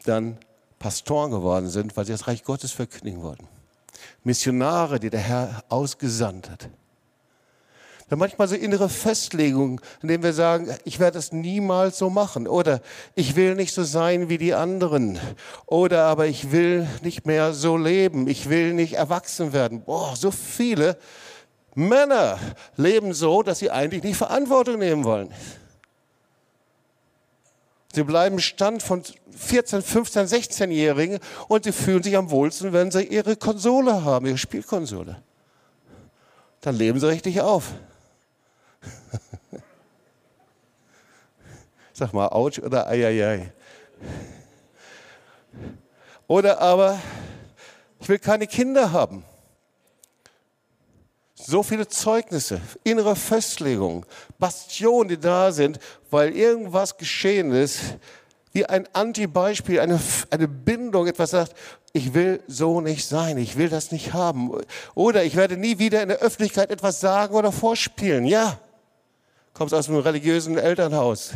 dann 0.05 0.39
Pastoren 0.87 1.32
geworden 1.32 1.68
sind, 1.68 1.97
weil 1.97 2.05
sie 2.05 2.12
das 2.12 2.28
Reich 2.28 2.45
Gottes 2.45 2.70
verkündigen 2.70 3.20
wollten. 3.20 3.49
Missionare, 4.22 5.01
die 5.01 5.11
der 5.11 5.18
Herr 5.18 5.64
ausgesandt 5.68 6.49
hat. 6.49 6.68
Haben 8.09 8.20
manchmal 8.20 8.47
so 8.47 8.55
innere 8.55 8.89
Festlegungen, 8.89 9.80
indem 10.01 10.22
wir 10.22 10.32
sagen, 10.32 10.72
ich 10.84 11.01
werde 11.01 11.18
das 11.18 11.32
niemals 11.32 11.99
so 11.99 12.09
machen. 12.09 12.47
Oder 12.47 12.82
ich 13.16 13.34
will 13.34 13.57
nicht 13.57 13.74
so 13.74 13.82
sein 13.82 14.28
wie 14.28 14.39
die 14.39 14.55
anderen. 14.55 15.18
Oder 15.66 16.05
aber 16.05 16.28
ich 16.28 16.53
will 16.53 16.87
nicht 17.03 17.26
mehr 17.26 17.53
so 17.53 17.76
leben. 17.76 18.28
Ich 18.28 18.49
will 18.49 18.72
nicht 18.72 18.93
erwachsen 18.93 19.53
werden. 19.53 19.82
Boah, 19.82 20.14
so 20.14 20.30
viele 20.30 20.97
Männer 21.74 22.39
leben 22.76 23.12
so, 23.12 23.43
dass 23.43 23.59
sie 23.59 23.72
eigentlich 23.72 24.05
nicht 24.05 24.18
Verantwortung 24.18 24.78
nehmen 24.78 25.03
wollen. 25.03 25.34
Sie 27.97 28.05
bleiben 28.05 28.38
Stand 28.40 28.82
von 28.82 29.03
14, 29.30 29.80
15, 29.80 30.26
16-Jährigen 30.26 31.18
und 31.49 31.64
sie 31.64 31.72
fühlen 31.72 32.03
sich 32.03 32.14
am 32.14 32.28
wohlsten, 32.28 32.74
wenn 32.74 32.90
sie 32.90 33.05
ihre 33.05 33.36
Konsole 33.36 34.05
haben, 34.05 34.26
ihre 34.26 34.36
Spielkonsole. 34.36 35.22
Dann 36.61 36.74
leben 36.74 37.01
sie 37.01 37.09
richtig 37.09 37.40
auf. 37.40 37.72
Sag 41.94 42.12
mal, 42.12 42.28
ouch 42.32 42.59
oder 42.62 42.86
eieiei. 42.86 43.51
Oder 46.26 46.61
aber, 46.61 47.01
ich 47.99 48.11
will 48.11 48.18
keine 48.18 48.47
Kinder 48.47 48.92
haben. 48.92 49.24
So 51.49 51.62
viele 51.62 51.86
Zeugnisse, 51.86 52.61
innere 52.82 53.14
Festlegungen, 53.14 54.05
Bastionen, 54.36 55.09
die 55.09 55.20
da 55.20 55.53
sind, 55.53 55.78
weil 56.11 56.34
irgendwas 56.34 56.97
geschehen 56.97 57.53
ist, 57.53 57.80
wie 58.53 58.66
ein 58.66 58.88
Anti-Beispiel, 58.92 59.78
eine, 59.78 60.01
eine 60.30 60.49
Bindung, 60.49 61.07
etwas 61.07 61.30
sagt, 61.30 61.55
ich 61.92 62.14
will 62.14 62.42
so 62.49 62.80
nicht 62.80 63.07
sein, 63.07 63.38
ich 63.38 63.57
will 63.57 63.68
das 63.68 63.92
nicht 63.92 64.12
haben. 64.12 64.61
Oder 64.97 65.22
ich 65.22 65.36
werde 65.36 65.57
nie 65.57 65.78
wieder 65.78 66.03
in 66.03 66.09
der 66.09 66.18
Öffentlichkeit 66.18 66.72
etwas 66.72 66.99
sagen 66.99 67.36
oder 67.36 67.53
vorspielen. 67.53 68.24
Ja, 68.24 68.59
kommst 69.55 69.72
aus 69.72 69.88
einem 69.88 70.01
religiösen 70.01 70.59
Elternhaus 70.59 71.34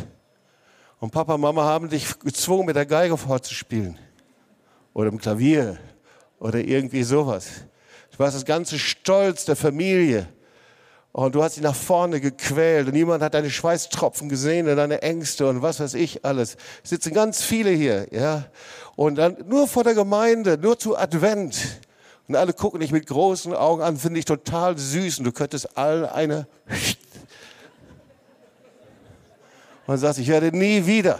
und 0.99 1.11
Papa 1.11 1.35
und 1.35 1.41
Mama 1.41 1.63
haben 1.63 1.87
dich 1.87 2.19
gezwungen, 2.19 2.65
mit 2.65 2.75
der 2.75 2.85
Geige 2.85 3.15
vorzuspielen 3.15 3.97
oder 4.93 5.07
im 5.07 5.19
Klavier 5.19 5.77
oder 6.37 6.59
irgendwie 6.59 7.03
sowas. 7.03 7.63
Du 8.21 8.25
warst 8.25 8.37
das 8.37 8.45
ganze 8.45 8.77
Stolz 8.77 9.45
der 9.45 9.55
Familie. 9.55 10.27
Und 11.11 11.33
du 11.33 11.41
hast 11.41 11.55
sie 11.55 11.61
nach 11.61 11.73
vorne 11.73 12.21
gequält 12.21 12.85
und 12.85 12.93
niemand 12.93 13.23
hat 13.23 13.33
deine 13.33 13.49
Schweißtropfen 13.49 14.29
gesehen 14.29 14.69
und 14.69 14.75
deine 14.75 15.01
Ängste 15.01 15.47
und 15.47 15.63
was 15.63 15.79
weiß 15.79 15.95
ich 15.95 16.23
alles. 16.23 16.55
Es 16.83 16.91
sitzen 16.91 17.15
ganz 17.15 17.41
viele 17.41 17.71
hier, 17.71 18.05
ja. 18.11 18.45
Und 18.95 19.15
dann 19.15 19.37
nur 19.47 19.67
vor 19.67 19.83
der 19.83 19.95
Gemeinde, 19.95 20.59
nur 20.59 20.77
zu 20.77 20.95
Advent. 20.95 21.79
Und 22.27 22.35
alle 22.35 22.53
gucken 22.53 22.79
dich 22.79 22.91
mit 22.91 23.07
großen 23.07 23.55
Augen 23.55 23.81
an, 23.81 23.97
finde 23.97 24.19
ich 24.19 24.25
total 24.25 24.77
süß 24.77 25.17
und 25.17 25.25
du 25.25 25.31
könntest 25.31 25.75
allen 25.75 26.05
eine 26.05 26.45
und 29.87 29.97
sagst, 29.97 30.19
ich 30.19 30.27
werde 30.27 30.55
nie 30.55 30.85
wieder 30.85 31.19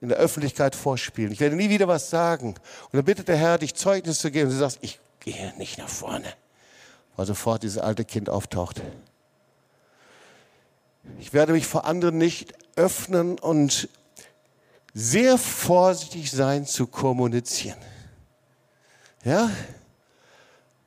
in 0.00 0.08
der 0.08 0.16
Öffentlichkeit 0.16 0.74
vorspielen. 0.74 1.32
Ich 1.32 1.40
werde 1.40 1.54
nie 1.54 1.68
wieder 1.68 1.86
was 1.86 2.08
sagen. 2.08 2.46
Und 2.46 2.94
dann 2.94 3.04
bittet 3.04 3.28
der 3.28 3.36
Herr, 3.36 3.58
dich 3.58 3.74
Zeugnis 3.74 4.20
zu 4.20 4.30
geben. 4.30 4.48
Und 4.48 4.54
du 4.54 4.58
sagst, 4.58 4.78
ich 4.80 4.98
gehe 5.24 5.52
nicht 5.56 5.78
nach 5.78 5.88
vorne, 5.88 6.32
weil 7.16 7.26
sofort 7.26 7.62
dieses 7.62 7.78
alte 7.78 8.04
Kind 8.04 8.28
auftaucht. 8.28 8.82
Ich 11.18 11.32
werde 11.32 11.52
mich 11.52 11.66
vor 11.66 11.84
anderen 11.84 12.18
nicht 12.18 12.54
öffnen 12.76 13.38
und 13.38 13.88
sehr 14.94 15.38
vorsichtig 15.38 16.30
sein 16.30 16.66
zu 16.66 16.86
kommunizieren. 16.86 17.78
Ja? 19.24 19.50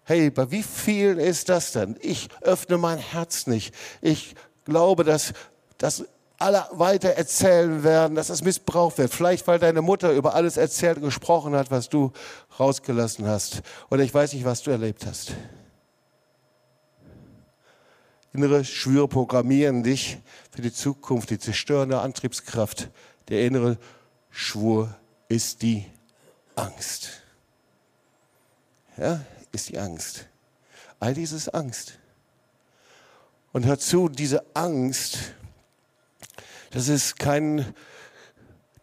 Hey, 0.04 0.30
bei 0.30 0.52
wie 0.52 0.64
vielen 0.64 1.18
ist 1.18 1.50
das 1.50 1.72
denn? 1.72 1.98
Ich 2.02 2.30
öffne 2.42 2.78
mein 2.78 3.00
Herz 3.00 3.48
nicht. 3.48 3.74
Ich 4.02 4.36
glaube, 4.64 5.04
dass, 5.04 5.34
dass 5.78 6.06
alle 6.38 6.66
weiter 6.72 7.10
erzählen 7.10 7.84
werden, 7.84 8.16
dass 8.16 8.30
es 8.30 8.42
missbraucht 8.44 8.98
wird. 8.98 9.14
Vielleicht, 9.14 9.48
weil 9.48 9.60
deine 9.60 9.82
Mutter 9.82 10.12
über 10.12 10.36
alles 10.36 10.58
erzählt 10.58 10.98
und 10.98 11.04
gesprochen 11.04 11.56
hat, 11.56 11.72
was 11.72 11.90
du 11.90 12.12
rausgelassen 12.60 13.28
hast. 13.28 13.62
Oder 13.90 14.04
ich 14.04 14.14
weiß 14.14 14.34
nicht, 14.34 14.46
was 14.46 14.64
du 14.64 14.72
erlebt 14.72 15.06
hast. 15.06 15.34
Innere 18.34 18.66
Schwüre 18.66 19.08
programmieren 19.08 19.82
dich 19.82 20.18
für 20.52 20.62
die 20.62 20.74
Zukunft, 20.74 21.30
die 21.30 21.40
zerstörende 21.40 22.02
Antriebskraft. 22.02 22.90
Der 23.30 23.46
innere 23.46 23.78
Schwur 24.30 24.94
ist 25.30 25.62
die 25.62 25.86
Angst. 26.56 27.22
Ja, 28.98 29.22
ist 29.52 29.70
die 29.70 29.80
Angst. 29.80 30.28
All 31.00 31.14
dies 31.14 31.32
ist 31.32 31.50
Angst. 31.54 32.00
Und 33.54 33.66
hör 33.66 33.80
zu, 33.80 34.10
diese 34.10 34.44
Angst, 34.54 35.18
das 36.72 36.88
ist 36.88 37.20
kein 37.20 37.74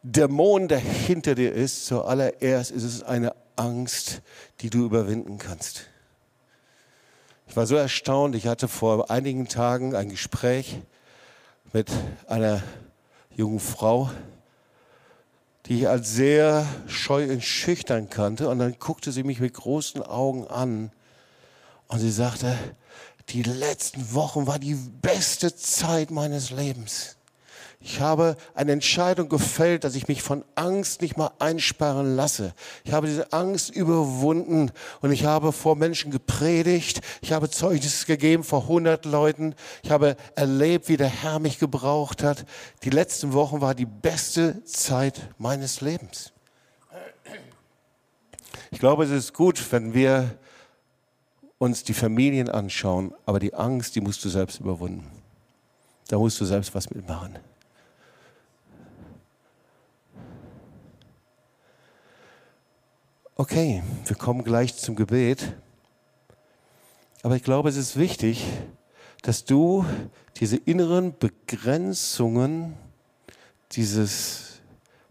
Dämon, 0.03 0.69
der 0.69 0.79
hinter 0.79 1.35
dir 1.35 1.53
ist. 1.53 1.87
Zuallererst 1.87 2.71
ist 2.71 2.83
es 2.83 3.03
eine 3.03 3.35
Angst, 3.57 4.23
die 4.61 4.71
du 4.71 4.85
überwinden 4.85 5.39
kannst. 5.39 5.87
Ich 7.47 7.57
war 7.57 7.67
so 7.67 7.77
erstaunt, 7.77 8.35
ich 8.35 8.47
hatte 8.47 8.67
vor 8.67 9.11
einigen 9.11 9.47
Tagen 9.47 9.95
ein 9.95 10.09
Gespräch 10.09 10.81
mit 11.73 11.91
einer 12.27 12.63
jungen 13.35 13.61
Frau, 13.61 14.11
die 15.67 15.81
ich 15.81 15.89
als 15.89 16.13
sehr 16.13 16.67
scheu 16.87 17.31
und 17.31 17.45
schüchtern 17.45 18.09
kannte. 18.09 18.49
Und 18.49 18.59
dann 18.59 18.79
guckte 18.79 19.13
sie 19.13 19.23
mich 19.23 19.39
mit 19.41 19.55
großen 19.55 20.03
Augen 20.03 20.47
an 20.47 20.91
und 21.89 21.99
sie 21.99 22.11
sagte, 22.11 22.57
die 23.29 23.43
letzten 23.43 24.15
Wochen 24.15 24.47
war 24.47 24.59
die 24.59 24.75
beste 24.75 25.55
Zeit 25.55 26.11
meines 26.11 26.51
Lebens. 26.51 27.17
Ich 27.85 28.01
habe 28.01 28.37
eine 28.55 28.73
Entscheidung 28.73 29.29
gefällt, 29.29 29.83
dass 29.83 29.97
ich 29.97 30.07
mich 30.07 30.23
von 30.23 30.45
Angst 30.55 31.03
nicht 31.03 31.17
mal 31.17 31.33
einsperren 31.41 32.15
lasse. 32.15 32.55
Ich 32.85 32.93
habe 32.93 33.09
diese 33.09 33.33
Angst 33.33 33.71
überwunden 33.71 34.71
und 35.01 35.11
ich 35.11 35.25
habe 35.25 35.51
vor 35.51 35.75
Menschen 35.75 36.13
gepredigt. 36.13 37.01
Ich 37.23 37.33
habe 37.33 37.51
Zeugnis 37.51 38.07
gegeben 38.07 38.45
vor 38.45 38.63
100 38.63 39.05
Leuten. 39.05 39.57
Ich 39.83 39.91
habe 39.91 40.17
erlebt, 40.37 40.89
wie 40.89 40.97
der 40.97 41.09
Herr 41.09 41.41
mich 41.41 41.59
gebraucht 41.59 42.23
hat. 42.23 42.45
Die 42.85 42.91
letzten 42.91 43.33
Wochen 43.33 43.61
war 43.61 43.75
die 43.75 43.87
beste 43.87 44.63
Zeit 44.65 45.21
meines 45.39 45.81
Lebens. 45.81 46.33
Ich 48.71 48.79
glaube, 48.79 49.05
es 49.05 49.11
ist 49.11 49.35
gut, 49.35 49.61
wenn 49.73 49.93
wir 49.93 50.39
uns 51.59 51.83
die 51.83 51.95
Familien 51.95 52.49
anschauen, 52.49 53.13
aber 53.27 53.41
die 53.41 53.55
Angst, 53.55 53.97
die 53.97 54.01
musst 54.01 54.25
du 54.25 54.29
selbst 54.29 54.61
überwinden. 54.61 55.11
Da 56.09 56.19
musst 56.19 56.41
du 56.41 56.45
selbst 56.45 56.75
was 56.75 56.91
mitmachen. 56.91 57.39
Okay, 63.35 63.83
wir 64.05 64.15
kommen 64.15 64.45
gleich 64.45 64.77
zum 64.77 64.95
Gebet. 64.95 65.55
Aber 67.23 67.35
ich 67.35 67.43
glaube, 67.43 67.71
es 67.71 67.77
ist 67.77 67.97
wichtig, 67.97 68.45
dass 69.23 69.47
du 69.47 69.87
diese 70.37 70.59
inneren 70.59 71.17
Begrenzungen, 71.19 72.77
dieses, 73.73 74.61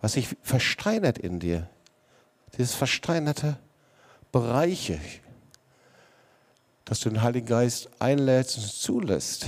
was 0.01 0.13
sich 0.13 0.35
versteinert 0.43 1.17
in 1.17 1.39
dir, 1.39 1.67
dieses 2.55 2.75
versteinerte 2.75 3.57
Bereiche, 4.31 4.99
dass 6.85 6.99
du 6.99 7.09
den 7.09 7.23
Heiligen 7.23 7.47
Geist 7.47 7.89
einlädst 7.97 8.57
und 8.57 8.67
zulässt, 8.67 9.47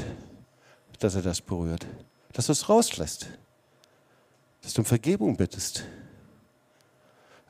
dass 0.97 1.13
er 1.13 1.21
das 1.21 1.41
berührt, 1.41 1.85
dass 2.31 2.47
du 2.47 2.53
es 2.53 2.69
rauslässt, 2.69 3.27
dass 4.63 4.73
du 4.73 4.81
um 4.81 4.85
Vergebung 4.85 5.37
bittest 5.37 5.83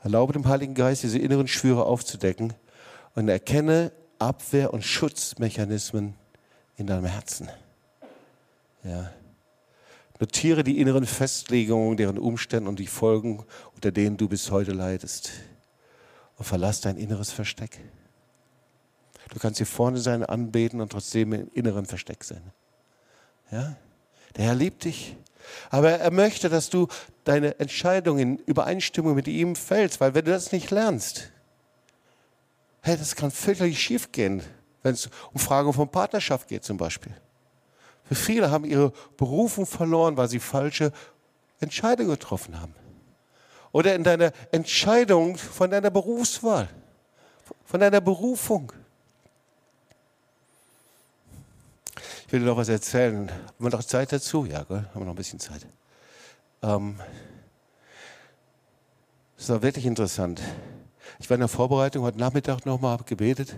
Erlaube 0.04 0.34
dem 0.34 0.46
Heiligen 0.46 0.74
Geist, 0.74 1.02
diese 1.02 1.18
inneren 1.18 1.48
Schwüre 1.48 1.86
aufzudecken 1.86 2.52
und 3.14 3.28
erkenne 3.28 3.90
Abwehr- 4.18 4.74
und 4.74 4.84
Schutzmechanismen 4.84 6.14
in 6.76 6.86
deinem 6.86 7.06
Herzen. 7.06 7.48
Ja. 8.84 9.10
Notiere 10.20 10.62
die 10.62 10.78
inneren 10.78 11.06
Festlegungen, 11.06 11.96
deren 11.96 12.18
Umstände 12.18 12.68
und 12.68 12.78
die 12.78 12.86
Folgen, 12.86 13.44
unter 13.74 13.92
denen 13.92 14.18
du 14.18 14.28
bis 14.28 14.50
heute 14.50 14.72
leidest. 14.72 15.32
Und 16.36 16.44
verlass 16.44 16.82
dein 16.82 16.98
inneres 16.98 17.30
Versteck. 17.30 17.80
Du 19.30 19.38
kannst 19.38 19.56
hier 19.56 19.66
vorne 19.66 19.98
sein, 19.98 20.22
anbeten 20.22 20.82
und 20.82 20.92
trotzdem 20.92 21.32
im 21.32 21.50
inneren 21.54 21.86
Versteck 21.86 22.24
sein. 22.24 22.42
Ja? 23.50 23.74
Der 24.36 24.44
Herr 24.44 24.54
liebt 24.54 24.84
dich. 24.84 25.16
Aber 25.70 25.90
er 25.90 26.10
möchte, 26.10 26.48
dass 26.48 26.70
du 26.70 26.88
deine 27.24 27.58
Entscheidung 27.58 28.18
in 28.18 28.38
Übereinstimmung 28.38 29.14
mit 29.14 29.28
ihm 29.28 29.56
fällst, 29.56 30.00
weil 30.00 30.14
wenn 30.14 30.24
du 30.24 30.30
das 30.30 30.52
nicht 30.52 30.70
lernst, 30.70 31.30
hey, 32.82 32.96
das 32.96 33.16
kann 33.16 33.30
völlig 33.30 33.80
schief 33.80 34.12
gehen, 34.12 34.42
wenn 34.82 34.94
es 34.94 35.08
um 35.32 35.40
Fragen 35.40 35.72
von 35.72 35.90
Partnerschaft 35.90 36.48
geht 36.48 36.64
zum 36.64 36.76
Beispiel. 36.76 37.14
Für 38.04 38.14
viele 38.14 38.50
haben 38.50 38.64
ihre 38.64 38.92
Berufung 39.16 39.66
verloren, 39.66 40.16
weil 40.16 40.28
sie 40.28 40.38
falsche 40.38 40.92
Entscheidungen 41.60 42.10
getroffen 42.10 42.60
haben. 42.60 42.74
Oder 43.72 43.94
in 43.94 44.04
deiner 44.04 44.32
Entscheidung 44.52 45.36
von 45.36 45.70
deiner 45.70 45.90
Berufswahl, 45.90 46.68
von 47.64 47.80
deiner 47.80 48.00
Berufung. 48.00 48.72
Ich 52.26 52.32
will 52.32 52.40
dir 52.40 52.46
noch 52.46 52.56
was 52.56 52.70
erzählen. 52.70 53.30
Haben 53.30 53.54
wir 53.58 53.70
noch 53.70 53.84
Zeit 53.84 54.10
dazu? 54.10 54.46
Ja, 54.46 54.62
gell? 54.62 54.78
haben 54.78 55.00
wir 55.00 55.04
noch 55.04 55.12
ein 55.12 55.16
bisschen 55.16 55.40
Zeit. 55.40 55.66
Ähm, 56.62 56.98
das 59.36 59.50
war 59.50 59.62
wirklich 59.62 59.84
interessant. 59.84 60.40
Ich 61.18 61.28
war 61.28 61.34
in 61.34 61.40
der 61.40 61.48
Vorbereitung 61.48 62.02
heute 62.02 62.18
Nachmittag 62.18 62.64
nochmal 62.64 62.98
gebetet 63.04 63.54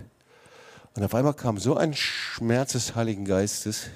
und 0.95 1.03
auf 1.03 1.15
einmal 1.15 1.33
kam 1.33 1.57
so 1.57 1.77
ein 1.77 1.93
Schmerz 1.93 2.73
des 2.73 2.93
Heiligen 2.93 3.23
Geistes. 3.23 3.87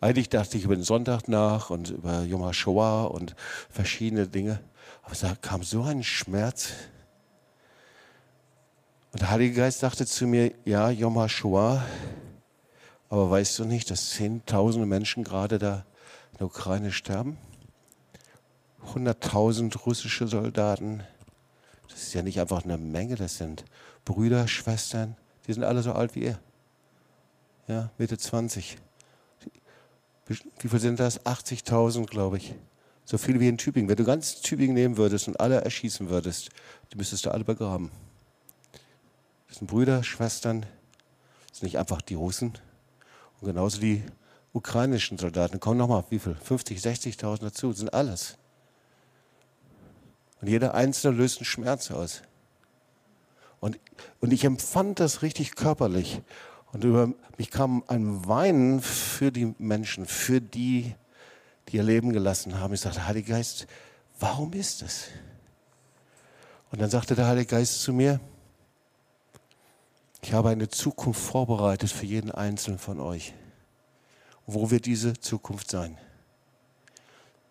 Eigentlich 0.00 0.30
dachte 0.30 0.58
ich 0.58 0.64
über 0.64 0.74
den 0.74 0.82
Sonntag 0.82 1.28
nach 1.28 1.70
und 1.70 1.90
über 1.90 2.22
Yom 2.22 2.44
HaShoah 2.44 3.12
und 3.12 3.36
verschiedene 3.70 4.26
Dinge. 4.26 4.58
Aber 5.02 5.12
es 5.12 5.24
kam 5.42 5.62
so 5.62 5.84
ein 5.84 6.02
Schmerz. 6.02 6.70
Und 9.12 9.22
der 9.22 9.30
Heilige 9.30 9.54
Geist 9.54 9.78
sagte 9.78 10.06
zu 10.06 10.26
mir, 10.26 10.52
ja, 10.64 10.90
Yom 10.90 11.18
HaShoah, 11.18 11.84
aber 13.08 13.30
weißt 13.30 13.58
du 13.58 13.64
nicht, 13.64 13.90
dass 13.90 14.10
Zehntausende 14.10 14.86
Menschen 14.86 15.24
gerade 15.24 15.58
da 15.58 15.84
in 16.32 16.38
der 16.38 16.46
Ukraine 16.46 16.92
sterben? 16.92 17.38
100.000 18.94 19.76
russische 19.78 20.28
Soldaten. 20.28 21.02
Das 21.88 22.02
ist 22.02 22.14
ja 22.14 22.22
nicht 22.22 22.40
einfach 22.40 22.64
eine 22.64 22.76
Menge, 22.76 23.14
das 23.16 23.36
sind 23.36 23.64
Brüder, 24.04 24.48
Schwestern, 24.48 25.16
die 25.46 25.52
sind 25.52 25.64
alle 25.64 25.82
so 25.82 25.92
alt 25.92 26.14
wie 26.14 26.24
ihr. 26.24 26.38
Ja, 27.68 27.90
Mitte 27.98 28.18
20. 28.18 28.78
Wie 30.26 30.68
viel 30.68 30.80
sind 30.80 31.00
das? 31.00 31.24
80.000, 31.24 32.06
glaube 32.06 32.38
ich. 32.38 32.54
So 33.04 33.18
viele 33.18 33.40
wie 33.40 33.48
in 33.48 33.58
Tübingen. 33.58 33.88
Wenn 33.88 33.96
du 33.96 34.04
ganz 34.04 34.40
Tübingen 34.40 34.74
nehmen 34.74 34.96
würdest 34.96 35.28
und 35.28 35.38
alle 35.38 35.60
erschießen 35.60 36.08
würdest, 36.08 36.50
die 36.92 36.96
müsstest 36.96 37.26
du 37.26 37.30
alle 37.30 37.44
begraben. 37.44 37.90
Das 39.48 39.58
sind 39.58 39.66
Brüder, 39.66 40.02
Schwestern, 40.02 40.62
das 41.48 41.58
sind 41.58 41.64
nicht 41.64 41.78
einfach 41.78 42.00
die 42.02 42.14
Russen, 42.14 42.54
und 43.44 43.52
genauso 43.54 43.78
die 43.78 44.02
ukrainischen 44.54 45.18
Soldaten. 45.18 45.60
Kommen 45.60 45.76
nochmal, 45.76 46.04
wie 46.08 46.18
viel? 46.18 46.34
50, 46.34 46.78
60.000 46.78 47.40
dazu, 47.42 47.68
das 47.68 47.78
sind 47.78 47.92
alles. 47.92 48.38
Und 50.40 50.48
jeder 50.48 50.74
Einzelne 50.74 51.18
löst 51.18 51.38
einen 51.38 51.44
Schmerz 51.44 51.90
aus. 51.90 52.22
Und, 53.60 53.78
und 54.20 54.32
ich 54.32 54.44
empfand 54.44 54.98
das 54.98 55.22
richtig 55.22 55.56
körperlich. 55.56 56.22
Und 56.72 56.84
über 56.84 57.12
mich 57.36 57.50
kam 57.50 57.84
ein 57.86 58.26
Weinen 58.26 58.80
für 58.80 59.30
die 59.30 59.54
Menschen, 59.58 60.06
für 60.06 60.40
die, 60.40 60.94
die 61.68 61.76
ihr 61.76 61.82
Leben 61.82 62.12
gelassen 62.12 62.58
haben. 62.60 62.72
Ich 62.72 62.80
sagte, 62.80 63.06
Heiliger 63.06 63.34
Geist, 63.34 63.66
warum 64.18 64.54
ist 64.54 64.80
das? 64.80 65.08
Und 66.70 66.80
dann 66.80 66.90
sagte 66.90 67.14
der 67.14 67.26
Heilige 67.26 67.46
Geist 67.46 67.82
zu 67.82 67.92
mir, 67.92 68.20
ich 70.24 70.32
habe 70.32 70.48
eine 70.48 70.70
Zukunft 70.70 71.20
vorbereitet 71.20 71.90
für 71.90 72.06
jeden 72.06 72.30
Einzelnen 72.30 72.78
von 72.78 72.98
euch. 72.98 73.34
Wo 74.46 74.70
wird 74.70 74.86
diese 74.86 75.12
Zukunft 75.20 75.70
sein? 75.70 75.98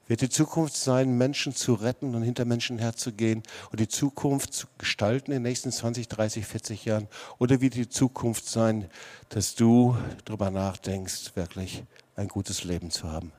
Wird 0.08 0.22
die 0.22 0.30
Zukunft 0.30 0.76
sein, 0.76 1.16
Menschen 1.16 1.54
zu 1.54 1.76
retten 1.76 2.16
und 2.16 2.24
hinter 2.24 2.46
Menschen 2.46 2.80
herzugehen 2.80 3.44
und 3.70 3.80
die 3.80 3.88
Zukunft 3.88 4.56
zu 4.56 4.66
gestalten 4.80 5.32
in 5.32 5.44
den 5.44 5.44
nächsten 5.44 5.72
20, 5.72 6.08
30, 6.08 6.48
40 6.48 6.86
Jahren? 6.86 7.08
Oder 7.38 7.62
wird 7.62 7.76
die 7.76 7.90
Zukunft 7.90 8.48
sein, 8.48 8.90
dass 9.30 9.54
du 9.54 9.96
darüber 10.26 10.50
nachdenkst, 10.50 11.36
wirklich 11.36 11.84
ein 12.16 12.28
gutes 12.28 12.64
Leben 12.64 12.90
zu 12.90 13.12
haben? 13.12 13.32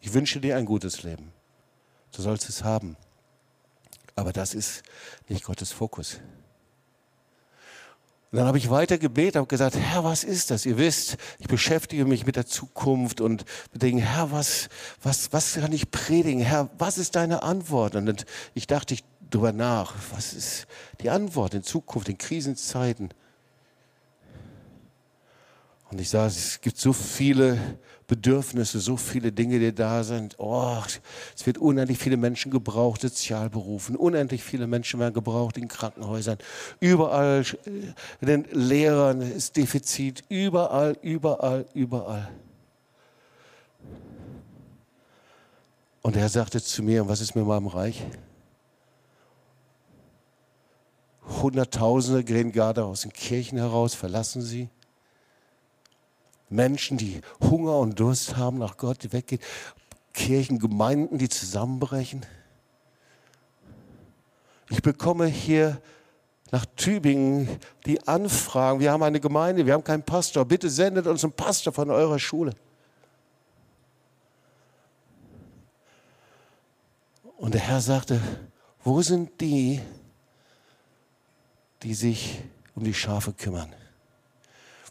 Ich 0.00 0.14
wünsche 0.14 0.40
dir 0.40 0.56
ein 0.56 0.64
gutes 0.64 1.02
Leben. 1.02 1.32
Du 2.12 2.22
sollst 2.22 2.48
es 2.48 2.64
haben. 2.64 2.96
Aber 4.16 4.32
das 4.32 4.54
ist 4.54 4.84
nicht 5.28 5.44
Gottes 5.44 5.70
Fokus. 5.70 6.18
Und 8.34 8.38
dann 8.38 8.48
habe 8.48 8.58
ich 8.58 8.68
weiter 8.68 8.98
gebetet, 8.98 9.36
habe 9.36 9.46
gesagt, 9.46 9.76
Herr, 9.76 10.02
was 10.02 10.24
ist 10.24 10.50
das? 10.50 10.66
Ihr 10.66 10.76
wisst, 10.76 11.18
ich 11.38 11.46
beschäftige 11.46 12.04
mich 12.04 12.26
mit 12.26 12.34
der 12.34 12.46
Zukunft 12.46 13.20
und 13.20 13.44
denke, 13.74 14.02
Herr, 14.02 14.32
was, 14.32 14.68
was, 15.00 15.32
was 15.32 15.54
kann 15.54 15.70
ich 15.70 15.92
predigen? 15.92 16.40
Herr, 16.40 16.68
was 16.76 16.98
ist 16.98 17.14
deine 17.14 17.44
Antwort? 17.44 17.94
Und 17.94 18.26
ich 18.52 18.66
dachte 18.66 18.94
ich 18.94 19.04
drüber 19.30 19.52
nach, 19.52 19.94
was 20.10 20.32
ist 20.32 20.66
die 21.00 21.10
Antwort 21.10 21.54
in 21.54 21.62
Zukunft, 21.62 22.08
in 22.08 22.18
Krisenzeiten? 22.18 23.10
Und 25.92 26.00
ich 26.00 26.08
sage, 26.08 26.26
es 26.26 26.60
gibt 26.60 26.78
so 26.78 26.92
viele 26.92 27.78
Bedürfnisse, 28.06 28.80
so 28.80 28.96
viele 28.96 29.32
Dinge, 29.32 29.58
die 29.58 29.74
da 29.74 30.04
sind. 30.04 30.36
Oh, 30.38 30.82
es 31.34 31.46
wird 31.46 31.58
unendlich 31.58 31.98
viele 31.98 32.16
Menschen 32.16 32.50
gebraucht, 32.50 33.00
Sozialberufen, 33.00 33.96
unendlich 33.96 34.42
viele 34.42 34.66
Menschen 34.66 35.00
werden 35.00 35.14
gebraucht 35.14 35.56
in 35.56 35.68
Krankenhäusern. 35.68 36.38
Überall, 36.80 37.44
in 37.64 37.94
äh, 38.20 38.26
den 38.26 38.44
Lehrern 38.52 39.20
ist 39.20 39.56
Defizit, 39.56 40.22
überall, 40.28 40.96
überall, 41.00 41.66
überall. 41.72 42.28
Und 46.02 46.16
er 46.16 46.28
sagte 46.28 46.62
zu 46.62 46.82
mir, 46.82 47.08
was 47.08 47.22
ist 47.22 47.34
mit 47.34 47.46
meinem 47.46 47.66
Reich? 47.66 48.02
Hunderttausende 51.26 52.22
gehen 52.22 52.52
gerade 52.52 52.84
aus 52.84 53.00
den 53.02 53.12
Kirchen 53.12 53.56
heraus, 53.56 53.94
verlassen 53.94 54.42
sie. 54.42 54.68
Menschen, 56.54 56.96
die 56.96 57.20
Hunger 57.40 57.78
und 57.78 57.98
Durst 57.98 58.36
haben 58.36 58.58
nach 58.58 58.76
Gott, 58.76 59.02
die 59.02 59.12
weggehen. 59.12 59.42
Kirchen, 60.12 60.58
Gemeinden, 60.58 61.18
die 61.18 61.28
zusammenbrechen. 61.28 62.24
Ich 64.70 64.80
bekomme 64.80 65.26
hier 65.26 65.80
nach 66.52 66.64
Tübingen 66.76 67.48
die 67.84 68.06
Anfragen, 68.06 68.78
wir 68.78 68.92
haben 68.92 69.02
eine 69.02 69.18
Gemeinde, 69.18 69.66
wir 69.66 69.72
haben 69.72 69.82
keinen 69.82 70.04
Pastor, 70.04 70.44
bitte 70.44 70.70
sendet 70.70 71.06
uns 71.08 71.24
einen 71.24 71.32
Pastor 71.32 71.72
von 71.72 71.90
eurer 71.90 72.18
Schule. 72.18 72.52
Und 77.36 77.54
der 77.54 77.60
Herr 77.60 77.80
sagte, 77.80 78.20
wo 78.84 79.02
sind 79.02 79.40
die, 79.40 79.80
die 81.82 81.94
sich 81.94 82.40
um 82.76 82.84
die 82.84 82.94
Schafe 82.94 83.32
kümmern? 83.32 83.74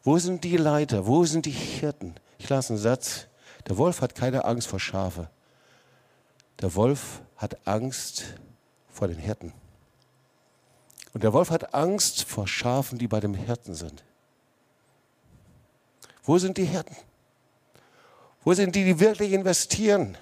Wo 0.03 0.17
sind 0.17 0.43
die 0.43 0.57
Leiter? 0.57 1.05
Wo 1.05 1.23
sind 1.25 1.45
die 1.45 1.51
Hirten? 1.51 2.15
Ich 2.37 2.49
lasse 2.49 2.73
einen 2.73 2.81
Satz. 2.81 3.27
Der 3.67 3.77
Wolf 3.77 4.01
hat 4.01 4.15
keine 4.15 4.43
Angst 4.43 4.67
vor 4.67 4.79
Schafe. 4.79 5.29
Der 6.61 6.75
Wolf 6.75 7.21
hat 7.37 7.65
Angst 7.65 8.25
vor 8.89 9.07
den 9.07 9.17
Hirten. 9.17 9.53
Und 11.13 11.23
der 11.23 11.31
Wolf 11.31 11.51
hat 11.51 11.73
Angst 11.73 12.23
vor 12.23 12.47
Schafen, 12.47 12.97
die 12.97 13.07
bei 13.07 13.19
dem 13.19 13.33
Hirten 13.33 13.75
sind. 13.75 14.03
Wo 16.23 16.37
sind 16.37 16.57
die 16.57 16.65
Hirten? 16.65 16.95
Wo 18.43 18.53
sind 18.53 18.75
die, 18.75 18.83
die 18.83 18.99
wirklich 18.99 19.31
investieren? 19.31 20.17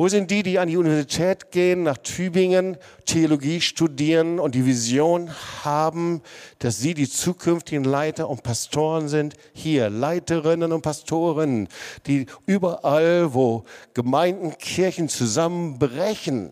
Wo 0.00 0.08
sind 0.08 0.30
die, 0.30 0.42
die 0.42 0.58
an 0.58 0.68
die 0.68 0.78
Universität 0.78 1.50
gehen, 1.50 1.82
nach 1.82 1.98
Tübingen, 1.98 2.78
Theologie 3.04 3.60
studieren 3.60 4.40
und 4.40 4.54
die 4.54 4.64
Vision 4.64 5.30
haben, 5.62 6.22
dass 6.58 6.78
sie 6.78 6.94
die 6.94 7.06
zukünftigen 7.06 7.84
Leiter 7.84 8.30
und 8.30 8.42
Pastoren 8.42 9.10
sind? 9.10 9.34
Hier, 9.52 9.90
Leiterinnen 9.90 10.72
und 10.72 10.80
Pastoren, 10.80 11.68
die 12.06 12.24
überall, 12.46 13.34
wo 13.34 13.64
Gemeinden, 13.92 14.56
Kirchen 14.56 15.10
zusammenbrechen, 15.10 16.50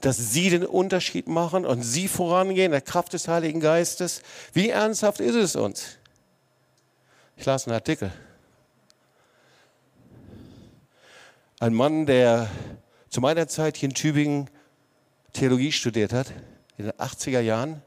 dass 0.00 0.32
sie 0.32 0.48
den 0.48 0.64
Unterschied 0.64 1.28
machen 1.28 1.66
und 1.66 1.82
sie 1.82 2.08
vorangehen, 2.08 2.72
der 2.72 2.80
Kraft 2.80 3.12
des 3.12 3.28
Heiligen 3.28 3.60
Geistes. 3.60 4.22
Wie 4.54 4.70
ernsthaft 4.70 5.20
ist 5.20 5.34
es 5.34 5.54
uns? 5.54 5.98
Ich 7.36 7.44
las 7.44 7.66
einen 7.66 7.74
Artikel. 7.74 8.10
Ein 11.60 11.72
Mann, 11.72 12.04
der 12.04 12.50
zu 13.10 13.20
meiner 13.20 13.46
Zeit 13.46 13.76
hier 13.76 13.88
in 13.88 13.94
Tübingen 13.94 14.50
Theologie 15.32 15.70
studiert 15.70 16.12
hat, 16.12 16.32
in 16.78 16.86
den 16.86 16.92
80er 16.94 17.40
Jahren. 17.40 17.80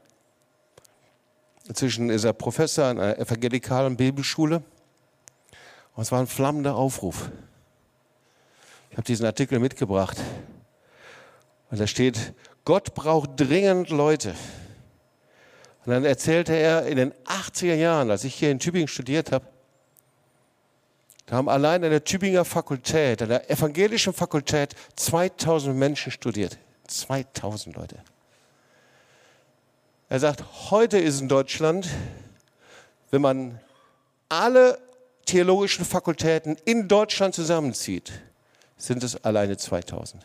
Inzwischen 1.66 2.08
ist 2.08 2.24
er 2.24 2.32
Professor 2.32 2.86
an 2.86 2.98
einer 2.98 3.18
evangelikalen 3.18 3.98
Bibelschule. 3.98 4.62
Und 5.94 6.02
es 6.02 6.10
war 6.10 6.20
ein 6.20 6.26
flammender 6.26 6.76
Aufruf. 6.76 7.30
Ich 8.90 8.96
habe 8.96 9.04
diesen 9.04 9.26
Artikel 9.26 9.58
mitgebracht. 9.58 10.16
Und 11.70 11.78
da 11.78 11.86
steht, 11.86 12.32
Gott 12.64 12.94
braucht 12.94 13.32
dringend 13.36 13.90
Leute. 13.90 14.34
Und 15.84 15.92
dann 15.92 16.06
erzählte 16.06 16.54
er 16.54 16.86
in 16.86 16.96
den 16.96 17.12
80er 17.24 17.74
Jahren, 17.74 18.10
als 18.10 18.24
ich 18.24 18.34
hier 18.34 18.50
in 18.50 18.58
Tübingen 18.58 18.88
studiert 18.88 19.30
habe, 19.30 19.46
da 21.28 21.36
haben 21.36 21.48
allein 21.50 21.84
an 21.84 21.90
der 21.90 22.04
Tübinger 22.04 22.44
Fakultät, 22.44 23.20
an 23.20 23.28
der 23.28 23.50
evangelischen 23.50 24.14
Fakultät 24.14 24.74
2000 24.96 25.76
Menschen 25.76 26.10
studiert. 26.10 26.56
2000 26.86 27.76
Leute. 27.76 27.96
Er 30.08 30.20
sagt, 30.20 30.42
heute 30.70 30.96
ist 30.96 31.20
in 31.20 31.28
Deutschland, 31.28 31.86
wenn 33.10 33.20
man 33.20 33.60
alle 34.30 34.78
theologischen 35.26 35.84
Fakultäten 35.84 36.56
in 36.64 36.88
Deutschland 36.88 37.34
zusammenzieht, 37.34 38.10
sind 38.78 39.02
es 39.02 39.22
alleine 39.22 39.58
2000. 39.58 40.24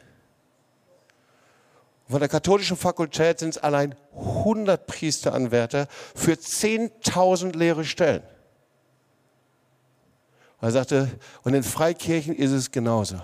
Von 2.08 2.20
der 2.20 2.30
katholischen 2.30 2.78
Fakultät 2.78 3.40
sind 3.40 3.50
es 3.50 3.58
allein 3.58 3.96
100 4.16 4.88
Priesteranwärter 4.88 5.88
für 6.16 6.34
10.000 6.34 7.58
leere 7.58 7.84
Stellen. 7.84 8.24
Er 10.64 10.72
sagte, 10.72 11.10
und 11.44 11.54
in 11.54 11.62
Freikirchen 11.62 12.34
ist 12.38 12.52
es 12.52 12.72
genauso. 12.72 13.18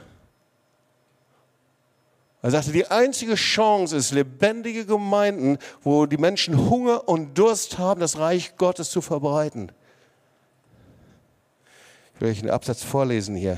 Er 2.42 2.52
sagte, 2.52 2.74
die 2.74 2.86
einzige 2.86 3.36
Chance 3.36 3.96
ist 3.96 4.12
lebendige 4.12 4.86
Gemeinden, 4.86 5.58
wo 5.82 6.06
die 6.06 6.18
Menschen 6.18 6.70
Hunger 6.70 7.08
und 7.08 7.38
Durst 7.38 7.78
haben, 7.78 8.02
das 8.02 8.20
Reich 8.20 8.58
Gottes 8.58 8.90
zu 8.90 9.00
verbreiten. 9.00 9.72
Ich 12.14 12.20
will 12.20 12.30
euch 12.30 12.42
einen 12.42 12.50
Absatz 12.50 12.84
vorlesen 12.84 13.38
hier. 13.38 13.58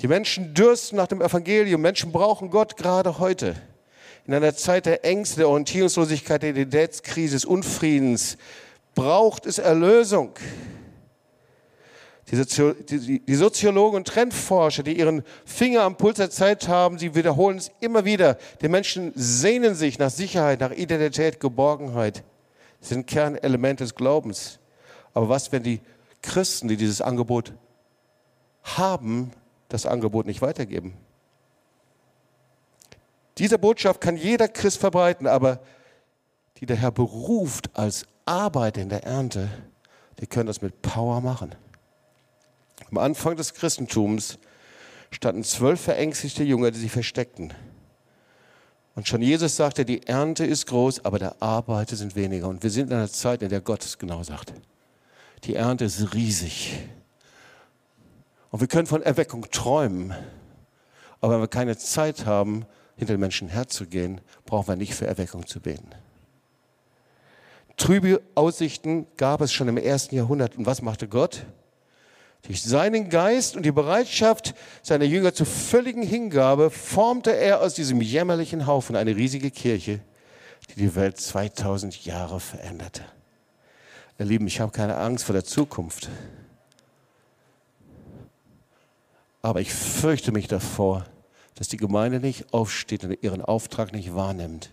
Die 0.00 0.08
Menschen 0.08 0.52
dürsten 0.52 0.96
nach 0.96 1.06
dem 1.06 1.22
Evangelium. 1.22 1.80
Menschen 1.80 2.10
brauchen 2.10 2.50
Gott 2.50 2.76
gerade 2.76 3.20
heute. 3.20 3.54
In 4.24 4.34
einer 4.34 4.56
Zeit 4.56 4.86
der 4.86 5.04
Ängste, 5.04 5.36
der 5.36 5.48
Orientierungslosigkeit, 5.48 6.42
der 6.42 6.50
Identitätskrise, 6.50 7.36
des 7.36 7.44
Unfriedens 7.44 8.36
braucht 8.96 9.46
es 9.46 9.58
Erlösung. 9.58 10.32
Die, 12.28 13.34
Soziologen 13.36 13.98
und 13.98 14.08
Trendforscher, 14.08 14.82
die 14.82 14.98
ihren 14.98 15.22
Finger 15.44 15.82
am 15.82 15.96
Puls 15.96 16.16
der 16.16 16.30
Zeit 16.30 16.66
haben, 16.66 16.98
sie 16.98 17.14
wiederholen 17.14 17.58
es 17.58 17.70
immer 17.78 18.04
wieder. 18.04 18.36
Die 18.60 18.68
Menschen 18.68 19.12
sehnen 19.14 19.76
sich 19.76 20.00
nach 20.00 20.10
Sicherheit, 20.10 20.58
nach 20.58 20.72
Identität, 20.72 21.38
Geborgenheit. 21.38 22.24
Das 22.80 22.88
sind 22.88 23.06
Kernelemente 23.06 23.84
des 23.84 23.94
Glaubens. 23.94 24.58
Aber 25.14 25.28
was, 25.28 25.52
wenn 25.52 25.62
die 25.62 25.80
Christen, 26.20 26.66
die 26.66 26.76
dieses 26.76 27.00
Angebot 27.00 27.52
haben, 28.64 29.30
das 29.68 29.86
Angebot 29.86 30.26
nicht 30.26 30.42
weitergeben? 30.42 30.94
Diese 33.38 33.58
Botschaft 33.58 34.00
kann 34.00 34.16
jeder 34.16 34.48
Christ 34.48 34.78
verbreiten, 34.78 35.28
aber 35.28 35.60
die 36.58 36.66
der 36.66 36.76
Herr 36.76 36.90
beruft 36.90 37.70
als 37.74 38.04
Arbeit 38.24 38.78
in 38.78 38.88
der 38.88 39.04
Ernte, 39.04 39.48
die 40.18 40.26
können 40.26 40.46
das 40.48 40.60
mit 40.60 40.82
Power 40.82 41.20
machen. 41.20 41.54
Am 42.90 42.98
Anfang 42.98 43.36
des 43.36 43.54
Christentums 43.54 44.38
standen 45.10 45.44
zwölf 45.44 45.80
verängstigte 45.80 46.44
Jünger, 46.44 46.70
die 46.70 46.78
sich 46.78 46.92
versteckten. 46.92 47.52
Und 48.94 49.06
schon 49.06 49.20
Jesus 49.20 49.56
sagte, 49.56 49.84
die 49.84 50.06
Ernte 50.06 50.44
ist 50.46 50.66
groß, 50.66 51.04
aber 51.04 51.18
der 51.18 51.42
Arbeiter 51.42 51.96
sind 51.96 52.16
weniger. 52.16 52.48
Und 52.48 52.62
wir 52.62 52.70
sind 52.70 52.90
in 52.90 52.96
einer 52.96 53.10
Zeit, 53.10 53.42
in 53.42 53.50
der 53.50 53.60
Gott 53.60 53.84
es 53.84 53.98
genau 53.98 54.22
sagt. 54.22 54.52
Die 55.44 55.54
Ernte 55.54 55.84
ist 55.84 56.14
riesig. 56.14 56.78
Und 58.50 58.60
wir 58.60 58.68
können 58.68 58.86
von 58.86 59.02
Erweckung 59.02 59.50
träumen. 59.50 60.14
Aber 61.20 61.34
wenn 61.34 61.40
wir 61.40 61.48
keine 61.48 61.76
Zeit 61.76 62.24
haben, 62.24 62.64
hinter 62.96 63.14
den 63.14 63.20
Menschen 63.20 63.48
herzugehen, 63.48 64.22
brauchen 64.46 64.68
wir 64.68 64.76
nicht 64.76 64.94
für 64.94 65.06
Erweckung 65.06 65.46
zu 65.46 65.60
beten. 65.60 65.90
Trübe 67.76 68.22
Aussichten 68.34 69.06
gab 69.18 69.42
es 69.42 69.52
schon 69.52 69.68
im 69.68 69.76
ersten 69.76 70.14
Jahrhundert. 70.14 70.56
Und 70.56 70.64
was 70.64 70.80
machte 70.80 71.06
Gott? 71.06 71.44
Durch 72.42 72.62
seinen 72.62 73.08
Geist 73.08 73.56
und 73.56 73.64
die 73.64 73.72
Bereitschaft 73.72 74.54
seiner 74.82 75.04
Jünger 75.04 75.34
zur 75.34 75.46
völligen 75.46 76.02
Hingabe 76.02 76.70
formte 76.70 77.34
er 77.34 77.60
aus 77.60 77.74
diesem 77.74 78.00
jämmerlichen 78.00 78.66
Haufen 78.66 78.94
eine 78.94 79.16
riesige 79.16 79.50
Kirche, 79.50 80.00
die 80.70 80.80
die 80.80 80.94
Welt 80.94 81.18
2000 81.18 82.04
Jahre 82.04 82.38
veränderte. 82.38 83.04
Ihr 84.18 84.26
Lieben, 84.26 84.46
ich 84.46 84.60
habe 84.60 84.72
keine 84.72 84.96
Angst 84.96 85.24
vor 85.24 85.32
der 85.32 85.44
Zukunft. 85.44 86.08
Aber 89.42 89.60
ich 89.60 89.72
fürchte 89.72 90.32
mich 90.32 90.48
davor, 90.48 91.06
dass 91.56 91.68
die 91.68 91.76
Gemeinde 91.76 92.20
nicht 92.20 92.52
aufsteht 92.52 93.04
und 93.04 93.22
ihren 93.22 93.42
Auftrag 93.42 93.92
nicht 93.92 94.14
wahrnimmt. 94.14 94.70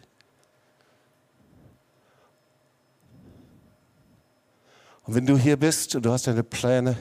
Und 5.05 5.15
wenn 5.15 5.25
du 5.25 5.37
hier 5.37 5.57
bist 5.57 5.95
und 5.95 6.05
du 6.05 6.11
hast 6.11 6.27
deine 6.27 6.43
Pläne 6.43 6.95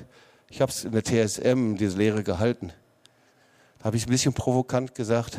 ich 0.53 0.61
habe 0.61 0.71
es 0.71 0.85
in 0.85 0.93
der 0.93 1.03
TSM, 1.03 1.77
diese 1.77 1.97
Lehre 1.97 2.23
gehalten, 2.23 2.75
da 3.79 3.87
habe 3.87 3.97
ich 3.97 4.07
ein 4.07 4.11
bisschen 4.11 4.35
provokant 4.35 4.95
gesagt, 4.95 5.39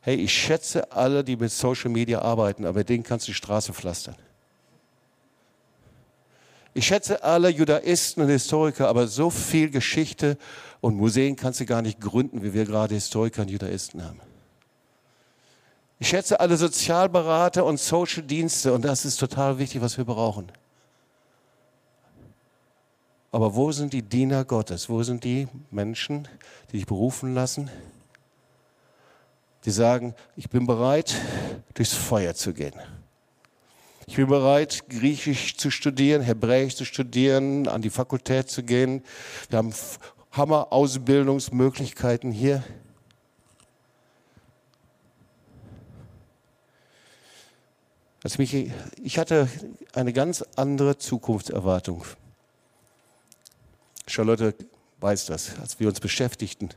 hey, 0.00 0.14
ich 0.14 0.32
schätze 0.32 0.90
alle, 0.92 1.22
die 1.22 1.36
mit 1.36 1.52
Social 1.52 1.90
Media 1.90 2.22
arbeiten, 2.22 2.64
aber 2.64 2.84
denen 2.84 3.04
kannst 3.04 3.28
du 3.28 3.32
die 3.32 3.36
Straße 3.36 3.74
pflastern. 3.74 4.16
Ich 6.72 6.86
schätze 6.86 7.22
alle 7.22 7.50
Judaisten 7.50 8.22
und 8.22 8.30
Historiker, 8.30 8.88
aber 8.88 9.08
so 9.08 9.28
viel 9.28 9.68
Geschichte 9.68 10.38
und 10.80 10.96
Museen 10.96 11.36
kannst 11.36 11.60
du 11.60 11.66
gar 11.66 11.82
nicht 11.82 12.00
gründen, 12.00 12.42
wie 12.42 12.54
wir 12.54 12.64
gerade 12.64 12.94
Historiker 12.94 13.42
und 13.42 13.50
Judaisten 13.50 14.02
haben. 14.02 14.20
Ich 15.98 16.08
schätze 16.08 16.40
alle 16.40 16.56
Sozialberater 16.56 17.62
und 17.66 17.78
Social 17.78 18.22
Dienste 18.22 18.72
und 18.72 18.86
das 18.86 19.04
ist 19.04 19.18
total 19.18 19.58
wichtig, 19.58 19.82
was 19.82 19.98
wir 19.98 20.06
brauchen. 20.06 20.50
Aber 23.34 23.54
wo 23.56 23.72
sind 23.72 23.92
die 23.92 24.02
Diener 24.02 24.44
Gottes? 24.44 24.88
Wo 24.88 25.02
sind 25.02 25.24
die 25.24 25.48
Menschen, 25.72 26.28
die 26.70 26.76
sich 26.76 26.86
berufen 26.86 27.34
lassen, 27.34 27.68
die 29.64 29.72
sagen, 29.72 30.14
ich 30.36 30.48
bin 30.48 30.68
bereit, 30.68 31.16
durchs 31.74 31.94
Feuer 31.94 32.36
zu 32.36 32.54
gehen. 32.54 32.74
Ich 34.06 34.14
bin 34.14 34.28
bereit, 34.28 34.88
Griechisch 34.88 35.56
zu 35.56 35.72
studieren, 35.72 36.22
Hebräisch 36.22 36.76
zu 36.76 36.84
studieren, 36.84 37.66
an 37.66 37.82
die 37.82 37.90
Fakultät 37.90 38.50
zu 38.50 38.62
gehen. 38.62 39.02
Wir 39.48 39.58
haben 39.58 39.74
Hammer-Ausbildungsmöglichkeiten 40.30 42.30
hier. 42.30 42.62
Also 48.22 48.36
mich, 48.38 48.70
ich 49.02 49.18
hatte 49.18 49.48
eine 49.92 50.12
ganz 50.12 50.44
andere 50.54 50.98
Zukunftserwartung. 50.98 52.04
Charlotte 54.06 54.54
weiß 55.00 55.26
das, 55.26 55.58
als 55.60 55.80
wir 55.80 55.88
uns 55.88 56.00
beschäftigten. 56.00 56.70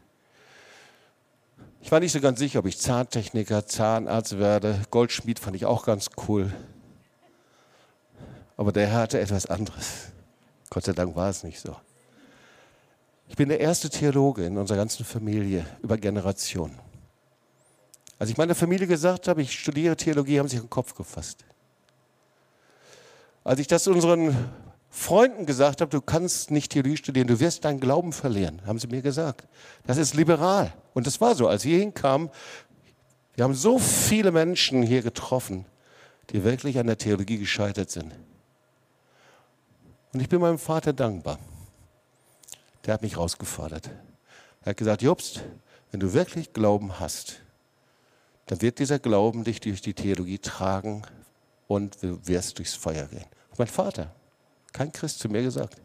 Ich 1.82 1.91
war 1.91 1.99
nicht 1.99 2.11
so 2.11 2.19
ganz 2.19 2.39
sicher, 2.39 2.59
ob 2.59 2.65
ich 2.65 2.78
Zahntechniker, 2.78 3.65
Zahnarzt 3.65 4.38
werde. 4.38 4.82
Goldschmied 4.91 5.39
fand 5.39 5.55
ich 5.55 5.65
auch 5.65 5.86
ganz 5.86 6.09
cool. 6.28 6.53
Aber 8.57 8.71
der 8.71 8.88
Herr 8.88 9.01
hatte 9.01 9.19
etwas 9.19 9.45
anderes. 9.45 10.11
Gott 10.69 10.84
sei 10.84 10.93
Dank 10.93 11.15
war 11.15 11.30
es 11.30 11.43
nicht 11.43 11.59
so. 11.59 11.75
Ich 13.30 13.36
bin 13.36 13.49
der 13.49 13.59
erste 13.59 13.89
Theologe 13.89 14.45
in 14.45 14.57
unserer 14.57 14.78
ganzen 14.78 15.05
Familie 15.05 15.65
über 15.82 15.97
Generationen. 15.97 16.78
Als 18.19 18.30
ich 18.30 18.38
meiner 18.38 18.55
Familie 18.55 18.88
gesagt 18.88 19.28
habe, 19.28 19.41
ich 19.41 19.57
studiere 19.57 19.95
Theologie, 19.95 20.39
haben 20.39 20.47
sie 20.47 20.57
den 20.57 20.69
Kopf 20.69 20.95
gefasst. 20.95 21.45
Als 23.43 23.59
ich 23.59 23.67
das 23.67 23.88
unseren 23.88 24.36
Freunden 24.98 25.45
gesagt 25.45 25.80
habe, 25.82 25.91
du 25.91 26.02
kannst 26.02 26.50
nicht 26.50 26.72
Theologie 26.72 26.98
studieren, 26.98 27.28
du 27.28 27.39
wirst 27.39 27.64
deinen 27.64 27.80
Glauben 27.80 28.12
verlieren, 28.12 28.66
haben 28.66 28.80
sie 28.80 28.88
mir 28.88 29.04
gesagt. 29.04 29.48
Das 29.86 29.98
ist 29.98 30.16
liberal. 30.16 30.74
Und 30.95 31.06
das 31.06 31.22
war 31.22 31.36
so. 31.36 31.48
Als 31.48 31.64
ich 31.66 31.76
hinkam, 31.76 32.32
wir 33.36 33.43
haben 33.43 33.54
so 33.54 33.78
viele 33.78 34.32
Menschen 34.32 34.82
hier 34.82 35.04
getroffen, 35.04 35.66
die 36.32 36.43
wirklich 36.43 36.80
an 36.80 36.88
der 36.88 36.98
Theologie 36.98 37.38
gescheitert 37.38 37.91
sind. 37.91 38.12
Und 40.14 40.20
ich 40.20 40.30
bin 40.30 40.41
meinem 40.41 40.58
Vater 40.58 40.93
dankbar. 40.93 41.38
Der 42.86 42.95
hat 42.95 43.04
mich 43.04 43.18
rausgefordert. 43.18 43.91
Er 44.64 44.72
hat 44.72 44.78
gesagt, 44.78 45.04
Jobst, 45.04 45.41
wenn 45.91 46.00
du 46.00 46.12
wirklich 46.14 46.54
Glauben 46.54 47.00
hast, 47.00 47.41
dann 48.48 48.64
wird 48.64 48.80
dieser 48.80 48.98
Glauben 48.98 49.43
dich 49.43 49.60
durch 49.60 49.82
die 49.82 49.93
Theologie 49.93 50.39
tragen 50.39 51.04
und 51.68 52.02
du 52.02 52.20
wirst 52.28 52.58
durchs 52.58 52.74
Feuer 52.74 53.06
gehen. 53.06 53.26
Mein 53.58 53.68
Vater, 53.68 54.12
kein 54.78 54.91
Christ 54.91 55.19
zu 55.19 55.28
mir 55.28 55.41
gesagt. 55.41 55.82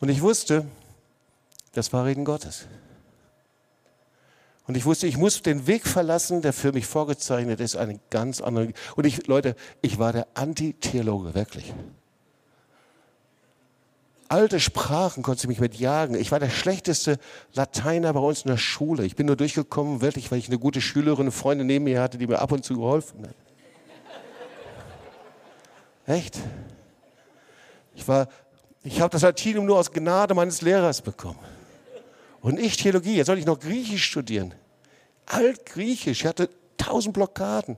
Und 0.00 0.08
ich 0.08 0.22
wusste, 0.22 0.66
das 1.72 1.92
war 1.92 2.06
Reden 2.06 2.24
Gottes. 2.24 2.66
Und 4.66 4.76
ich 4.76 4.86
wusste, 4.86 5.06
ich 5.06 5.18
muss 5.18 5.42
den 5.42 5.66
Weg 5.66 5.86
verlassen, 5.86 6.42
der 6.42 6.52
für 6.52 6.72
mich 6.72 6.86
vorgezeichnet 6.86 7.60
ist, 7.60 7.76
einen 7.76 8.00
ganz 8.08 8.40
anderen. 8.40 8.72
Und 8.96 9.04
ich, 9.04 9.26
Leute, 9.26 9.56
ich 9.82 9.98
war 9.98 10.12
der 10.12 10.26
Anti-Theologe, 10.34 11.34
wirklich. 11.34 11.74
Alte 14.28 14.60
Sprachen 14.60 15.22
konnte 15.22 15.42
ich 15.42 15.48
mich 15.48 15.60
mit 15.60 15.74
jagen. 15.74 16.14
Ich 16.14 16.30
war 16.30 16.38
der 16.38 16.50
schlechteste 16.50 17.18
Lateiner 17.52 18.12
bei 18.12 18.20
uns 18.20 18.42
in 18.42 18.50
der 18.50 18.58
Schule. 18.58 19.04
Ich 19.04 19.16
bin 19.16 19.26
nur 19.26 19.36
durchgekommen, 19.36 20.00
wirklich, 20.00 20.30
weil 20.30 20.38
ich 20.38 20.46
eine 20.46 20.58
gute 20.58 20.80
Schülerin, 20.80 21.22
eine 21.22 21.32
Freundin 21.32 21.66
neben 21.66 21.84
mir 21.84 22.00
hatte, 22.00 22.16
die 22.16 22.28
mir 22.28 22.38
ab 22.38 22.52
und 22.52 22.64
zu 22.64 22.74
geholfen 22.74 23.26
hat. 23.26 23.34
Echt? 26.06 26.38
Ich 28.00 28.06
ich 28.82 29.00
habe 29.00 29.10
das 29.10 29.22
Latinum 29.22 29.66
nur 29.66 29.78
aus 29.78 29.92
Gnade 29.92 30.34
meines 30.34 30.62
Lehrers 30.62 31.02
bekommen. 31.02 31.38
Und 32.40 32.58
ich 32.58 32.76
Theologie, 32.76 33.16
jetzt 33.16 33.26
soll 33.26 33.38
ich 33.38 33.46
noch 33.46 33.60
Griechisch 33.60 34.04
studieren. 34.04 34.54
Altgriechisch, 35.26 36.20
ich 36.22 36.26
hatte 36.26 36.48
tausend 36.78 37.14
Blockaden. 37.14 37.76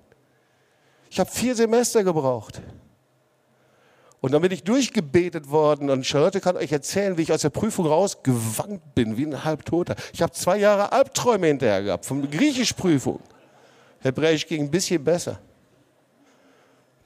Ich 1.11 1.19
habe 1.19 1.31
vier 1.31 1.55
Semester 1.55 2.05
gebraucht. 2.05 2.63
Und 4.21 4.33
dann 4.33 4.41
bin 4.41 4.53
ich 4.53 4.63
durchgebetet 4.63 5.51
worden 5.51 5.91
und 5.91 6.07
Charlotte 6.07 6.41
kann 6.41 6.57
euch 6.57 6.71
erzählen, 6.71 7.19
wie 7.19 7.23
ich 7.23 7.33
aus 7.33 7.43
der 7.43 7.51
Prüfung 7.51 7.87
rausgewankt 7.87 8.95
bin, 8.95 9.17
wie 9.17 9.27
ein 9.27 9.45
Halbtoter. 9.45 9.97
Ich 10.13 10.23
habe 10.23 10.33
zwei 10.33 10.59
Jahre 10.59 10.93
Albträume 10.93 11.49
hinterher 11.49 11.83
gehabt, 11.83 12.07
von 12.07 12.31
Griechischprüfung. 12.31 13.19
Hebräisch 13.99 14.47
ging 14.47 14.63
ein 14.63 14.71
bisschen 14.71 15.03
besser. 15.03 15.41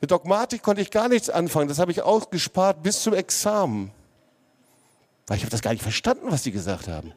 Mit 0.01 0.11
Dogmatik 0.11 0.62
konnte 0.62 0.82
ich 0.82 0.90
gar 0.90 1.09
nichts 1.09 1.30
anfangen. 1.30 1.68
Das 1.68 1.78
habe 1.78 1.90
ich 1.90 2.03
ausgespart 2.03 2.82
bis 2.82 3.03
zum 3.03 3.14
Examen. 3.14 3.90
Weil 5.26 5.38
ich 5.38 5.42
habe 5.42 5.51
das 5.51 5.62
gar 5.62 5.72
nicht 5.72 5.82
verstanden, 5.82 6.30
was 6.30 6.42
sie 6.42 6.53
gesagt 6.53 6.88
haben. 6.88 7.12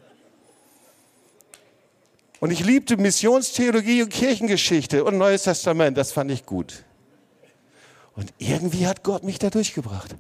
Und 2.40 2.52
ich 2.52 2.64
liebte 2.64 2.98
Missionstheologie 2.98 4.04
und 4.04 4.10
Kirchengeschichte 4.10 5.04
und 5.04 5.18
Neues 5.18 5.44
Testament. 5.44 5.98
Das 5.98 6.12
fand 6.12 6.32
ich 6.32 6.46
gut. 6.46 6.86
Und 8.16 8.34
irgendwie 8.38 8.88
hat 8.88 9.04
Gott 9.04 9.24
mich 9.24 9.40
da 9.40 9.50
durchgebracht. 9.50 10.16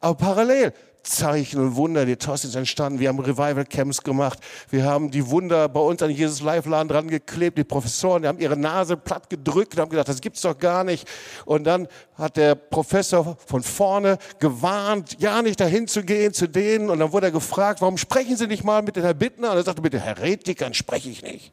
Aber 0.00 0.16
parallel 0.16 0.72
Zeichen 1.02 1.60
und 1.60 1.76
Wunder, 1.76 2.06
die 2.06 2.16
TOS 2.16 2.44
ist 2.44 2.54
entstanden. 2.54 2.98
Wir 2.98 3.08
haben 3.08 3.18
Revival 3.18 3.64
Camps 3.64 4.02
gemacht. 4.02 4.38
Wir 4.70 4.84
haben 4.84 5.10
die 5.10 5.28
Wunder 5.28 5.68
bei 5.68 5.80
uns 5.80 6.02
an 6.02 6.10
Jesus 6.10 6.42
Live 6.42 6.66
Laden 6.66 6.88
dran 6.88 7.08
geklebt. 7.08 7.58
Die 7.58 7.64
Professoren, 7.64 8.22
die 8.22 8.28
haben 8.28 8.38
ihre 8.38 8.56
Nase 8.56 8.96
platt 8.96 9.28
gedrückt 9.28 9.74
und 9.74 9.80
haben 9.80 9.90
gesagt, 9.90 10.08
das 10.08 10.20
gibt's 10.20 10.42
doch 10.42 10.56
gar 10.56 10.84
nicht. 10.84 11.08
Und 11.44 11.64
dann 11.64 11.88
hat 12.14 12.36
der 12.36 12.54
Professor 12.54 13.36
von 13.46 13.62
vorne 13.62 14.18
gewarnt, 14.38 15.16
ja 15.18 15.42
nicht 15.42 15.60
dahin 15.60 15.88
zu 15.88 16.04
gehen 16.04 16.32
zu 16.32 16.48
denen. 16.48 16.90
Und 16.90 16.98
dann 17.00 17.12
wurde 17.12 17.26
er 17.26 17.32
gefragt, 17.32 17.80
warum 17.80 17.98
sprechen 17.98 18.36
Sie 18.36 18.46
nicht 18.46 18.64
mal 18.64 18.82
mit 18.82 18.96
den 18.96 19.02
Herr 19.02 19.14
Bittner? 19.14 19.50
Und 19.50 19.56
er 19.56 19.62
sagte, 19.64 19.82
mit 19.82 19.92
den 19.92 20.02
Heretikern 20.02 20.74
spreche 20.74 21.10
ich 21.10 21.22
nicht. 21.22 21.52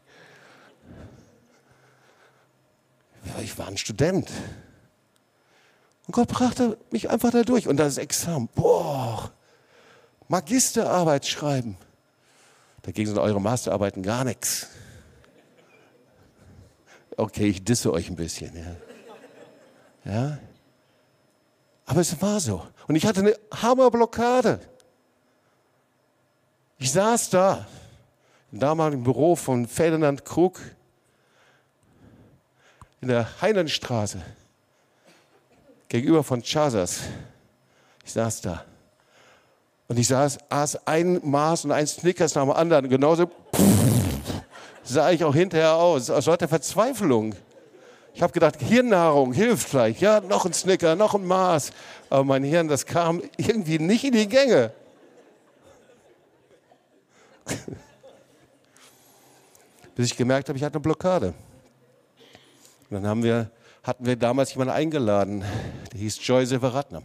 Ich 3.44 3.58
war 3.58 3.68
ein 3.68 3.78
Student. 3.78 4.30
Und 6.08 6.14
Gott 6.14 6.28
brachte 6.28 6.78
mich 6.92 7.10
einfach 7.10 7.32
da 7.32 7.44
durch. 7.44 7.68
Und 7.68 7.78
das 7.78 7.98
Examen, 7.98 8.50
boah, 8.56 9.32
Magisterarbeit 10.30 11.26
schreiben. 11.26 11.76
Dagegen 12.84 13.08
sind 13.08 13.18
eure 13.18 13.42
Masterarbeiten 13.42 14.04
gar 14.04 14.24
nichts. 14.24 14.68
Okay, 17.18 17.48
ich 17.48 17.64
disse 17.64 17.92
euch 17.92 18.10
ein 18.10 18.16
bisschen. 18.16 18.56
Ja. 20.06 20.12
ja. 20.12 20.40
Aber 21.86 22.00
es 22.00 22.22
war 22.22 22.40
so. 22.40 22.66
Und 22.88 22.96
ich 22.96 23.06
hatte 23.06 23.20
eine 23.20 23.36
Hammerblockade. 23.52 24.62
Ich 26.78 26.92
saß 26.92 27.32
da, 27.32 27.68
im 28.52 28.60
damaligen 28.60 29.04
Büro 29.04 29.36
von 29.36 29.68
Ferdinand 29.68 30.24
Krug 30.24 30.62
in 33.02 33.08
der 33.08 33.42
Heinenstraße, 33.42 34.22
gegenüber 35.90 36.24
von 36.24 36.42
Chasas. 36.44 37.02
Ich 38.06 38.14
saß 38.14 38.42
da. 38.42 38.66
Und 39.90 39.98
ich 39.98 40.08
saß, 40.08 40.38
aß 40.50 40.88
ein 40.88 41.20
Maß 41.24 41.66
und 41.66 41.72
ein 41.72 41.88
Snickers 41.88 42.36
nach 42.36 42.44
dem 42.44 42.52
anderen. 42.52 42.88
Genauso 42.90 43.32
sah 44.84 45.10
ich 45.10 45.24
auch 45.24 45.34
hinterher 45.34 45.74
aus, 45.74 46.12
aus 46.12 46.28
lauter 46.28 46.48
Verzweiflung. 46.48 47.34
Ich 48.14 48.22
habe 48.22 48.32
gedacht, 48.32 48.62
Hirnnahrung 48.62 49.34
hilft 49.34 49.68
vielleicht. 49.68 50.00
Ja, 50.00 50.22
noch 50.22 50.46
ein 50.46 50.54
Snicker, 50.54 50.96
noch 50.96 51.16
ein 51.16 51.26
Maß. 51.26 51.72
Aber 52.12 52.24
mein 52.24 52.44
Hirn, 52.44 52.68
das 52.68 52.86
kam 52.86 53.24
irgendwie 53.36 53.80
nicht 53.80 54.04
in 54.04 54.14
die 54.14 54.28
Gänge. 54.28 54.72
Bis 59.96 60.12
ich 60.12 60.18
gemerkt 60.18 60.50
habe, 60.50 60.58
ich 60.58 60.64
hatte 60.64 60.76
eine 60.76 60.82
Blockade. 60.82 61.34
Und 62.90 62.96
dann 62.96 63.08
haben 63.08 63.24
wir, 63.24 63.50
hatten 63.82 64.06
wir 64.06 64.16
damals 64.16 64.54
jemanden 64.54 64.74
eingeladen, 64.74 65.44
der 65.92 66.00
hieß 66.00 66.20
Joy 66.22 66.46
Silveratner. 66.46 67.02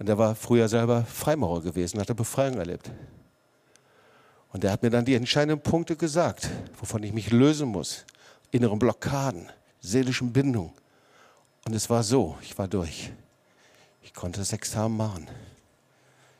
Und 0.00 0.06
der 0.06 0.16
war 0.16 0.34
früher 0.34 0.66
selber 0.66 1.04
Freimaurer 1.04 1.60
gewesen, 1.60 2.00
hat 2.00 2.08
eine 2.08 2.14
Befreiung 2.14 2.56
erlebt. 2.56 2.90
Und 4.50 4.64
der 4.64 4.72
hat 4.72 4.82
mir 4.82 4.88
dann 4.88 5.04
die 5.04 5.14
entscheidenden 5.14 5.60
Punkte 5.60 5.94
gesagt, 5.94 6.48
wovon 6.78 7.02
ich 7.02 7.12
mich 7.12 7.30
lösen 7.30 7.68
muss. 7.68 8.06
Inneren 8.50 8.78
Blockaden, 8.78 9.50
seelischen 9.82 10.32
Bindungen. 10.32 10.72
Und 11.66 11.74
es 11.74 11.90
war 11.90 12.02
so, 12.02 12.38
ich 12.40 12.56
war 12.56 12.66
durch. 12.66 13.12
Ich 14.00 14.14
konnte 14.14 14.40
das 14.40 14.54
Examen 14.54 14.96
machen. 14.96 15.28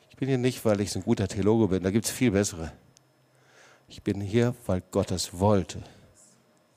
Ich 0.09 0.17
bin 0.17 0.27
hier 0.27 0.39
nicht, 0.39 0.65
weil 0.65 0.81
ich 0.81 0.91
so 0.91 0.97
ein 0.97 1.05
guter 1.05 1.27
Theologe 1.27 1.67
bin, 1.67 1.83
da 1.83 1.91
gibt 1.91 2.05
es 2.05 2.11
viel 2.11 2.31
bessere. 2.31 2.71
Ich 3.87 4.01
bin 4.01 4.21
hier, 4.21 4.55
weil 4.65 4.81
Gott 4.89 5.11
es 5.11 5.37
wollte, 5.37 5.83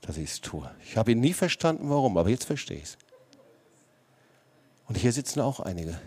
dass 0.02 0.18
ich 0.18 0.32
es 0.32 0.40
tue. 0.42 0.70
Ich 0.84 0.98
habe 0.98 1.12
ihn 1.12 1.20
nie 1.20 1.32
verstanden, 1.32 1.88
warum, 1.88 2.18
aber 2.18 2.28
jetzt 2.28 2.44
verstehe 2.44 2.76
ich 2.76 2.84
es. 2.84 2.98
Und 4.86 4.98
hier 4.98 5.12
sitzen 5.12 5.40
auch 5.40 5.60
einige. 5.60 5.98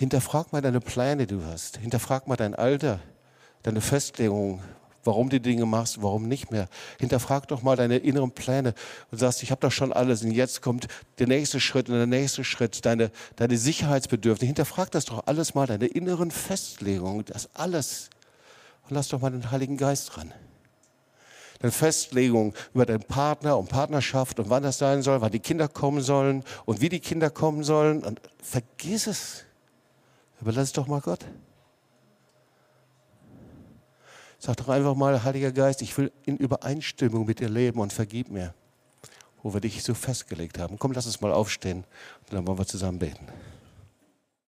Hinterfrag 0.00 0.50
mal 0.50 0.62
deine 0.62 0.80
Pläne, 0.80 1.26
die 1.26 1.36
du 1.36 1.44
hast. 1.44 1.76
Hinterfrag 1.76 2.26
mal 2.26 2.36
dein 2.36 2.54
Alter, 2.54 3.00
deine 3.64 3.82
Festlegung, 3.82 4.62
warum 5.04 5.28
du 5.28 5.38
Dinge 5.38 5.66
machst, 5.66 6.00
warum 6.00 6.26
nicht 6.26 6.50
mehr. 6.50 6.70
Hinterfrag 6.98 7.48
doch 7.48 7.60
mal 7.60 7.76
deine 7.76 7.98
inneren 7.98 8.30
Pläne 8.30 8.72
und 9.10 9.18
sagst, 9.18 9.42
ich 9.42 9.50
habe 9.50 9.60
doch 9.60 9.70
schon 9.70 9.92
alles 9.92 10.22
und 10.22 10.30
jetzt 10.30 10.62
kommt 10.62 10.88
der 11.18 11.26
nächste 11.26 11.60
Schritt 11.60 11.90
und 11.90 11.96
der 11.96 12.06
nächste 12.06 12.44
Schritt, 12.44 12.86
deine, 12.86 13.10
deine 13.36 13.58
Sicherheitsbedürfnisse. 13.58 14.46
Hinterfrag 14.46 14.90
das 14.90 15.04
doch 15.04 15.26
alles 15.26 15.54
mal, 15.54 15.66
deine 15.66 15.86
inneren 15.86 16.30
Festlegungen, 16.30 17.26
das 17.26 17.50
alles. 17.52 18.08
Und 18.88 18.94
lass 18.94 19.08
doch 19.08 19.20
mal 19.20 19.30
den 19.30 19.50
Heiligen 19.50 19.76
Geist 19.76 20.16
dran. 20.16 20.32
Deine 21.58 21.72
Festlegung 21.72 22.54
über 22.72 22.86
deinen 22.86 23.02
Partner 23.02 23.58
und 23.58 23.68
Partnerschaft 23.68 24.40
und 24.40 24.48
wann 24.48 24.62
das 24.62 24.78
sein 24.78 25.02
soll, 25.02 25.20
wann 25.20 25.30
die 25.32 25.40
Kinder 25.40 25.68
kommen 25.68 26.00
sollen 26.00 26.42
und 26.64 26.80
wie 26.80 26.88
die 26.88 27.00
Kinder 27.00 27.28
kommen 27.28 27.64
sollen. 27.64 28.02
Und 28.02 28.22
vergiss 28.42 29.06
es. 29.06 29.44
Überlass 30.40 30.64
es 30.64 30.72
doch 30.72 30.86
mal 30.86 31.00
Gott. 31.00 31.24
Sag 34.38 34.56
doch 34.56 34.68
einfach 34.68 34.94
mal, 34.94 35.22
Heiliger 35.22 35.52
Geist, 35.52 35.82
ich 35.82 35.96
will 35.98 36.10
in 36.24 36.38
Übereinstimmung 36.38 37.26
mit 37.26 37.40
dir 37.40 37.50
leben 37.50 37.78
und 37.78 37.92
vergib 37.92 38.30
mir, 38.30 38.54
wo 39.42 39.52
wir 39.52 39.60
dich 39.60 39.82
so 39.82 39.92
festgelegt 39.92 40.58
haben. 40.58 40.78
Komm, 40.78 40.92
lass 40.92 41.04
uns 41.04 41.20
mal 41.20 41.32
aufstehen 41.32 41.84
und 42.20 42.32
dann 42.32 42.46
wollen 42.46 42.58
wir 42.58 42.66
zusammen 42.66 42.98
beten. 42.98 43.26